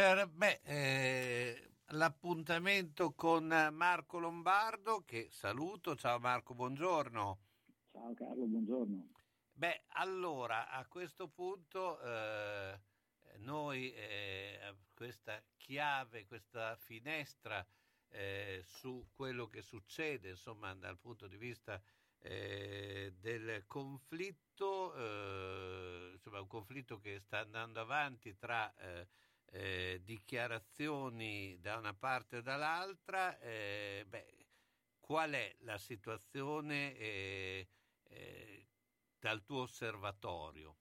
Glitter, 0.00 0.26
beh, 0.28 0.60
eh, 0.64 1.72
l'appuntamento 1.88 3.12
con 3.12 3.46
Marco 3.70 4.18
Lombardo, 4.18 5.04
che 5.04 5.28
saluto. 5.30 5.94
Ciao 5.94 6.18
Marco, 6.18 6.54
buongiorno. 6.54 7.38
Ciao 7.92 8.14
Carlo, 8.14 8.46
buongiorno. 8.46 9.10
Beh, 9.52 9.82
allora 9.88 10.70
a 10.70 10.86
questo 10.86 11.28
punto 11.28 12.00
eh, 12.00 12.80
noi 13.40 13.92
eh, 13.92 14.74
questa 14.94 15.38
chiave, 15.58 16.24
questa 16.24 16.76
finestra 16.76 17.62
eh, 18.08 18.62
su 18.64 19.06
quello 19.12 19.48
che 19.48 19.60
succede, 19.60 20.30
insomma, 20.30 20.74
dal 20.74 20.96
punto 20.96 21.26
di 21.26 21.36
vista 21.36 21.78
eh, 22.20 23.12
del 23.20 23.64
conflitto, 23.66 24.94
eh, 24.94 26.10
insomma, 26.14 26.40
un 26.40 26.46
conflitto 26.46 26.98
che 27.00 27.20
sta 27.20 27.40
andando 27.40 27.80
avanti 27.80 28.34
tra 28.38 28.72
eh, 29.50 30.00
dichiarazioni 30.04 31.58
da 31.60 31.76
una 31.76 31.94
parte 31.94 32.38
e 32.38 32.42
dall'altra, 32.42 33.38
eh, 33.40 34.04
beh, 34.08 34.46
qual 35.00 35.32
è 35.32 35.56
la 35.60 35.78
situazione 35.78 36.96
eh, 36.96 37.68
eh, 38.04 38.68
dal 39.18 39.42
tuo 39.42 39.62
osservatorio? 39.62 40.76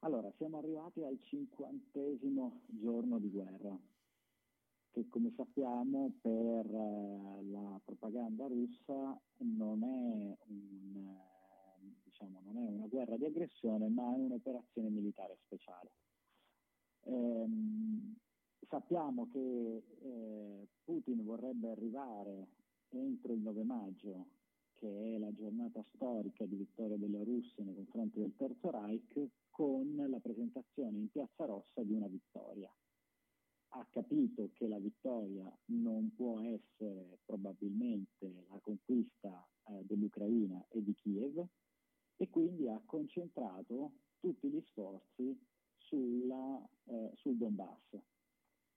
Allora, 0.00 0.30
siamo 0.36 0.58
arrivati 0.58 1.02
al 1.02 1.18
cinquantesimo 1.22 2.62
giorno 2.66 3.18
di 3.18 3.30
guerra, 3.30 3.78
che 4.90 5.08
come 5.08 5.32
sappiamo 5.34 6.18
per 6.20 6.66
eh, 6.66 7.42
la 7.50 7.80
propaganda 7.82 8.46
russa 8.46 9.18
non 9.38 9.82
è, 9.82 10.36
un, 10.48 11.16
eh, 11.78 11.96
diciamo, 12.02 12.40
non 12.42 12.58
è 12.58 12.68
una 12.68 12.86
guerra 12.86 13.16
di 13.16 13.24
aggressione, 13.24 13.88
ma 13.88 14.02
è 14.14 14.18
un'operazione 14.18 14.90
militare 14.90 15.38
speciale. 15.44 15.90
Ehm, 17.04 18.16
sappiamo 18.68 19.28
che 19.28 19.82
eh, 20.02 20.68
Putin 20.84 21.24
vorrebbe 21.24 21.70
arrivare 21.70 22.48
entro 22.90 23.32
il 23.32 23.40
9 23.40 23.64
maggio, 23.64 24.26
che 24.74 25.14
è 25.14 25.18
la 25.18 25.32
giornata 25.32 25.84
storica 25.94 26.44
di 26.44 26.56
vittoria 26.56 26.96
della 26.96 27.22
Russia 27.22 27.64
nei 27.64 27.74
confronti 27.74 28.20
del 28.20 28.34
Terzo 28.36 28.70
Reich, 28.70 29.28
con 29.50 29.94
la 30.08 30.18
presentazione 30.18 30.98
in 30.98 31.10
Piazza 31.10 31.44
Rossa 31.44 31.82
di 31.82 31.92
una 31.92 32.08
vittoria. 32.08 32.72
Ha 33.76 33.86
capito 33.90 34.50
che 34.52 34.68
la 34.68 34.78
vittoria 34.78 35.50
non 35.66 36.12
può 36.14 36.40
essere 36.40 37.18
probabilmente 37.24 38.44
la 38.48 38.58
conquista 38.60 39.46
eh, 39.64 39.84
dell'Ucraina 39.84 40.64
e 40.68 40.82
di 40.82 40.94
Kiev 40.94 41.44
e 42.16 42.30
quindi 42.30 42.68
ha 42.68 42.80
concentrato 42.84 43.92
tutti 44.20 44.48
gli 44.48 44.62
sforzi 44.68 45.36
sulla, 45.84 46.66
eh, 46.84 47.10
sul 47.14 47.36
Donbass. 47.36 47.94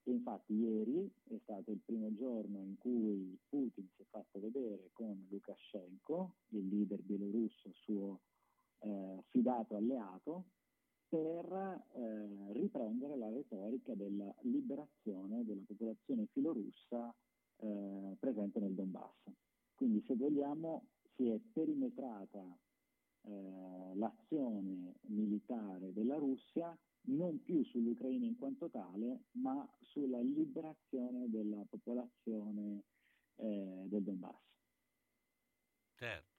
E 0.03 0.11
infatti 0.11 0.53
ieri 0.53 1.09
è 1.27 1.37
stato 1.43 1.71
il 1.71 1.81
primo 1.83 2.13
giorno 2.13 2.59
in 2.61 2.77
cui 2.77 3.37
Putin 3.49 3.87
si 3.95 4.03
è 4.03 4.05
fatto 4.09 4.39
vedere 4.39 4.89
con 4.93 5.27
Lukashenko, 5.29 6.35
il 6.49 6.67
leader 6.69 7.01
bielorusso 7.01 7.71
suo 7.73 8.21
eh, 8.79 9.23
fidato 9.29 9.75
alleato, 9.75 10.45
per 11.09 11.85
eh, 11.93 12.53
riprendere 12.53 13.17
la 13.17 13.29
retorica 13.29 13.93
della 13.95 14.33
liberazione 14.41 15.45
della 15.45 15.63
popolazione 15.65 16.27
filorussa 16.31 17.13
eh, 17.57 18.15
presente 18.19 18.59
nel 18.59 18.73
Donbass. 18.73 19.31
Quindi 19.75 20.03
se 20.05 20.15
vogliamo 20.15 20.87
si 21.15 21.29
è 21.29 21.39
perimetrata 21.53 22.43
eh, 23.21 23.95
l'azione 23.95 24.95
militare 25.07 25.93
della 25.93 26.17
Russia 26.17 26.77
non 27.07 27.41
più 27.41 27.63
sull'Ucraina 27.63 28.25
in 28.25 28.37
quanto 28.37 28.69
tale, 28.69 29.25
ma 29.31 29.67
sulla 29.81 30.21
liberazione 30.21 31.29
della 31.29 31.63
popolazione 31.69 32.83
eh, 33.35 33.85
del 33.87 34.03
Donbass. 34.03 34.41
Certo. 35.95 36.35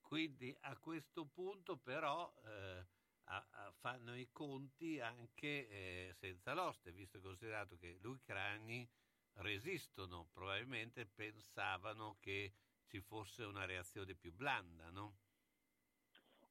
Quindi 0.00 0.54
a 0.60 0.76
questo 0.76 1.26
punto 1.26 1.78
però 1.78 2.34
eh, 2.44 2.86
a, 3.24 3.48
a 3.50 3.72
fanno 3.72 4.14
i 4.14 4.28
conti 4.30 5.00
anche 5.00 5.68
eh, 5.68 6.12
senza 6.14 6.52
l'oste, 6.52 6.92
visto 6.92 7.18
e 7.18 7.20
considerato 7.20 7.78
che 7.78 7.98
gli 7.98 8.06
ucraini 8.06 8.86
resistono, 9.34 10.28
probabilmente 10.30 11.06
pensavano 11.06 12.18
che 12.20 12.54
ci 12.84 13.00
fosse 13.00 13.44
una 13.44 13.64
reazione 13.64 14.14
più 14.14 14.34
blanda, 14.34 14.90
no? 14.90 15.21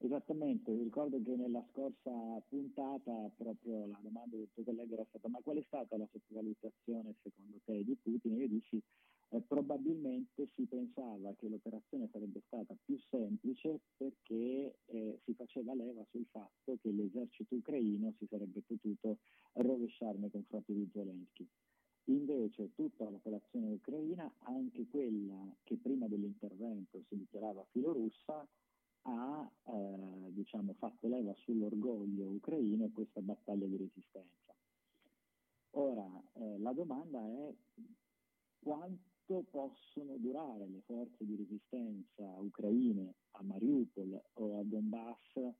Esattamente, 0.04 0.72
ricordo 0.72 1.22
che 1.22 1.36
nella 1.36 1.64
scorsa 1.70 2.10
puntata 2.48 3.30
proprio 3.36 3.86
la 3.86 4.00
domanda 4.02 4.36
del 4.36 4.48
tuo 4.52 4.64
collega 4.64 4.94
era 4.94 5.06
stata 5.08 5.28
ma 5.28 5.38
qual 5.40 5.58
è 5.58 5.62
stata 5.62 5.96
la 5.96 6.08
sottovalutazione 6.10 7.14
secondo 7.22 7.60
te 7.64 7.84
di 7.84 7.96
Putin? 8.02 8.36
Io 8.36 8.48
dissi 8.48 8.82
eh, 9.28 9.40
probabilmente 9.42 10.48
si 10.56 10.64
pensava 10.64 11.32
che 11.38 11.48
l'operazione 11.48 12.08
sarebbe 12.10 12.42
stata 12.48 12.74
più 12.84 12.98
semplice 13.10 13.78
perché 13.96 14.74
eh, 14.86 15.20
si 15.22 15.34
faceva 15.34 15.72
leva 15.72 16.04
sul 16.10 16.26
fatto 16.32 16.76
che 16.82 16.90
l'esercito 16.90 17.54
ucraino 17.54 18.12
si 18.18 18.26
sarebbe 18.26 18.60
potuto 18.66 19.18
rovesciare 19.52 20.18
nei 20.18 20.30
confronti 20.30 20.72
di 20.72 20.90
Zelensky. 20.92 21.46
Invece 22.06 22.74
tutta 22.74 23.04
la 23.04 23.10
popolazione 23.10 23.70
ucraina, 23.74 24.28
anche 24.38 24.84
quella 24.88 25.54
che 25.62 25.76
prima 25.76 26.08
dell'intervento 26.08 27.04
si 27.06 27.16
dichiarava 27.16 27.64
filorussa, 27.70 28.44
ha 29.02 29.50
eh, 29.64 30.32
diciamo, 30.32 30.74
fatto 30.74 31.08
leva 31.08 31.34
sull'orgoglio 31.34 32.26
ucraino 32.26 32.84
e 32.84 32.92
questa 32.92 33.20
battaglia 33.20 33.66
di 33.66 33.76
resistenza. 33.76 34.54
Ora, 35.70 36.08
eh, 36.34 36.58
la 36.58 36.72
domanda 36.72 37.20
è 37.20 37.54
quanto 38.60 39.44
possono 39.50 40.16
durare 40.18 40.66
le 40.68 40.82
forze 40.84 41.24
di 41.24 41.36
resistenza 41.36 42.24
ucraine 42.38 43.14
a 43.32 43.42
Mariupol 43.42 44.22
o 44.34 44.58
a 44.58 44.62
Donbass 44.62 45.54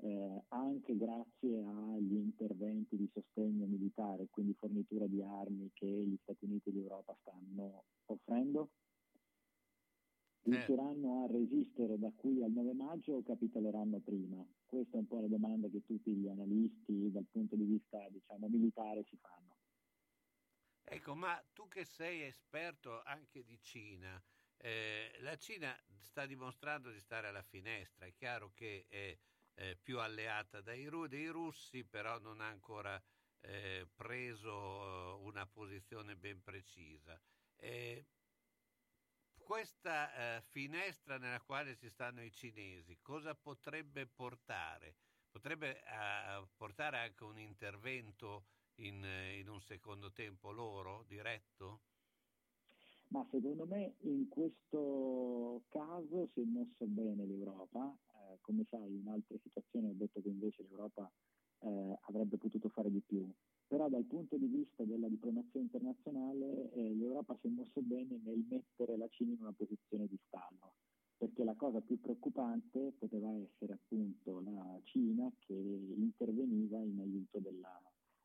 eh, 0.00 0.42
anche 0.48 0.96
grazie 0.96 1.64
agli 1.64 2.16
interventi 2.16 2.96
di 2.96 3.08
sostegno 3.12 3.66
militare, 3.66 4.28
quindi 4.30 4.54
fornitura 4.54 5.06
di 5.06 5.22
armi 5.22 5.70
che 5.72 5.86
gli 5.86 6.16
Stati 6.22 6.44
Uniti 6.44 6.70
e 6.70 6.72
l'Europa 6.72 7.16
stanno 7.20 7.84
offrendo? 8.06 8.70
Riusciranno 10.44 11.24
a 11.24 11.26
resistere 11.32 11.98
da 11.98 12.12
qui 12.14 12.42
al 12.42 12.50
9 12.50 12.74
maggio 12.74 13.14
o 13.14 13.22
capitoleranno 13.22 13.98
prima? 14.00 14.44
Questa 14.66 14.96
è 14.96 15.00
un 15.00 15.06
po' 15.06 15.20
la 15.20 15.26
domanda 15.26 15.68
che 15.68 15.82
tutti 15.86 16.12
gli 16.12 16.28
analisti 16.28 17.10
dal 17.10 17.24
punto 17.30 17.56
di 17.56 17.64
vista 17.64 18.06
diciamo, 18.10 18.48
militare 18.48 19.04
si 19.08 19.16
fanno. 19.16 19.56
Ecco, 20.82 21.14
ma 21.14 21.42
tu 21.54 21.66
che 21.66 21.86
sei 21.86 22.22
esperto 22.22 23.00
anche 23.04 23.42
di 23.42 23.58
Cina, 23.62 24.22
eh, 24.58 25.16
la 25.20 25.36
Cina 25.36 25.74
sta 25.96 26.26
dimostrando 26.26 26.90
di 26.90 27.00
stare 27.00 27.28
alla 27.28 27.42
finestra, 27.42 28.04
è 28.04 28.12
chiaro 28.12 28.52
che 28.52 28.84
è 28.88 29.16
eh, 29.54 29.78
più 29.82 29.98
alleata 29.98 30.60
dai, 30.60 30.86
dei, 31.08 31.28
russi, 31.28 31.84
però 31.84 32.18
non 32.18 32.42
ha 32.42 32.48
ancora 32.48 33.02
eh, 33.40 33.88
preso 33.94 35.20
una 35.22 35.46
posizione 35.46 36.16
ben 36.16 36.42
precisa. 36.42 37.18
Eh, 39.44 39.46
questa 39.46 40.36
eh, 40.36 40.40
finestra 40.40 41.18
nella 41.18 41.40
quale 41.40 41.76
ci 41.76 41.88
stanno 41.88 42.22
i 42.22 42.32
cinesi, 42.32 42.98
cosa 43.02 43.34
potrebbe 43.34 44.06
portare? 44.06 44.96
Potrebbe 45.30 45.76
eh, 45.76 46.46
portare 46.56 46.98
anche 46.98 47.24
un 47.24 47.38
intervento 47.38 48.46
in, 48.76 49.04
in, 49.38 49.48
un 49.48 49.60
secondo 49.60 50.12
tempo 50.12 50.50
loro, 50.50 51.04
diretto? 51.06 51.82
Ma 53.08 53.24
secondo 53.30 53.66
me 53.66 53.94
in 54.00 54.28
questo 54.28 55.62
caso 55.68 56.28
si 56.32 56.40
è 56.40 56.44
mossa 56.44 56.84
bene 56.86 57.26
l'Europa. 57.26 57.94
Eh, 58.12 58.38
come 58.40 58.64
sai, 58.70 58.96
in 58.96 59.08
altre 59.08 59.38
situazioni 59.42 59.88
ho 59.88 59.94
detto 59.94 60.20
che 60.22 60.28
invece 60.28 60.62
l'Europa 60.62 61.10
eh, 61.60 61.98
avrebbe 62.02 62.38
potuto 62.38 62.68
fare 62.70 62.90
di 62.90 63.00
più 63.00 63.30
però 63.66 63.88
dal 63.88 64.04
punto 64.04 64.36
di 64.36 64.46
vista 64.46 64.84
della 64.84 65.08
diplomazia 65.08 65.60
internazionale 65.60 66.72
eh, 66.72 66.94
l'Europa 66.94 67.36
si 67.40 67.46
è 67.46 67.50
mosso 67.50 67.80
bene 67.80 68.20
nel 68.22 68.44
mettere 68.48 68.96
la 68.96 69.08
Cina 69.08 69.32
in 69.32 69.40
una 69.40 69.52
posizione 69.52 70.06
di 70.06 70.18
stallo, 70.26 70.74
perché 71.16 71.44
la 71.44 71.54
cosa 71.54 71.80
più 71.80 71.98
preoccupante 72.00 72.92
poteva 72.98 73.32
essere 73.32 73.72
appunto 73.72 74.40
la 74.40 74.80
Cina 74.84 75.32
che 75.38 75.54
interveniva 75.54 76.78
in 76.78 77.00
aiuto 77.00 77.38
della, 77.38 77.80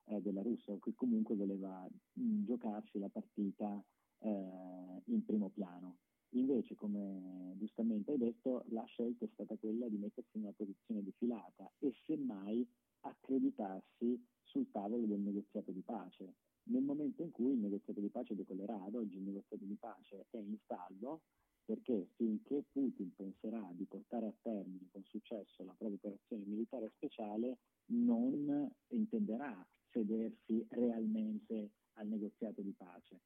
eh, 0.06 0.22
della 0.22 0.42
Russia 0.42 0.74
o 0.74 0.80
che 0.80 0.94
comunque 0.96 1.36
voleva 1.36 1.88
mh, 2.14 2.22
mm, 2.22 2.46
giocarsi 2.46 3.00
la 3.00 3.10
partita 3.10 3.84
eh, 4.20 5.02
in 5.06 5.24
primo 5.26 5.50
piano. 5.50 5.98
Invece, 6.34 6.76
come 6.76 7.56
giustamente 7.58 8.12
hai 8.12 8.18
detto, 8.20 8.64
la 8.70 8.84
scelta 8.84 9.26
è 9.26 9.30
stata 9.34 9.56
quella 9.56 9.88
di 9.88 9.98
mettersi 9.98 10.38
in 10.38 10.44
una 10.44 10.54
posizione 10.56 11.04
defilata 11.04 11.72
e 11.80 11.92
semmai 12.06 12.68
accreditarsi 13.02 14.22
sul 14.50 14.70
tavolo 14.72 15.06
del 15.06 15.20
negoziato 15.20 15.72
di 15.72 15.82
pace. 15.82 16.34
Nel 16.64 16.84
momento 16.84 17.24
in 17.24 17.32
cui 17.32 17.54
il 17.54 17.60
negoziato 17.60 18.00
di 18.00 18.10
pace 18.10 18.36
decollerà, 18.36 18.84
ad 18.84 18.96
oggi 18.96 19.18
il 19.18 19.24
negoziato 19.24 19.64
di 19.64 19.76
pace 19.76 20.26
è 20.30 20.38
in 20.38 20.58
stallo 20.64 21.22
perché 21.70 22.08
finché 22.16 22.64
Putin 22.72 23.14
penserà 23.16 23.70
di 23.74 23.86
portare 23.86 24.26
a 24.26 24.34
termine 24.42 24.88
con 24.92 25.04
successo 25.04 25.64
la 25.64 25.76
propria 25.78 26.00
operazione 26.02 26.46
militare 26.46 26.92
speciale, 26.96 27.60
non 27.92 28.68
intenderà 28.88 29.68
sedersi 29.92 30.66
realmente 30.70 31.70
al 31.94 32.08
negoziato 32.08 32.62
di 32.62 32.74
pace. 32.76 33.20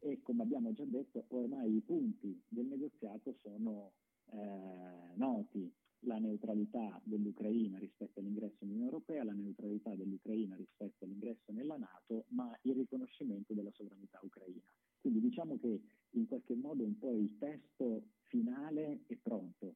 E 0.00 0.20
come 0.20 0.42
abbiamo 0.42 0.74
già 0.74 0.84
detto, 0.84 1.24
ormai 1.28 1.76
i 1.76 1.80
punti 1.80 2.38
del 2.48 2.66
negoziato 2.66 3.34
sono 3.40 3.92
eh, 4.30 5.14
noti. 5.14 5.72
La 6.06 6.18
neutralità 6.18 7.00
dell'Ucraina 7.02 7.78
rispetto 7.78 8.20
all'ingresso 8.20 8.58
nell'Unione 8.60 8.90
Europea, 8.90 9.24
la 9.24 9.32
neutralità 9.32 9.92
dell'Ucraina 9.92 10.54
rispetto 10.54 11.04
all'ingresso 11.04 11.50
nella 11.50 11.76
Nato, 11.76 12.26
ma 12.28 12.56
il 12.62 12.74
riconoscimento 12.74 13.54
della 13.54 13.72
sovranità 13.72 14.20
ucraina. 14.22 14.62
Quindi 15.00 15.20
diciamo 15.20 15.58
che 15.58 15.80
in 16.10 16.26
qualche 16.26 16.54
modo 16.54 16.84
un 16.84 16.96
po' 16.96 17.12
il 17.18 17.36
testo 17.38 18.04
finale 18.28 19.00
è 19.08 19.16
pronto, 19.16 19.74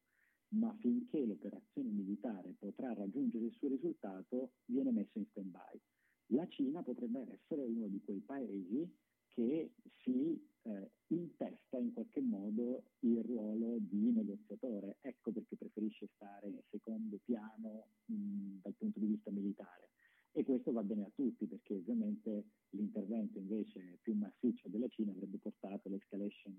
ma 0.55 0.73
finché 0.79 1.25
l'operazione 1.25 1.89
militare 1.89 2.55
potrà 2.57 2.93
raggiungere 2.93 3.45
il 3.45 3.53
suo 3.53 3.67
risultato 3.67 4.51
viene 4.67 4.91
messo 4.91 5.17
in 5.17 5.25
stand-by. 5.31 5.79
La 6.27 6.47
Cina 6.47 6.81
potrebbe 6.81 7.27
essere 7.29 7.65
uno 7.65 7.87
di 7.87 7.99
quei 8.05 8.19
paesi 8.19 8.89
che 9.33 9.71
si 10.03 10.49
eh, 10.63 10.91
intesta 11.07 11.77
in 11.77 11.93
qualche 11.93 12.21
modo 12.21 12.83
il 12.99 13.23
ruolo 13.23 13.77
di 13.79 14.11
negoziatore. 14.11 14.97
Ecco 15.01 15.31
perché 15.31 15.55
preferisce 15.55 16.09
stare 16.15 16.47
in 16.47 16.59
secondo 16.69 17.19
piano 17.23 17.87
mh, 18.05 18.59
dal 18.61 18.73
punto 18.77 18.99
di 18.99 19.07
vista 19.07 19.31
militare. 19.31 19.89
E 20.33 20.45
questo 20.45 20.71
va 20.71 20.81
bene 20.83 21.05
a 21.05 21.11
tutti 21.13 21.45
perché 21.45 21.73
ovviamente 21.73 22.45
l'intervento 22.69 23.37
invece 23.37 23.99
più 24.01 24.13
massiccio 24.15 24.69
della 24.69 24.87
Cina 24.87 25.11
avrebbe 25.11 25.37
portato 25.37 25.89
all'escalation 25.89 26.57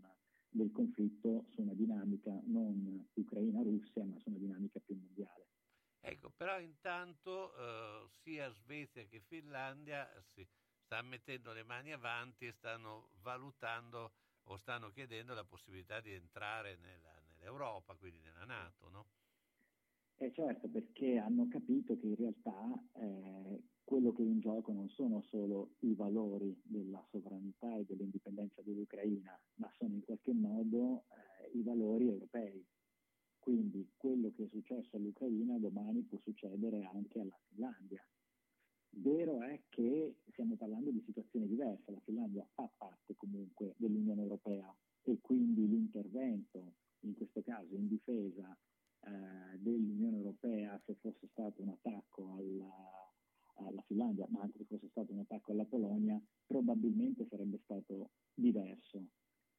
del 0.51 0.71
conflitto 0.71 1.47
su 1.49 1.63
una 1.63 1.73
dinamica 1.73 2.39
non 2.45 3.09
Ucraina-Russia, 3.15 4.05
ma 4.05 4.19
su 4.19 4.29
una 4.29 4.39
dinamica 4.39 4.79
più 4.81 4.95
mondiale. 4.95 5.47
Ecco, 6.01 6.31
però 6.37 6.61
intanto 6.61 7.57
eh, 7.57 8.09
sia 8.23 8.51
Svezia 8.51 9.05
che 9.05 9.21
Finlandia 9.21 10.07
si 10.35 10.47
stanno 10.93 11.09
mettendo 11.09 11.55
le 11.55 11.65
mani 11.65 11.91
avanti 11.91 12.45
e 12.45 12.53
stanno 12.53 13.09
valutando 13.23 14.13
o 14.45 14.59
stanno 14.59 14.91
chiedendo 14.91 15.33
la 15.33 15.43
possibilità 15.43 16.03
di 16.03 16.13
entrare 16.13 16.77
nella, 16.77 17.19
nell'Europa, 17.25 17.95
quindi 17.95 18.21
nella 18.21 18.45
Nato, 18.45 18.91
no? 18.91 19.07
Eh 20.17 20.31
certo, 20.35 20.69
perché 20.69 21.17
hanno 21.17 21.49
capito 21.49 21.97
che 21.97 22.07
in 22.07 22.17
realtà 22.17 22.85
eh, 22.93 23.63
quello 23.83 24.13
che 24.13 24.23
è 24.23 24.27
in 24.27 24.41
gioco 24.41 24.73
non 24.73 24.91
sono 24.91 25.23
solo 25.23 25.77
i 25.81 25.95
valori 25.95 26.61
della 26.63 27.03
sovranità 27.11 27.75
e 27.79 27.87
dell'indipendenza 27.87 28.61
dell'Ucraina, 28.61 29.41
ma 29.55 29.73
sono 29.79 29.95
in 29.95 30.05
qualche 30.05 30.35
modo 30.35 31.05
eh, 31.09 31.57
i 31.57 31.63
valori 31.63 32.09
europei. 32.09 32.63
Quindi 33.39 33.91
quello 33.97 34.31
che 34.37 34.45
è 34.45 34.49
successo 34.49 34.97
all'Ucraina 34.97 35.57
domani 35.59 36.03
può 36.03 36.19
succedere 36.19 36.85
anche 36.85 37.19
alla 37.19 37.39
Finlandia. 37.49 38.07
Vero 38.95 39.41
è 39.41 39.59
che 39.71 40.17
stiamo 40.31 40.55
parlando 40.57 40.91
di 40.91 41.03
situazioni 41.07 41.49
diverse, 41.49 41.91
la 41.91 42.01
Finlandia 42.05 42.47
fa 42.53 42.69
parte 42.77 43.15
comunque 43.17 43.75
dell'Unione 43.79 44.21
Europea 44.21 44.75
e 45.03 45.19
quindi 45.21 45.67
l'intervento, 45.67 46.75
in 47.01 47.15
questo 47.15 47.43
caso 47.43 47.75
in 47.75 47.89
difesa 47.89 48.57
eh, 49.01 49.59
dell'Unione 49.59 50.19
Europea, 50.19 50.81
se 50.85 50.95
fosse 51.01 51.27
stato 51.33 51.63
un 51.63 51.71
attacco 51.71 52.35
alla, 52.37 53.67
alla 53.67 53.83
Finlandia, 53.87 54.27
ma 54.29 54.43
anche 54.43 54.59
se 54.59 54.65
fosse 54.65 54.89
stato 54.91 55.13
un 55.13 55.21
attacco 55.21 55.53
alla 55.53 55.65
Polonia, 55.65 56.21
probabilmente 56.47 57.27
sarebbe 57.29 57.61
stato 57.65 58.11
diverso. 58.35 59.03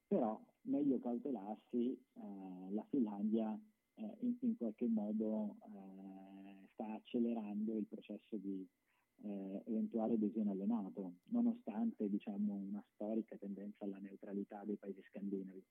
Però 0.08 0.40
meglio 0.64 1.00
cautelarsi, 1.00 1.92
eh, 1.92 2.72
la 2.72 2.86
Finlandia 2.90 3.60
eh, 3.96 4.16
in, 4.20 4.38
in, 4.42 4.58
qualche 4.58 4.88
modo 4.88 5.58
eh, 5.60 6.68
sta 6.74 6.94
accelerando 6.94 7.78
il 7.78 7.86
processo 7.86 8.38
di 8.38 8.66
eh, 9.24 9.62
eventuale 9.66 10.14
adesione 10.14 10.52
alle 10.52 10.66
NATO, 10.66 11.20
nonostante 11.26 12.10
diciamo, 12.10 12.54
una 12.54 12.84
storica 12.94 13.36
tendenza 13.38 13.86
alla 13.86 14.00
neutralità 14.00 14.64
dei 14.64 14.78
paesi 14.78 15.02
scandinavi. 15.10 15.64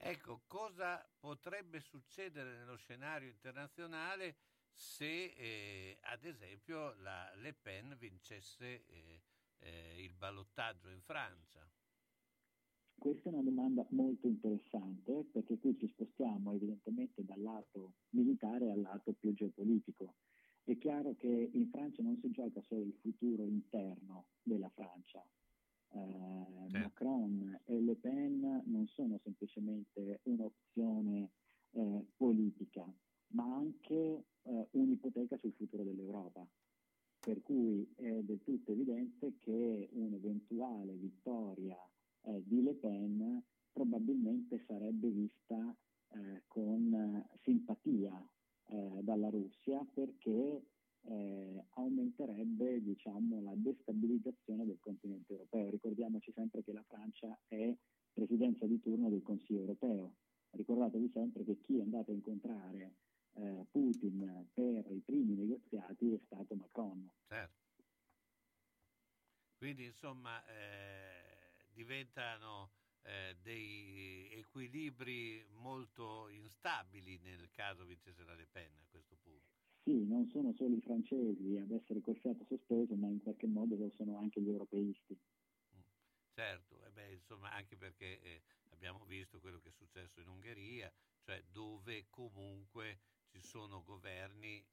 Ecco, 0.00 0.42
cosa 0.46 1.04
potrebbe 1.18 1.80
succedere 2.18 2.58
nello 2.58 2.76
scenario 2.76 3.28
internazionale 3.28 4.34
se, 4.72 5.34
eh, 5.36 5.98
ad 6.02 6.24
esempio, 6.24 6.94
la 6.94 7.32
Le 7.36 7.52
Pen 7.54 7.94
vincesse 7.96 8.84
eh, 8.86 9.20
eh, 9.60 10.02
il 10.02 10.14
ballottaggio 10.14 10.88
in 10.88 11.00
Francia? 11.00 11.64
Questa 12.98 13.30
è 13.30 13.32
una 13.32 13.42
domanda 13.42 13.86
molto 13.90 14.26
interessante 14.26 15.26
perché 15.30 15.58
qui 15.58 15.76
ci 15.78 15.86
spostiamo 15.86 16.52
evidentemente 16.54 17.24
dal 17.24 17.40
lato 17.40 17.92
militare 18.10 18.72
al 18.72 18.80
lato 18.80 19.12
più 19.12 19.32
geopolitico. 19.32 20.16
È 20.64 20.76
chiaro 20.76 21.14
che 21.14 21.28
in 21.28 21.68
Francia 21.70 22.02
non 22.02 22.18
si 22.20 22.32
gioca 22.32 22.60
solo 22.62 22.82
il 22.82 22.96
futuro 23.00 23.44
interno 23.44 24.26
della 24.42 24.70
Francia. 24.70 25.24
Sì. 25.90 26.76
Macron 26.76 27.60
e 27.64 27.80
Le 27.80 27.94
Pen 27.94 28.62
non 28.66 28.86
sono 28.88 29.18
semplicemente 29.22 30.20
un'opzione 30.24 31.30
eh, 31.78 32.06
politica, 32.16 32.84
ma 33.28 33.44
anche 33.54 34.24
eh, 34.42 34.68
un'ipoteca 34.72 35.36
sul 35.38 35.52
futuro 35.52 35.84
dell'Europa. 35.84 36.46
Per 37.20 37.42
cui 37.42 37.86
è 37.96 38.22
del 38.22 38.42
tutto 38.42 38.72
evidente 38.72 39.34
che 39.38 39.88
un'eventuale 39.92 40.92
vittoria 40.94 41.78
eh, 42.22 42.42
di 42.44 42.62
Le 42.62 42.74
Pen 42.74 43.42
probabilmente 43.72 44.62
sarebbe 44.66 45.08
vista 45.08 45.76
eh, 46.10 46.42
con 46.46 47.24
simpatia 47.42 48.28
eh, 48.68 49.00
dalla 49.02 49.28
Russia 49.28 49.84
perché 49.92 50.62
eh, 51.02 51.64
aumenterebbe 51.70 52.82
diciamo, 52.82 53.40
la 53.42 53.54
destabilizzazione 53.54 54.64
del 54.64 54.78
continente 54.80 55.32
europeo. 55.32 55.70
Ricordiamoci 55.70 56.32
sempre 56.32 56.62
che 56.62 56.72
la 56.72 56.84
Francia 56.86 57.38
è 57.46 57.76
presidenza 58.12 58.66
di 58.66 58.80
turno 58.80 59.08
del 59.08 59.22
Consiglio 59.22 59.60
europeo. 59.60 60.14
Ricordatevi 60.50 61.10
sempre 61.12 61.44
che 61.44 61.58
chi 61.60 61.78
è 61.78 61.82
andato 61.82 62.10
a 62.10 62.14
incontrare 62.14 62.94
eh, 63.34 63.66
Putin 63.70 64.48
per 64.52 64.90
i 64.90 65.02
primi 65.04 65.34
negoziati 65.34 66.14
è 66.14 66.20
stato 66.24 66.54
Macron. 66.54 67.10
Certo. 67.26 67.66
Quindi 69.56 69.84
insomma 69.86 70.44
eh, 70.46 71.66
diventano 71.72 72.70
eh, 73.02 73.36
dei 73.42 74.30
equilibri 74.32 75.44
molto 75.56 76.28
instabili 76.28 77.18
nel 77.18 77.50
caso 77.50 77.84
vincesse 77.84 78.24
la 78.24 78.34
Le 78.34 78.46
Pen 78.46 78.70
a 78.80 78.86
questo 78.88 79.16
punto. 79.22 79.56
Sì, 79.82 80.04
non 80.06 80.28
sono 80.28 80.52
solo 80.52 80.76
i 80.76 80.80
francesi 80.80 81.56
ad 81.56 81.70
essere 81.70 82.00
col 82.00 82.18
fiato 82.18 82.44
sospeso, 82.44 82.94
ma 82.94 83.08
in 83.08 83.22
qualche 83.22 83.46
modo 83.46 83.74
lo 83.76 83.90
sono 83.96 84.18
anche 84.18 84.40
gli 84.40 84.48
europeisti. 84.48 85.18
Certo, 86.34 86.84
e 86.84 86.90
beh, 86.90 87.12
insomma, 87.12 87.50
anche 87.52 87.76
perché 87.76 88.20
eh, 88.20 88.42
abbiamo 88.78 89.04
visto 89.06 89.40
quello 89.40 89.58
che 89.58 89.70
è 89.70 89.72
successo 89.72 90.20
in 90.20 90.28
Ungheria, 90.28 90.90
cioè 91.24 91.42
dove 91.50 92.06
comunque 92.10 93.00
ci 93.26 93.40
sono 93.40 93.82
governi, 93.82 94.64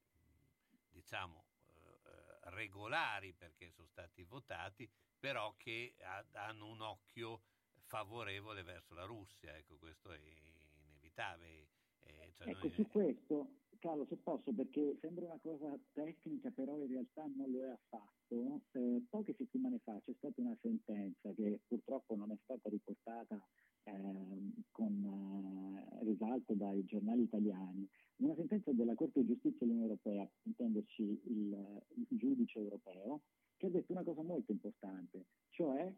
diciamo, 0.92 1.44
eh, 1.66 2.50
regolari 2.50 3.32
perché 3.32 3.72
sono 3.72 3.88
stati 3.88 4.22
votati, 4.22 4.88
però 5.18 5.54
che 5.56 5.96
ha, 6.02 6.24
hanno 6.34 6.68
un 6.68 6.80
occhio 6.82 7.42
favorevole 7.86 8.62
verso 8.62 8.94
la 8.94 9.04
Russia, 9.04 9.56
ecco, 9.56 9.76
questo 9.76 10.12
è 10.12 10.18
inevitabile. 10.18 11.66
Eh, 12.04 12.30
cioè 12.32 12.50
ecco, 12.50 12.68
noi... 12.68 12.74
su 12.76 12.86
questo, 12.86 13.48
Carlo, 13.80 14.06
se 14.06 14.16
posso, 14.18 14.52
perché 14.52 14.96
sembra 15.00 15.24
una 15.26 15.40
cosa 15.42 15.76
tecnica, 15.92 16.50
però 16.50 16.78
in 16.78 16.86
realtà 16.86 17.26
non 17.34 17.50
lo 17.50 17.64
è 17.64 17.70
affatto. 17.70 18.60
Eh, 18.70 19.04
poche 19.10 19.34
settimane 19.36 19.80
fa 19.80 20.00
c'è 20.04 20.12
stata 20.16 20.40
una 20.40 20.56
sentenza 20.60 21.32
che 21.34 21.60
purtroppo 21.66 22.14
non 22.14 22.30
è 22.30 22.38
stata 22.44 22.68
riportata 22.68 23.44
eh, 23.86 24.62
con 24.70 25.04
eh, 25.04 26.04
risalto 26.04 26.54
dai 26.54 26.84
giornali 26.84 27.22
italiani, 27.22 27.88
una 28.16 28.34
sentenza 28.34 28.72
della 28.72 28.94
Corte 28.94 29.20
di 29.20 29.26
Giustizia 29.26 29.66
dell'Unione 29.66 29.90
Europea, 29.90 30.28
intenderci 30.42 31.02
il, 31.02 31.82
il 31.94 32.06
giudice 32.18 32.58
europeo, 32.58 33.22
che 33.56 33.66
ha 33.66 33.70
detto 33.70 33.92
una 33.92 34.02
cosa 34.02 34.22
molto 34.22 34.52
importante, 34.52 35.24
cioè 35.50 35.92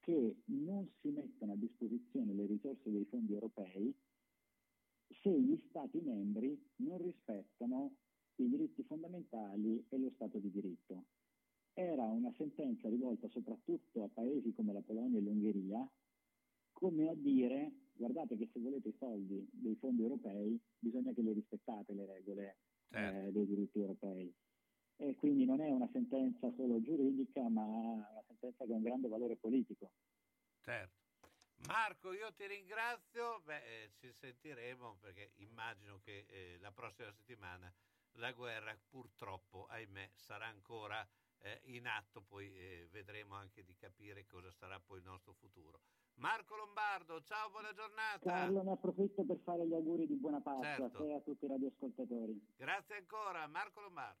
che 0.00 0.36
non 0.46 0.88
si 1.00 1.08
mettono 1.10 1.52
a 1.52 1.56
disposizione 1.56 2.32
le 2.32 2.46
risorse 2.46 2.90
dei 2.90 3.04
fondi 3.04 3.32
europei 3.32 3.94
se 5.20 5.30
gli 5.30 5.56
Stati 5.68 6.00
membri 6.00 6.58
non 6.76 6.98
rispettano 7.02 7.96
i 8.36 8.48
diritti 8.48 8.82
fondamentali 8.82 9.84
e 9.88 9.98
lo 9.98 10.10
Stato 10.14 10.38
di 10.38 10.50
diritto. 10.50 11.04
Era 11.74 12.04
una 12.04 12.32
sentenza 12.36 12.88
rivolta 12.88 13.28
soprattutto 13.28 14.04
a 14.04 14.08
paesi 14.12 14.52
come 14.52 14.72
la 14.72 14.80
Polonia 14.80 15.18
e 15.18 15.22
l'Ungheria, 15.22 15.88
come 16.82 17.08
a 17.08 17.14
dire 17.14 17.70
guardate 17.92 18.36
che 18.36 18.48
se 18.52 18.58
volete 18.58 18.88
i 18.88 18.96
soldi 18.98 19.48
dei 19.52 19.76
fondi 19.76 20.02
europei 20.02 20.60
bisogna 20.80 21.12
che 21.12 21.22
le 21.22 21.32
rispettate 21.32 21.92
le 21.94 22.06
regole 22.06 22.56
certo. 22.90 23.28
eh, 23.28 23.30
dei 23.30 23.46
diritti 23.46 23.78
europei. 23.78 24.34
E 24.96 25.14
quindi 25.14 25.44
non 25.44 25.60
è 25.60 25.70
una 25.70 25.88
sentenza 25.92 26.52
solo 26.56 26.82
giuridica, 26.82 27.48
ma 27.48 27.62
una 27.64 28.24
sentenza 28.26 28.64
che 28.64 28.72
ha 28.72 28.76
un 28.76 28.82
grande 28.82 29.08
valore 29.08 29.36
politico. 29.36 29.92
Certo. 30.60 31.00
Marco, 31.66 32.12
io 32.12 32.32
ti 32.34 32.46
ringrazio, 32.46 33.40
Beh, 33.44 33.62
eh, 33.62 33.90
ci 33.94 34.12
sentiremo 34.12 34.98
perché 35.00 35.32
immagino 35.36 36.00
che 36.02 36.26
eh, 36.28 36.58
la 36.58 36.72
prossima 36.72 37.12
settimana 37.12 37.72
la 38.16 38.32
guerra 38.32 38.76
purtroppo, 38.88 39.66
ahimè, 39.66 40.10
sarà 40.14 40.46
ancora 40.46 41.08
eh, 41.42 41.60
in 41.64 41.86
atto, 41.86 42.22
poi 42.22 42.52
eh, 42.54 42.88
vedremo 42.90 43.34
anche 43.34 43.64
di 43.64 43.74
capire 43.76 44.26
cosa 44.26 44.50
sarà 44.50 44.80
poi 44.80 44.98
il 44.98 45.04
nostro 45.04 45.32
futuro. 45.32 45.80
Marco 46.14 46.56
Lombardo, 46.56 47.22
ciao, 47.22 47.50
buona 47.50 47.72
giornata. 47.72 48.30
Carlo, 48.30 48.62
ne 48.62 48.72
approfitto 48.72 49.24
per 49.24 49.38
fare 49.42 49.66
gli 49.66 49.74
auguri 49.74 50.06
di 50.06 50.14
buona 50.14 50.40
Pasqua 50.40 50.64
Certo. 50.64 50.84
a 50.84 51.00
te 51.00 51.08
e 51.08 51.14
a 51.14 51.20
tutti 51.20 51.44
i 51.44 51.48
radioascoltatori. 51.48 52.46
Grazie 52.56 52.96
ancora, 52.96 53.46
Marco 53.46 53.80
Lombardo. 53.80 54.20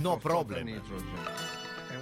No 0.00 0.16
problem. 0.18 0.80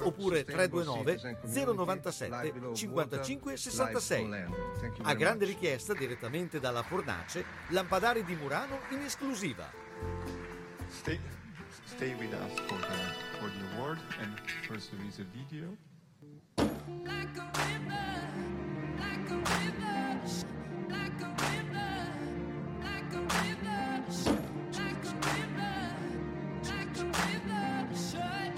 oppure 0.00 0.44
329 0.44 1.38
097 1.42 2.74
55 2.74 3.56
66. 3.56 4.46
A 5.02 5.14
grande 5.14 5.44
richiesta 5.44 5.94
direttamente 5.94 6.60
dalla 6.60 6.82
Fornace, 6.82 7.44
lampadari 7.68 8.24
di 8.24 8.34
Murano 8.34 8.80
in 8.90 9.00
esclusiva. 9.00 9.70
Stay, 10.88 11.18
stay 11.84 12.14
with 12.14 12.32
us 12.32 12.60
for 12.66 12.78
the, 12.78 13.38
for 13.38 13.50
the 13.50 13.76
award 13.76 13.98
and 14.20 14.38
first 14.66 14.90
there 14.90 15.06
is 15.06 15.18
a 15.18 15.24
video. 15.32 15.76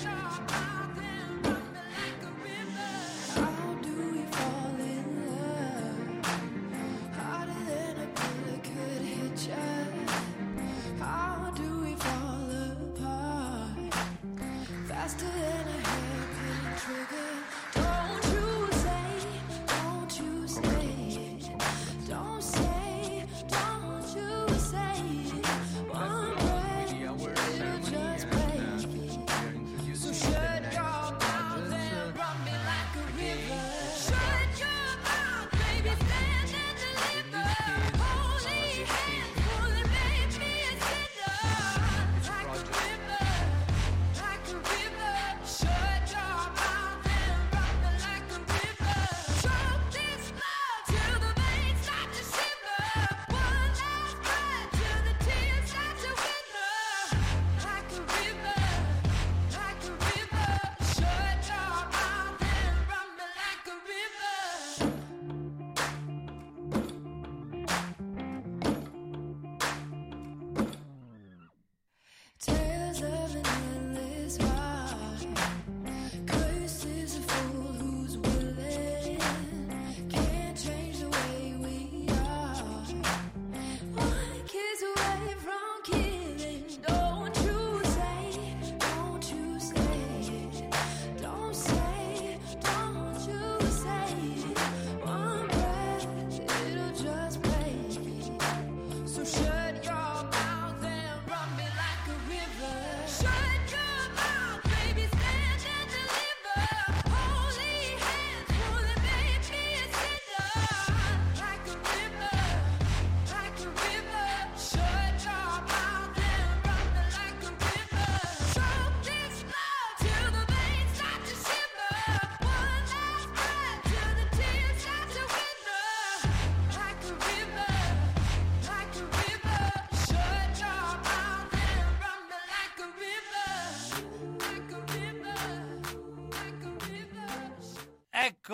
How 0.06 0.25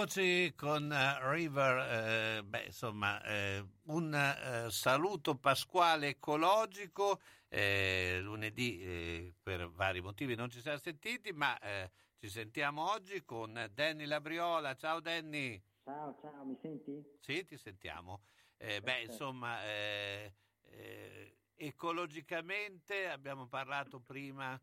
Eccoci 0.03 0.53
con 0.57 0.93
eh, 0.93 1.31
River, 1.31 1.79
eh, 1.79 2.43
beh, 2.43 2.65
insomma, 2.65 3.23
eh, 3.23 3.65
un 3.85 4.13
eh, 4.13 4.69
saluto 4.69 5.37
pasquale 5.37 6.09
ecologico. 6.09 7.21
eh, 7.47 8.19
lunedì 8.21 8.83
eh, 8.83 9.35
per 9.41 9.71
vari 9.71 10.01
motivi 10.01 10.35
non 10.35 10.51
ci 10.51 10.61
siamo 10.61 10.79
sentiti, 10.79 11.31
ma 11.33 11.57
ci 12.19 12.29
sentiamo 12.29 12.91
oggi 12.91 13.23
con 13.25 13.71
Danny 13.73 14.07
Labriola. 14.07 14.75
Ciao 14.75 14.99
Danny. 14.99 15.63
Ciao, 15.85 16.19
ciao, 16.21 16.45
mi 16.47 16.59
senti? 16.61 17.01
Sì, 17.21 17.45
ti 17.45 17.57
sentiamo. 17.57 18.25
Eh, 18.57 18.81
beh, 18.81 19.03
insomma, 19.03 19.61
ecologicamente 21.55 23.09
abbiamo 23.09 23.47
parlato 23.47 24.01
prima 24.01 24.61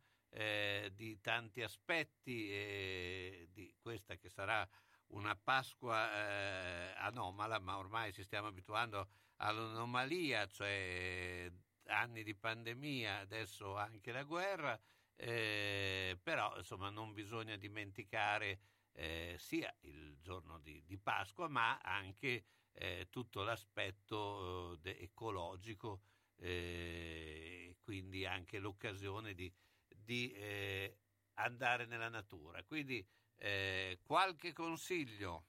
di 0.92 1.18
tanti 1.22 1.62
aspetti 1.62 3.48
di 3.54 3.74
questa 3.80 4.18
che 4.18 4.28
sarà 4.28 4.68
una 5.10 5.36
Pasqua 5.36 6.12
eh, 6.14 6.94
anomala, 6.98 7.60
ma 7.60 7.78
ormai 7.78 8.14
ci 8.14 8.24
stiamo 8.24 8.48
abituando 8.48 9.10
all'anomalia, 9.38 10.48
cioè 10.48 11.52
anni 11.86 12.24
di 12.24 12.36
pandemia, 12.36 13.20
adesso 13.20 13.76
anche 13.76 14.12
la 14.12 14.24
guerra, 14.24 14.80
eh, 15.16 16.18
però 16.22 16.56
insomma 16.58 16.90
non 16.90 17.14
bisogna 17.14 17.56
dimenticare 17.56 18.60
eh, 18.94 19.36
sia 19.38 19.74
il 19.82 20.18
giorno 20.20 20.60
di, 20.60 20.84
di 20.86 20.98
Pasqua, 20.98 21.48
ma 21.48 21.80
anche 21.80 22.46
eh, 22.74 23.08
tutto 23.10 23.44
l'aspetto 23.44 24.74
eh, 24.74 24.78
de- 24.80 25.00
ecologico, 25.00 26.02
eh, 26.38 27.78
quindi 27.82 28.26
anche 28.26 28.60
l'occasione 28.60 29.34
di, 29.34 29.52
di, 29.88 30.32
eh, 30.34 30.98
andare 31.36 31.86
nella 31.86 32.10
natura. 32.10 32.64
Quindi 32.64 33.06
eh, 33.40 34.00
qualche 34.04 34.54
consiglio? 34.54 35.48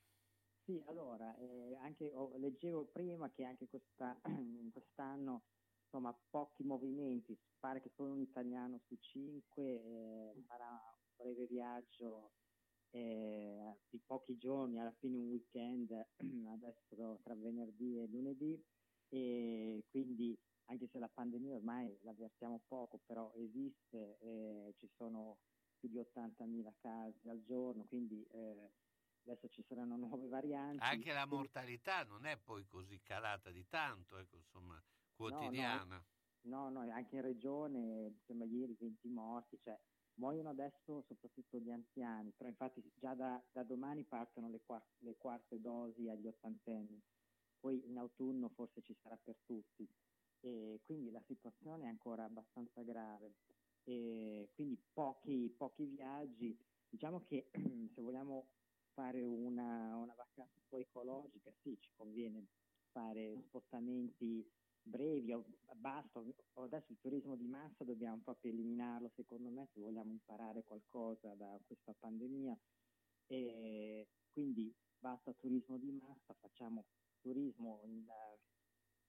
Sì, 0.64 0.82
allora, 0.86 1.34
eh, 1.36 1.74
anche, 1.80 2.12
oh, 2.14 2.36
leggevo 2.36 2.86
prima 2.92 3.30
che 3.30 3.44
anche 3.44 3.68
questa, 3.68 4.18
quest'anno, 4.72 5.44
insomma, 5.84 6.16
pochi 6.30 6.62
movimenti, 6.64 7.36
pare 7.58 7.80
che 7.80 7.90
solo 7.96 8.12
un 8.12 8.20
italiano 8.20 8.78
su 8.86 8.96
cinque 9.00 9.64
eh, 9.82 10.36
farà 10.46 10.68
un 10.70 11.14
breve 11.16 11.46
viaggio 11.46 12.34
eh, 12.90 13.80
di 13.88 14.00
pochi 14.06 14.36
giorni, 14.38 14.78
alla 14.80 14.94
fine 14.98 15.16
un 15.18 15.28
weekend, 15.30 15.90
adesso 16.52 17.20
tra 17.22 17.34
venerdì 17.34 17.98
e 18.00 18.06
lunedì, 18.08 18.62
e 19.08 19.84
quindi 19.90 20.38
anche 20.66 20.88
se 20.88 20.98
la 21.00 21.08
pandemia 21.12 21.56
ormai 21.56 21.98
l'avvertiamo 22.02 22.62
poco, 22.68 23.00
però 23.04 23.32
esiste, 23.34 24.18
eh, 24.20 24.72
ci 24.76 24.88
sono 24.96 25.38
più 25.80 25.88
di 25.88 25.98
80.000 25.98 26.74
casi 26.80 27.28
al 27.28 27.42
giorno, 27.42 27.84
quindi 27.84 28.22
eh, 28.32 28.70
adesso 29.24 29.48
ci 29.48 29.64
saranno 29.66 29.96
nuove 29.96 30.28
varianti. 30.28 30.84
Anche 30.84 31.12
la 31.12 31.26
mortalità 31.26 32.04
non 32.04 32.26
è 32.26 32.36
poi 32.36 32.66
così 32.66 33.00
calata 33.02 33.50
di 33.50 33.66
tanto, 33.66 34.18
ecco, 34.18 34.36
insomma, 34.36 34.80
quotidiana. 35.16 36.04
No, 36.42 36.70
no, 36.70 36.80
anche 36.80 37.16
in 37.16 37.22
regione, 37.22 38.20
sembra 38.26 38.46
ieri 38.46 38.74
20 38.78 39.08
morti, 39.08 39.58
cioè 39.62 39.78
muoiono 40.14 40.50
adesso 40.50 41.02
soprattutto 41.06 41.58
gli 41.58 41.70
anziani, 41.70 42.32
però 42.32 42.48
infatti 42.48 42.82
già 42.98 43.14
da, 43.14 43.42
da 43.52 43.62
domani 43.62 44.04
partono 44.04 44.48
le, 44.48 44.60
quar- 44.64 44.86
le 44.98 45.16
quarte 45.16 45.60
dosi 45.60 46.08
agli 46.08 46.26
ottantenni, 46.26 47.00
poi 47.58 47.82
in 47.86 47.98
autunno 47.98 48.48
forse 48.50 48.82
ci 48.82 48.94
sarà 49.02 49.16
per 49.22 49.36
tutti, 49.44 49.86
e 50.40 50.80
quindi 50.84 51.10
la 51.10 51.22
situazione 51.26 51.84
è 51.84 51.88
ancora 51.88 52.24
abbastanza 52.24 52.82
grave, 52.82 53.34
e 53.84 54.50
quindi 54.54 54.78
pochi, 54.92 55.54
pochi 55.56 55.84
viaggi, 55.86 56.56
diciamo 56.88 57.22
che 57.24 57.50
se 57.94 58.00
vogliamo 58.00 58.50
fare 58.92 59.22
una, 59.22 59.96
una 59.96 60.14
vacanza 60.14 60.58
un 60.58 60.64
po' 60.68 60.78
ecologica, 60.78 61.52
sì, 61.62 61.78
ci 61.80 61.92
conviene 61.94 62.48
fare 62.90 63.40
spostamenti 63.46 64.50
brevi, 64.82 65.32
basta, 65.76 66.22
adesso 66.54 66.92
il 66.92 66.98
turismo 67.00 67.36
di 67.36 67.46
massa 67.46 67.84
dobbiamo 67.84 68.20
proprio 68.22 68.52
eliminarlo 68.52 69.10
secondo 69.14 69.50
me 69.50 69.68
se 69.72 69.80
vogliamo 69.80 70.10
imparare 70.12 70.64
qualcosa 70.64 71.34
da 71.34 71.60
questa 71.66 71.94
pandemia. 71.94 72.58
E 73.26 74.08
quindi 74.32 74.74
basta 74.98 75.32
turismo 75.34 75.78
di 75.78 75.92
massa, 75.92 76.34
facciamo 76.34 76.86
turismo 77.20 77.80
in, 77.84 78.06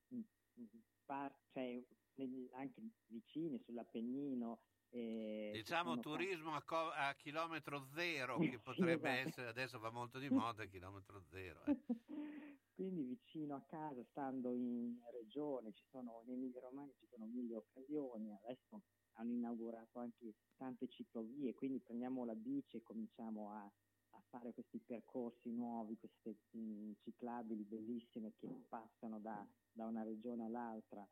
in- 0.10 0.28
in 0.56 0.68
par- 1.06 1.40
cioè, 1.52 1.86
negli- 2.16 2.50
anche 2.54 2.82
vicini 3.08 3.60
sull'Appennino. 3.66 4.62
eh, 4.90 5.62
ci 5.64 5.74
Diciamo 5.74 6.00
turismo 6.00 6.56
a, 6.56 6.64
co- 6.64 6.90
a 6.92 7.14
chilometro 7.16 7.86
zero, 7.94 8.46
che 8.48 8.60
potrebbe 8.60 9.12
esatto. 9.12 9.20
essere, 9.20 9.50
adesso 9.50 9.80
va 9.80 9.92
molto 9.92 10.18
di 10.18 10.30
moda, 10.32 10.66
chilometro 10.66 11.24
zero. 11.28 11.66
eh. 11.68 11.76
Quindi 12.74 13.04
vicino 13.04 13.56
a 13.56 13.64
casa, 13.66 14.04
stando 14.10 14.54
in 14.54 15.00
regione, 15.12 15.72
ci 15.74 15.86
sono 15.90 16.22
in 16.26 16.32
Emilia 16.34 16.62
Romagna 16.62 16.94
ci 17.00 17.08
sono 17.08 17.26
mille 17.28 17.56
occasioni, 17.56 18.34
adesso 18.34 18.82
hanno 19.14 19.32
inaugurato 19.34 20.00
anche 20.00 20.34
tante 20.56 20.88
ciclovie, 20.88 21.54
quindi 21.54 21.82
prendiamo 21.82 22.26
la 22.26 22.36
bici 22.36 22.78
e 22.78 22.82
cominciamo 22.82 23.52
a, 23.52 23.66
a 23.66 24.22
fare 24.30 24.54
questi 24.54 24.80
percorsi 24.84 25.52
nuovi, 25.52 25.98
queste 25.98 26.40
mh, 26.50 26.94
ciclabili 26.98 27.66
bellissime 27.66 28.34
che 28.34 28.66
passano 28.68 29.20
da, 29.20 29.48
da 29.72 29.86
una 29.86 30.04
regione 30.04 30.46
all'altra. 30.46 31.08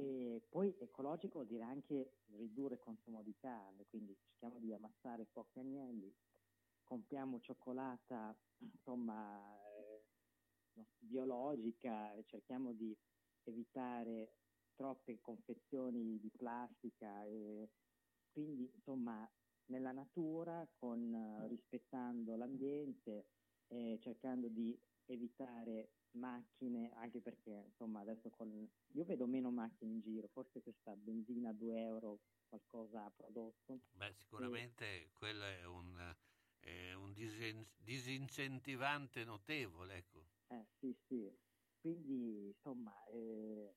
E 0.00 0.46
poi 0.48 0.74
ecologico 0.78 1.34
vuol 1.34 1.46
dire 1.46 1.62
anche 1.62 2.20
ridurre 2.28 2.76
il 2.76 2.80
consumo 2.80 3.22
di 3.22 3.34
carne, 3.38 3.84
quindi 3.90 4.16
cerchiamo 4.18 4.58
di 4.58 4.72
ammazzare 4.72 5.26
pochi 5.30 5.58
agnelli, 5.58 6.10
compriamo 6.82 7.38
cioccolata, 7.40 8.34
insomma, 8.60 9.38
eh, 9.76 10.86
biologica, 10.96 12.14
cerchiamo 12.24 12.72
di 12.72 12.96
evitare 13.42 14.32
troppe 14.74 15.20
confezioni 15.20 16.18
di 16.18 16.30
plastica 16.30 17.22
e 17.26 17.68
quindi 18.32 18.70
insomma 18.72 19.30
nella 19.66 19.92
natura 19.92 20.66
con 20.78 21.14
eh, 21.14 21.46
rispettando 21.46 22.36
l'ambiente 22.36 23.26
e 23.66 23.98
cercando 24.00 24.48
di 24.48 24.74
evitare 25.04 25.90
macchine 26.12 26.90
anche 26.94 27.20
perché 27.20 27.50
insomma 27.50 28.00
adesso 28.00 28.30
con 28.30 28.48
io 28.92 29.04
vedo 29.04 29.26
meno 29.26 29.50
macchine 29.50 29.92
in 29.92 30.00
giro 30.00 30.28
forse 30.28 30.60
questa 30.62 30.94
benzina 30.96 31.50
a 31.50 31.52
2 31.52 31.80
euro 31.80 32.18
qualcosa 32.48 33.04
ha 33.04 33.10
prodotto 33.10 33.80
Beh, 33.96 34.12
sicuramente 34.12 35.10
quello 35.12 35.44
è 35.44 35.64
un, 35.64 36.14
è 36.58 36.92
un 36.94 37.12
disen- 37.12 37.66
disincentivante 37.76 39.24
notevole, 39.24 39.96
ecco. 39.96 40.18
Eh, 40.48 40.66
sì, 40.80 40.96
sì. 41.06 41.30
Quindi, 41.80 42.48
insomma, 42.48 42.92
eh, 43.06 43.72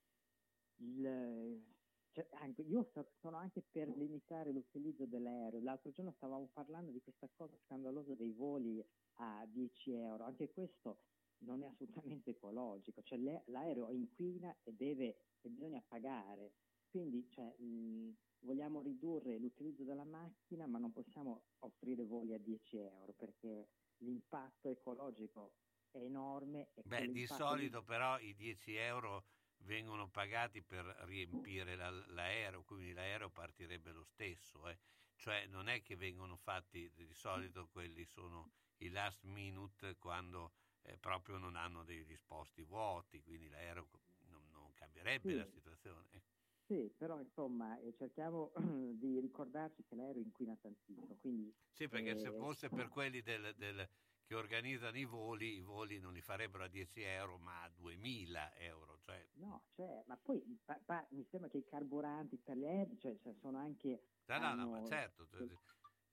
il- 0.77 1.63
cioè, 2.11 2.27
anche- 2.31 2.61
io 2.63 2.83
so- 2.93 3.11
sono 3.21 3.37
anche 3.37 3.61
per 3.61 3.87
limitare 3.95 4.51
l'utilizzo 4.51 5.05
dell'aereo. 5.05 5.61
L'altro 5.61 5.91
giorno 5.91 6.11
stavamo 6.17 6.49
parlando 6.53 6.91
di 6.91 7.01
questa 7.01 7.27
cosa 7.35 7.55
scandalosa 7.65 8.15
dei 8.15 8.31
voli 8.33 8.83
a 9.17 9.45
10 9.47 9.91
euro. 9.93 10.23
Anche 10.25 10.51
questo 10.51 10.97
non 11.43 11.63
è 11.63 11.67
assolutamente 11.67 12.31
ecologico. 12.31 13.01
Cioè, 13.01 13.17
l'e- 13.19 13.43
l'aereo 13.47 13.91
inquina 13.91 14.57
e 14.63 14.73
deve 14.73 15.15
e 15.41 15.49
bisogna 15.49 15.83
pagare. 15.87 16.53
Quindi, 16.87 17.27
cioè, 17.29 17.55
mh, 17.57 18.17
vogliamo 18.39 18.81
ridurre 18.81 19.37
l'utilizzo 19.39 19.83
della 19.83 20.05
macchina, 20.05 20.67
ma 20.67 20.77
non 20.79 20.91
possiamo 20.91 21.47
offrire 21.59 22.03
voli 22.05 22.33
a 22.33 22.39
10 22.39 22.77
euro 22.77 23.13
perché 23.13 23.69
l'impatto 23.97 24.69
ecologico 24.69 25.55
è 25.89 25.99
enorme. 25.99 26.71
Beh, 26.85 27.09
di 27.09 27.25
solito 27.27 27.83
però 27.83 28.19
i 28.19 28.33
10 28.35 28.75
euro 28.75 29.25
vengono 29.59 30.09
pagati 30.09 30.63
per 30.63 30.85
riempire 31.05 31.75
la- 31.75 31.89
l'aereo, 31.89 32.63
quindi 32.63 32.91
l'aereo 32.93 33.31
partirebbe 33.31 33.91
lo 33.91 34.03
stesso. 34.03 34.67
eh. 34.67 34.77
Cioè 35.15 35.45
non 35.47 35.67
è 35.67 35.81
che 35.81 35.95
vengono 35.95 36.35
fatti, 36.35 36.91
di 36.93 37.13
solito 37.13 37.67
quelli 37.69 38.03
sono 38.05 38.49
i 38.77 38.89
last 38.89 39.23
minute 39.23 39.97
quando 39.97 40.51
eh, 40.83 40.97
proprio 40.99 41.37
non 41.37 41.55
hanno 41.55 41.83
dei 41.83 42.05
disposti 42.05 42.63
vuoti, 42.63 43.21
quindi 43.21 43.47
l'aereo 43.49 43.89
non, 44.27 44.49
non 44.49 44.73
cambierebbe 44.73 45.33
Sì. 45.33 45.35
la 45.35 45.45
situazione. 45.45 46.09
eh. 46.11 46.23
Sì, 46.65 46.93
però 46.97 47.19
insomma 47.19 47.77
eh, 47.79 47.93
cerchiamo 47.93 48.51
di 48.95 49.19
ricordarci 49.19 49.83
che 49.83 49.95
l'aereo 49.95 50.21
inquina 50.21 50.55
tantissimo, 50.57 51.17
quindi 51.17 51.53
Sì, 51.69 51.87
perché 51.89 52.15
se 52.15 52.31
eh, 52.31 52.33
fosse 52.33 52.69
per 52.71 52.87
quelli 52.87 53.21
del- 53.21 53.53
del- 53.55 53.89
che 54.23 54.35
organizzano 54.35 54.97
i 54.97 55.03
voli, 55.05 55.55
i 55.55 55.61
voli 55.61 55.99
non 55.99 56.13
li 56.13 56.21
farebbero 56.21 56.63
a 56.63 56.67
10 56.67 57.01
euro 57.01 57.37
ma 57.37 57.63
a 57.63 57.69
2000 57.69 58.55
euro. 58.55 58.97
Cioè, 58.99 59.27
No, 59.35 59.65
cioè, 59.71 60.03
ma 60.05 60.17
poi 60.17 60.43
pa- 60.63 60.79
pa- 60.85 61.07
mi 61.11 61.23
sembra 61.23 61.49
che 61.49 61.57
i 61.57 61.63
carburanti 61.63 62.37
per 62.37 62.55
le 62.57 62.67
aerei 62.67 62.97
cioè, 62.99 63.17
cioè, 63.17 63.33
sono 63.33 63.57
anche 63.57 64.03
no, 64.27 64.39
no, 64.39 64.55
no, 64.55 64.69
ma 64.69 64.81
certo. 64.83 65.27
i- 65.37 65.51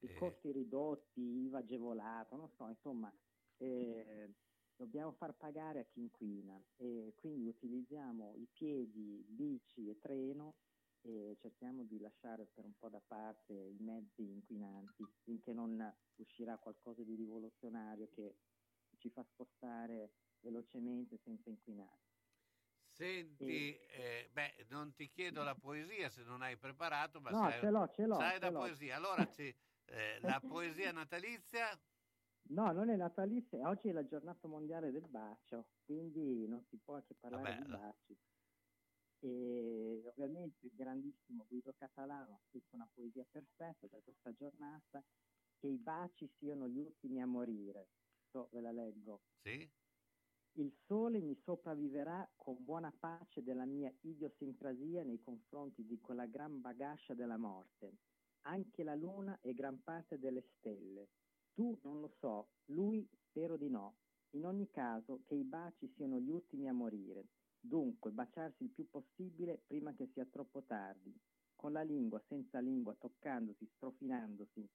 i 0.03 0.11
eh, 0.11 0.13
costi 0.13 0.51
ridotti, 0.53 1.21
IVA 1.21 1.59
agevolato, 1.59 2.37
non 2.37 2.49
so, 2.49 2.67
insomma, 2.69 3.15
eh, 3.59 4.35
dobbiamo 4.81 5.13
far 5.13 5.37
pagare 5.37 5.81
a 5.81 5.85
chi 5.85 6.01
inquina 6.01 6.65
e 6.75 7.13
quindi 7.15 7.49
utilizziamo 7.49 8.35
i 8.37 8.49
piedi, 8.51 9.23
bici 9.29 9.91
e 9.91 9.99
treno 9.99 10.57
e 11.03 11.37
cerchiamo 11.39 11.85
di 11.85 11.99
lasciare 11.99 12.47
per 12.47 12.65
un 12.65 12.75
po' 12.77 12.89
da 12.89 13.01
parte 13.07 13.53
i 13.53 13.77
mezzi 13.81 14.23
inquinanti 14.23 15.05
finché 15.23 15.53
non 15.53 15.79
uscirà 16.17 16.59
qualcosa 16.59 17.03
di 17.05 17.15
rivoluzionario 17.15 18.09
che 18.09 18.39
ci 18.97 19.11
fa 19.11 19.23
spostare 19.23 20.15
velocemente 20.41 21.19
senza 21.19 21.51
inquinare. 21.51 22.01
Senti, 22.93 23.77
eh, 23.79 24.29
beh, 24.33 24.67
non 24.69 24.93
ti 24.95 25.09
chiedo 25.11 25.43
la 25.45 25.55
poesia 25.57 26.11
se 26.11 26.23
non 26.25 26.43
hai 26.43 26.59
preparato, 26.59 27.21
ma 27.21 27.35
No, 27.35 27.43
sai, 27.43 27.61
ce 27.61 27.71
l'ho, 27.71 27.87
ce 27.89 28.05
l'ho, 28.07 28.31
sai 28.33 28.39
ce 28.39 28.47
la 28.47 28.51
l'ho. 28.51 28.67
poesia. 28.69 28.97
Allora, 28.97 29.27
ci- 29.27 29.55
eh, 29.85 30.19
la 30.21 30.41
poesia 30.41 30.91
natalizia, 30.93 31.81
No, 32.51 32.73
non 32.73 32.91
è 32.91 32.97
natalizia, 32.97 33.69
oggi 33.69 33.89
è 33.89 33.93
la 33.93 34.05
giornata 34.05 34.49
mondiale 34.49 34.91
del 34.91 35.07
bacio, 35.09 35.69
quindi 35.85 36.49
non 36.49 36.65
si 36.69 36.79
può 36.79 37.01
che 37.03 37.15
parlare 37.15 37.55
Vabbè, 37.55 37.63
di 37.63 37.71
baci. 37.71 38.19
E 39.21 40.03
ovviamente 40.07 40.67
il 40.67 40.73
grandissimo 40.75 41.47
Guido 41.49 41.73
Catalano 41.77 42.35
ha 42.35 42.41
scritto 42.49 42.75
una 42.75 42.89
poesia 42.93 43.25
perfetta 43.31 43.87
per 43.87 44.03
questa 44.03 44.33
giornata, 44.33 45.03
che 45.59 45.67
i 45.69 45.79
baci 45.79 46.29
siano 46.39 46.67
gli 46.69 46.79
ultimi 46.79 47.21
a 47.23 47.27
morire. 47.27 47.89
So, 48.31 48.49
ve 48.51 48.61
la 48.61 48.73
leggo. 48.73 49.23
sì? 49.43 49.71
Il 50.55 50.73
sole 50.87 51.21
mi 51.21 51.37
sopravviverà 51.45 52.29
con 52.37 52.65
buona 52.65 52.93
pace 52.99 53.43
della 53.43 53.65
mia 53.65 53.93
idiosincrasia 54.01 55.05
nei 55.05 55.21
confronti 55.21 55.87
di 55.87 56.01
quella 56.01 56.27
gran 56.27 56.61
bagascia 56.61 57.15
della 57.15 57.37
morte. 57.39 57.99
Anche 58.47 58.83
la 58.83 58.95
luna 58.95 59.39
e 59.41 59.55
gran 59.55 59.81
parte 59.83 60.19
delle 60.19 60.43
stelle. 60.57 61.09
Tu 61.61 61.79
non 61.83 62.01
lo 62.01 62.09
so, 62.21 62.53
lui 62.69 63.07
spero 63.29 63.59
di 63.59 63.69
no. 63.69 63.97
In 64.31 64.47
ogni 64.47 64.71
caso, 64.71 65.21
che 65.27 65.35
i 65.35 65.45
baci 65.45 65.93
siano 65.95 66.19
gli 66.19 66.31
ultimi 66.31 66.67
a 66.71 66.73
morire. 66.73 67.27
Dunque, 67.61 68.13
baciarsi 68.13 68.63
il 68.63 68.71
più 68.71 68.89
possibile 68.89 69.61
prima 69.67 69.93
che 69.93 70.09
sia 70.15 70.25
troppo 70.25 70.63
tardi. 70.63 71.15
Con 71.55 71.73
la 71.73 71.83
lingua, 71.83 72.19
senza 72.29 72.61
lingua, 72.61 72.95
toccandosi, 72.95 73.69
strofinandosi, 73.75 74.67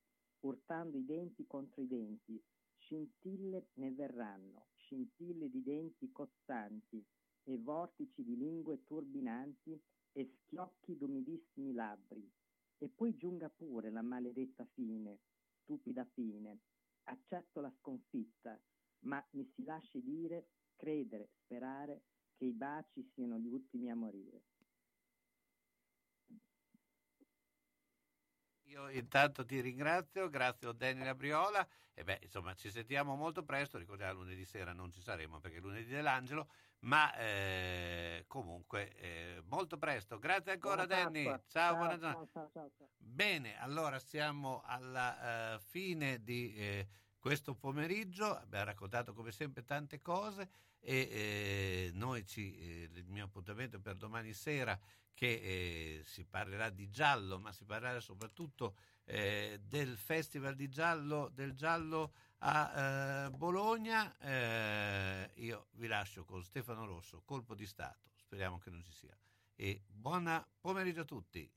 urtando 0.41 0.97
i 0.97 1.05
denti 1.05 1.47
contro 1.47 1.81
i 1.81 1.87
denti. 1.87 2.39
Scintille 2.77 3.69
ne 3.73 3.91
verranno, 3.91 4.67
scintille 4.75 5.49
di 5.49 5.63
denti 5.63 6.11
cozzanti 6.11 7.03
e 7.45 7.57
vortici 7.57 8.23
di 8.23 8.37
lingue 8.37 8.83
turbinanti 8.83 9.75
e 10.11 10.23
schiocchi 10.23 10.95
d'umidissimi 10.95 11.73
labbri. 11.73 12.31
E 12.77 12.89
poi 12.89 13.15
giunga 13.15 13.49
pure 13.49 13.89
la 13.89 14.03
maledetta 14.03 14.63
fine, 14.75 15.17
stupida 15.63 16.05
fine. 16.13 16.59
Accetto 17.07 17.61
la 17.61 17.71
sconfitta, 17.79 18.59
ma 19.05 19.23
mi 19.31 19.45
si 19.53 19.63
lasci 19.63 20.01
dire, 20.01 20.49
credere, 20.75 21.29
sperare 21.43 22.03
che 22.35 22.45
i 22.45 22.53
baci 22.53 23.03
siano 23.13 23.37
gli 23.37 23.47
ultimi 23.47 23.89
a 23.89 23.95
morire. 23.95 24.43
Io 28.67 28.89
intanto 28.89 29.45
ti 29.45 29.59
ringrazio, 29.61 30.29
grazie 30.29 30.67
a 30.67 30.73
Daniele 30.73 31.09
Abriola 31.09 31.67
e 31.93 32.03
beh, 32.03 32.19
insomma, 32.23 32.53
ci 32.55 32.71
sentiamo 32.71 33.15
molto 33.15 33.43
presto, 33.43 33.77
ricordiamo 33.77 34.13
lunedì 34.13 34.43
sera 34.43 34.73
non 34.73 34.91
ci 34.91 35.01
saremo 35.01 35.39
perché 35.39 35.57
è 35.57 35.61
lunedì 35.61 35.89
dell'angelo, 35.89 36.49
ma 36.79 37.15
eh, 37.15 38.25
comunque 38.27 38.93
eh, 38.95 39.41
molto 39.45 39.77
presto. 39.77 40.17
Grazie 40.17 40.53
ancora 40.53 40.85
Buona 40.85 41.03
Danny, 41.03 41.25
Pasqua. 41.25 41.43
ciao, 41.47 41.75
buona 41.75 41.97
giornata. 41.97 42.27
ciao, 42.31 42.49
ciao, 42.51 42.71
ciao. 42.75 42.89
Bene, 42.97 43.59
allora 43.59 43.99
siamo 43.99 44.61
alla 44.65 45.53
eh, 45.53 45.59
fine 45.59 46.23
di 46.23 46.53
eh, 46.55 46.87
questo 47.19 47.55
pomeriggio, 47.55 48.35
abbiamo 48.35 48.65
raccontato 48.65 49.13
come 49.13 49.31
sempre 49.31 49.63
tante 49.63 50.01
cose 50.01 50.49
e 50.87 51.09
eh, 51.11 51.91
noi 51.93 52.23
ci, 52.27 52.55
eh, 52.55 52.89
il 52.93 53.07
mio 53.07 53.25
appuntamento 53.25 53.79
per 53.79 53.95
domani 53.95 54.33
sera 54.33 54.79
che 55.15 55.27
eh, 55.27 56.01
si 56.05 56.25
parlerà 56.25 56.69
di 56.69 56.91
giallo, 56.91 57.39
ma 57.39 57.51
si 57.51 57.65
parlerà 57.65 57.99
soprattutto 57.99 58.75
del 59.05 59.97
Festival 59.97 60.55
di 60.55 60.67
giallo, 60.67 61.29
del 61.29 61.53
giallo 61.53 62.13
a 62.39 63.29
Bologna. 63.29 64.15
Io 65.35 65.67
vi 65.73 65.85
lascio 65.85 66.25
con 66.25 66.43
Stefano 66.43 66.87
Rosso, 66.87 67.21
colpo 67.23 67.53
di 67.53 67.67
Stato, 67.67 68.09
speriamo 68.15 68.57
che 68.57 68.71
non 68.71 68.83
ci 68.83 68.91
sia. 68.91 69.15
E 69.53 69.83
buona 69.87 70.43
pomeriggio 70.59 71.01
a 71.01 71.05
tutti. 71.05 71.47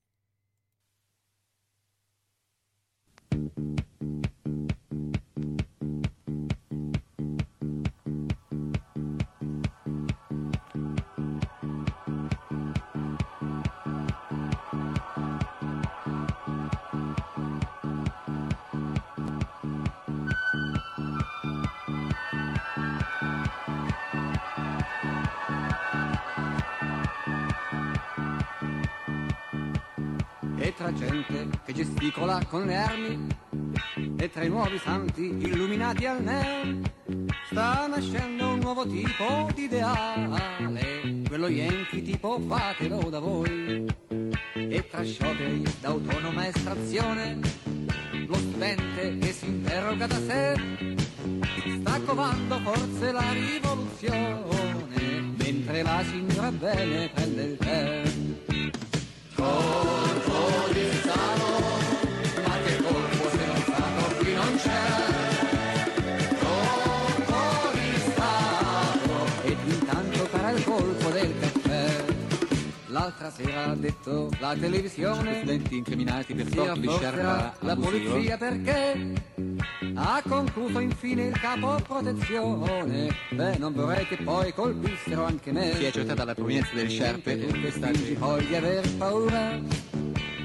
Gente 30.99 31.49
che 31.65 31.73
gesticola 31.73 32.45
con 32.49 32.67
le 32.67 32.77
armi. 32.77 33.27
E 34.17 34.31
tra 34.31 34.43
i 34.43 34.49
nuovi 34.49 34.79
santi 34.79 35.23
illuminati 35.39 36.07
al 36.07 36.23
neon 36.23 36.91
sta 37.51 37.87
nascendo 37.87 38.49
un 38.49 38.59
nuovo 38.59 38.87
tipo 38.87 39.49
di 39.55 39.65
ideale. 39.65 41.23
Quello 41.27 41.49
yankee 41.49 42.03
tipo 42.03 42.41
fatelo 42.41 43.09
da 43.09 43.21
voi. 43.21 43.87
E 44.53 44.89
tra 44.89 45.05
scioperi 45.05 45.63
d'autonoma 45.81 46.49
estrazione 46.49 47.39
lo 48.27 48.35
studente 48.35 49.19
che 49.19 49.33
si 49.33 49.47
interroga 49.47 50.07
da 50.07 50.21
sé. 50.27 50.55
Sta 51.81 52.01
covando 52.01 52.59
forse 52.61 53.13
la 53.13 53.33
rivoluzione 53.33 54.89
mentre 55.37 55.83
la 55.83 56.03
signora 56.05 56.51
bene 56.51 57.09
prende 57.09 57.43
il 57.43 57.57
tè. 57.57 58.03
Colpo 59.35 60.19
di 60.25 60.38
L'altra 72.91 73.31
sera 73.31 73.67
ha 73.67 73.75
detto 73.75 74.31
la 74.39 74.55
televisione 74.59 75.37
Studenti 75.37 75.77
incriminati 75.77 76.35
per 76.35 76.49
torto 76.49 76.81
di 76.81 76.89
scerra 76.89 77.55
la 77.61 77.77
polizia 77.77 78.39
perché 78.39 79.13
ha 79.95 80.23
concluso 80.27 80.79
infine 80.79 81.27
il 81.27 81.39
capo 81.39 81.79
protezione. 81.87 83.15
Beh, 83.31 83.59
non 83.59 83.75
vorrei 83.75 84.07
che 84.07 84.17
poi 84.17 84.55
colpissero 84.55 85.25
anche 85.25 85.53
me. 85.53 85.75
Si 85.75 85.85
è 85.85 85.89
accertata 85.89 86.25
la 86.25 86.35
provenienza 86.35 86.71
delle 86.75 86.89
sciarpe 86.89 87.47
e 87.47 87.61
questa 87.61 87.89
fingi 87.89 88.15
poi 88.15 88.47
di 88.47 88.55
aver 88.55 88.89
paura. 88.97 89.61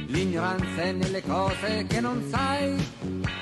L'ignoranza 0.08 0.82
è 0.82 0.92
nelle 0.92 1.22
cose 1.22 1.86
che 1.88 2.02
non 2.02 2.28
sai 2.30 2.76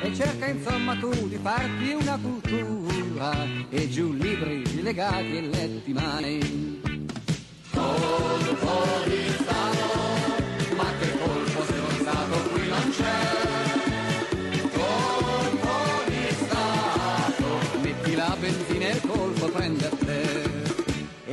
e 0.03 0.13
cerca 0.13 0.45
insomma 0.45 0.95
tu 0.95 1.09
di 1.27 1.39
farti 1.41 1.91
una 1.99 2.19
cultura 2.21 3.45
e 3.69 3.89
giù 3.89 4.13
libri 4.13 4.81
legati 4.83 5.37
e 5.37 5.41
letti 5.41 5.91
mani. 5.91 6.90
Colpo 7.81 8.83
di 9.05 9.25
Stato, 9.39 9.89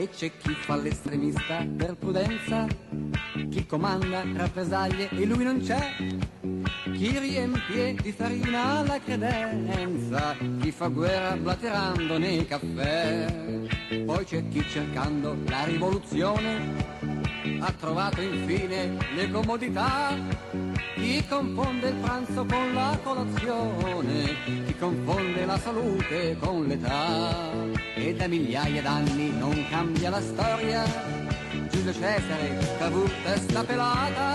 E 0.09 0.14
c'è 0.14 0.30
chi 0.39 0.55
fa 0.55 0.76
l'estremista 0.76 1.66
per 1.76 1.94
prudenza, 1.97 2.66
chi 3.51 3.66
comanda 3.66 4.24
rappresaglie 4.35 5.10
e 5.10 5.24
lui 5.26 5.44
non 5.44 5.60
c'è. 5.60 5.97
Chi 6.94 7.18
riempie 7.18 7.94
di 7.94 8.12
farina 8.12 8.82
la 8.82 8.98
credenza, 8.98 10.35
chi 10.60 10.70
fa 10.70 10.89
guerra 10.89 11.36
blaterando 11.36 12.18
nei 12.18 12.47
caffè. 12.47 13.66
Poi 14.06 14.24
c'è 14.24 14.48
chi 14.48 14.62
cercando 14.62 15.36
la 15.47 15.64
rivoluzione 15.64 16.97
ha 17.60 17.72
trovato 17.72 18.20
infine 18.20 18.96
le 19.14 19.30
comodità. 19.30 20.16
Chi 20.94 21.24
confonde 21.26 21.88
il 21.88 21.94
pranzo 21.94 22.44
con 22.44 22.74
la 22.74 22.98
colazione, 23.02 24.34
chi 24.44 24.74
confonde 24.78 25.44
la 25.44 25.58
salute 25.58 26.36
con 26.38 26.66
l'età. 26.66 27.50
E 27.94 28.14
da 28.14 28.26
migliaia 28.26 28.82
d'anni 28.82 29.30
non 29.38 29.64
cambia 29.68 30.10
la 30.10 30.20
storia. 30.20 30.84
Giulio 31.70 31.92
Cesare, 31.92 32.76
Cavour, 32.78 33.10
testa 33.24 33.64
pelata. 33.64 34.34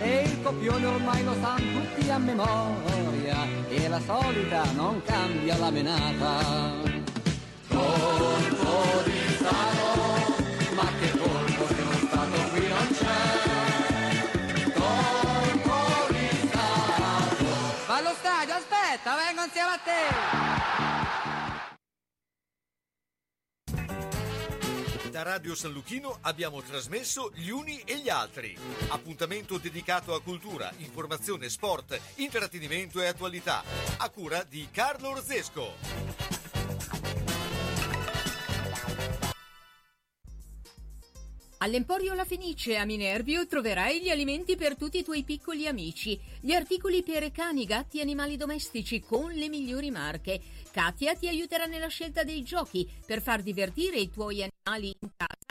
E 0.00 0.22
il 0.26 0.42
copione 0.42 0.86
ormai 0.86 1.24
lo 1.24 1.34
sanno 1.40 1.80
tutti 1.80 2.10
a 2.10 2.18
memoria. 2.18 3.36
E 3.68 3.88
la 3.88 4.00
solita 4.00 4.62
non 4.74 5.02
cambia 5.04 5.56
la 5.58 5.70
menata. 5.70 6.96
Colpo 7.68 9.02
di 9.04 9.12
Stato, 9.36 10.17
grazie 19.48 19.60
a 19.60 19.78
te! 19.82 19.90
Da 25.10 25.22
Radio 25.22 25.54
San 25.54 25.72
Lucchino 25.72 26.18
abbiamo 26.22 26.60
trasmesso 26.62 27.32
Gli 27.34 27.48
Uni 27.48 27.80
e 27.80 27.98
gli 27.98 28.10
Altri. 28.10 28.56
Appuntamento 28.88 29.58
dedicato 29.58 30.14
a 30.14 30.20
cultura, 30.20 30.70
informazione, 30.78 31.48
sport, 31.48 31.98
intrattenimento 32.16 33.00
e 33.00 33.06
attualità. 33.06 33.62
A 33.96 34.10
cura 34.10 34.44
di 34.44 34.68
Carlo 34.70 35.08
Orzesco. 35.10 35.76
All'Emporio 41.60 42.14
La 42.14 42.24
Fenice 42.24 42.76
a 42.76 42.84
Minervio 42.84 43.44
troverai 43.44 44.00
gli 44.00 44.10
alimenti 44.10 44.54
per 44.54 44.76
tutti 44.76 44.98
i 44.98 45.02
tuoi 45.02 45.24
piccoli 45.24 45.66
amici, 45.66 46.16
gli 46.40 46.52
articoli 46.52 47.02
per 47.02 47.32
cani, 47.32 47.64
gatti 47.64 47.98
e 47.98 48.02
animali 48.02 48.36
domestici 48.36 49.00
con 49.00 49.32
le 49.32 49.48
migliori 49.48 49.90
marche. 49.90 50.40
Katia 50.70 51.16
ti 51.16 51.26
aiuterà 51.26 51.66
nella 51.66 51.88
scelta 51.88 52.22
dei 52.22 52.44
giochi 52.44 52.88
per 53.04 53.20
far 53.20 53.42
divertire 53.42 53.98
i 53.98 54.08
tuoi 54.08 54.44
animali 54.44 54.94
in 55.00 55.10
casa 55.16 55.47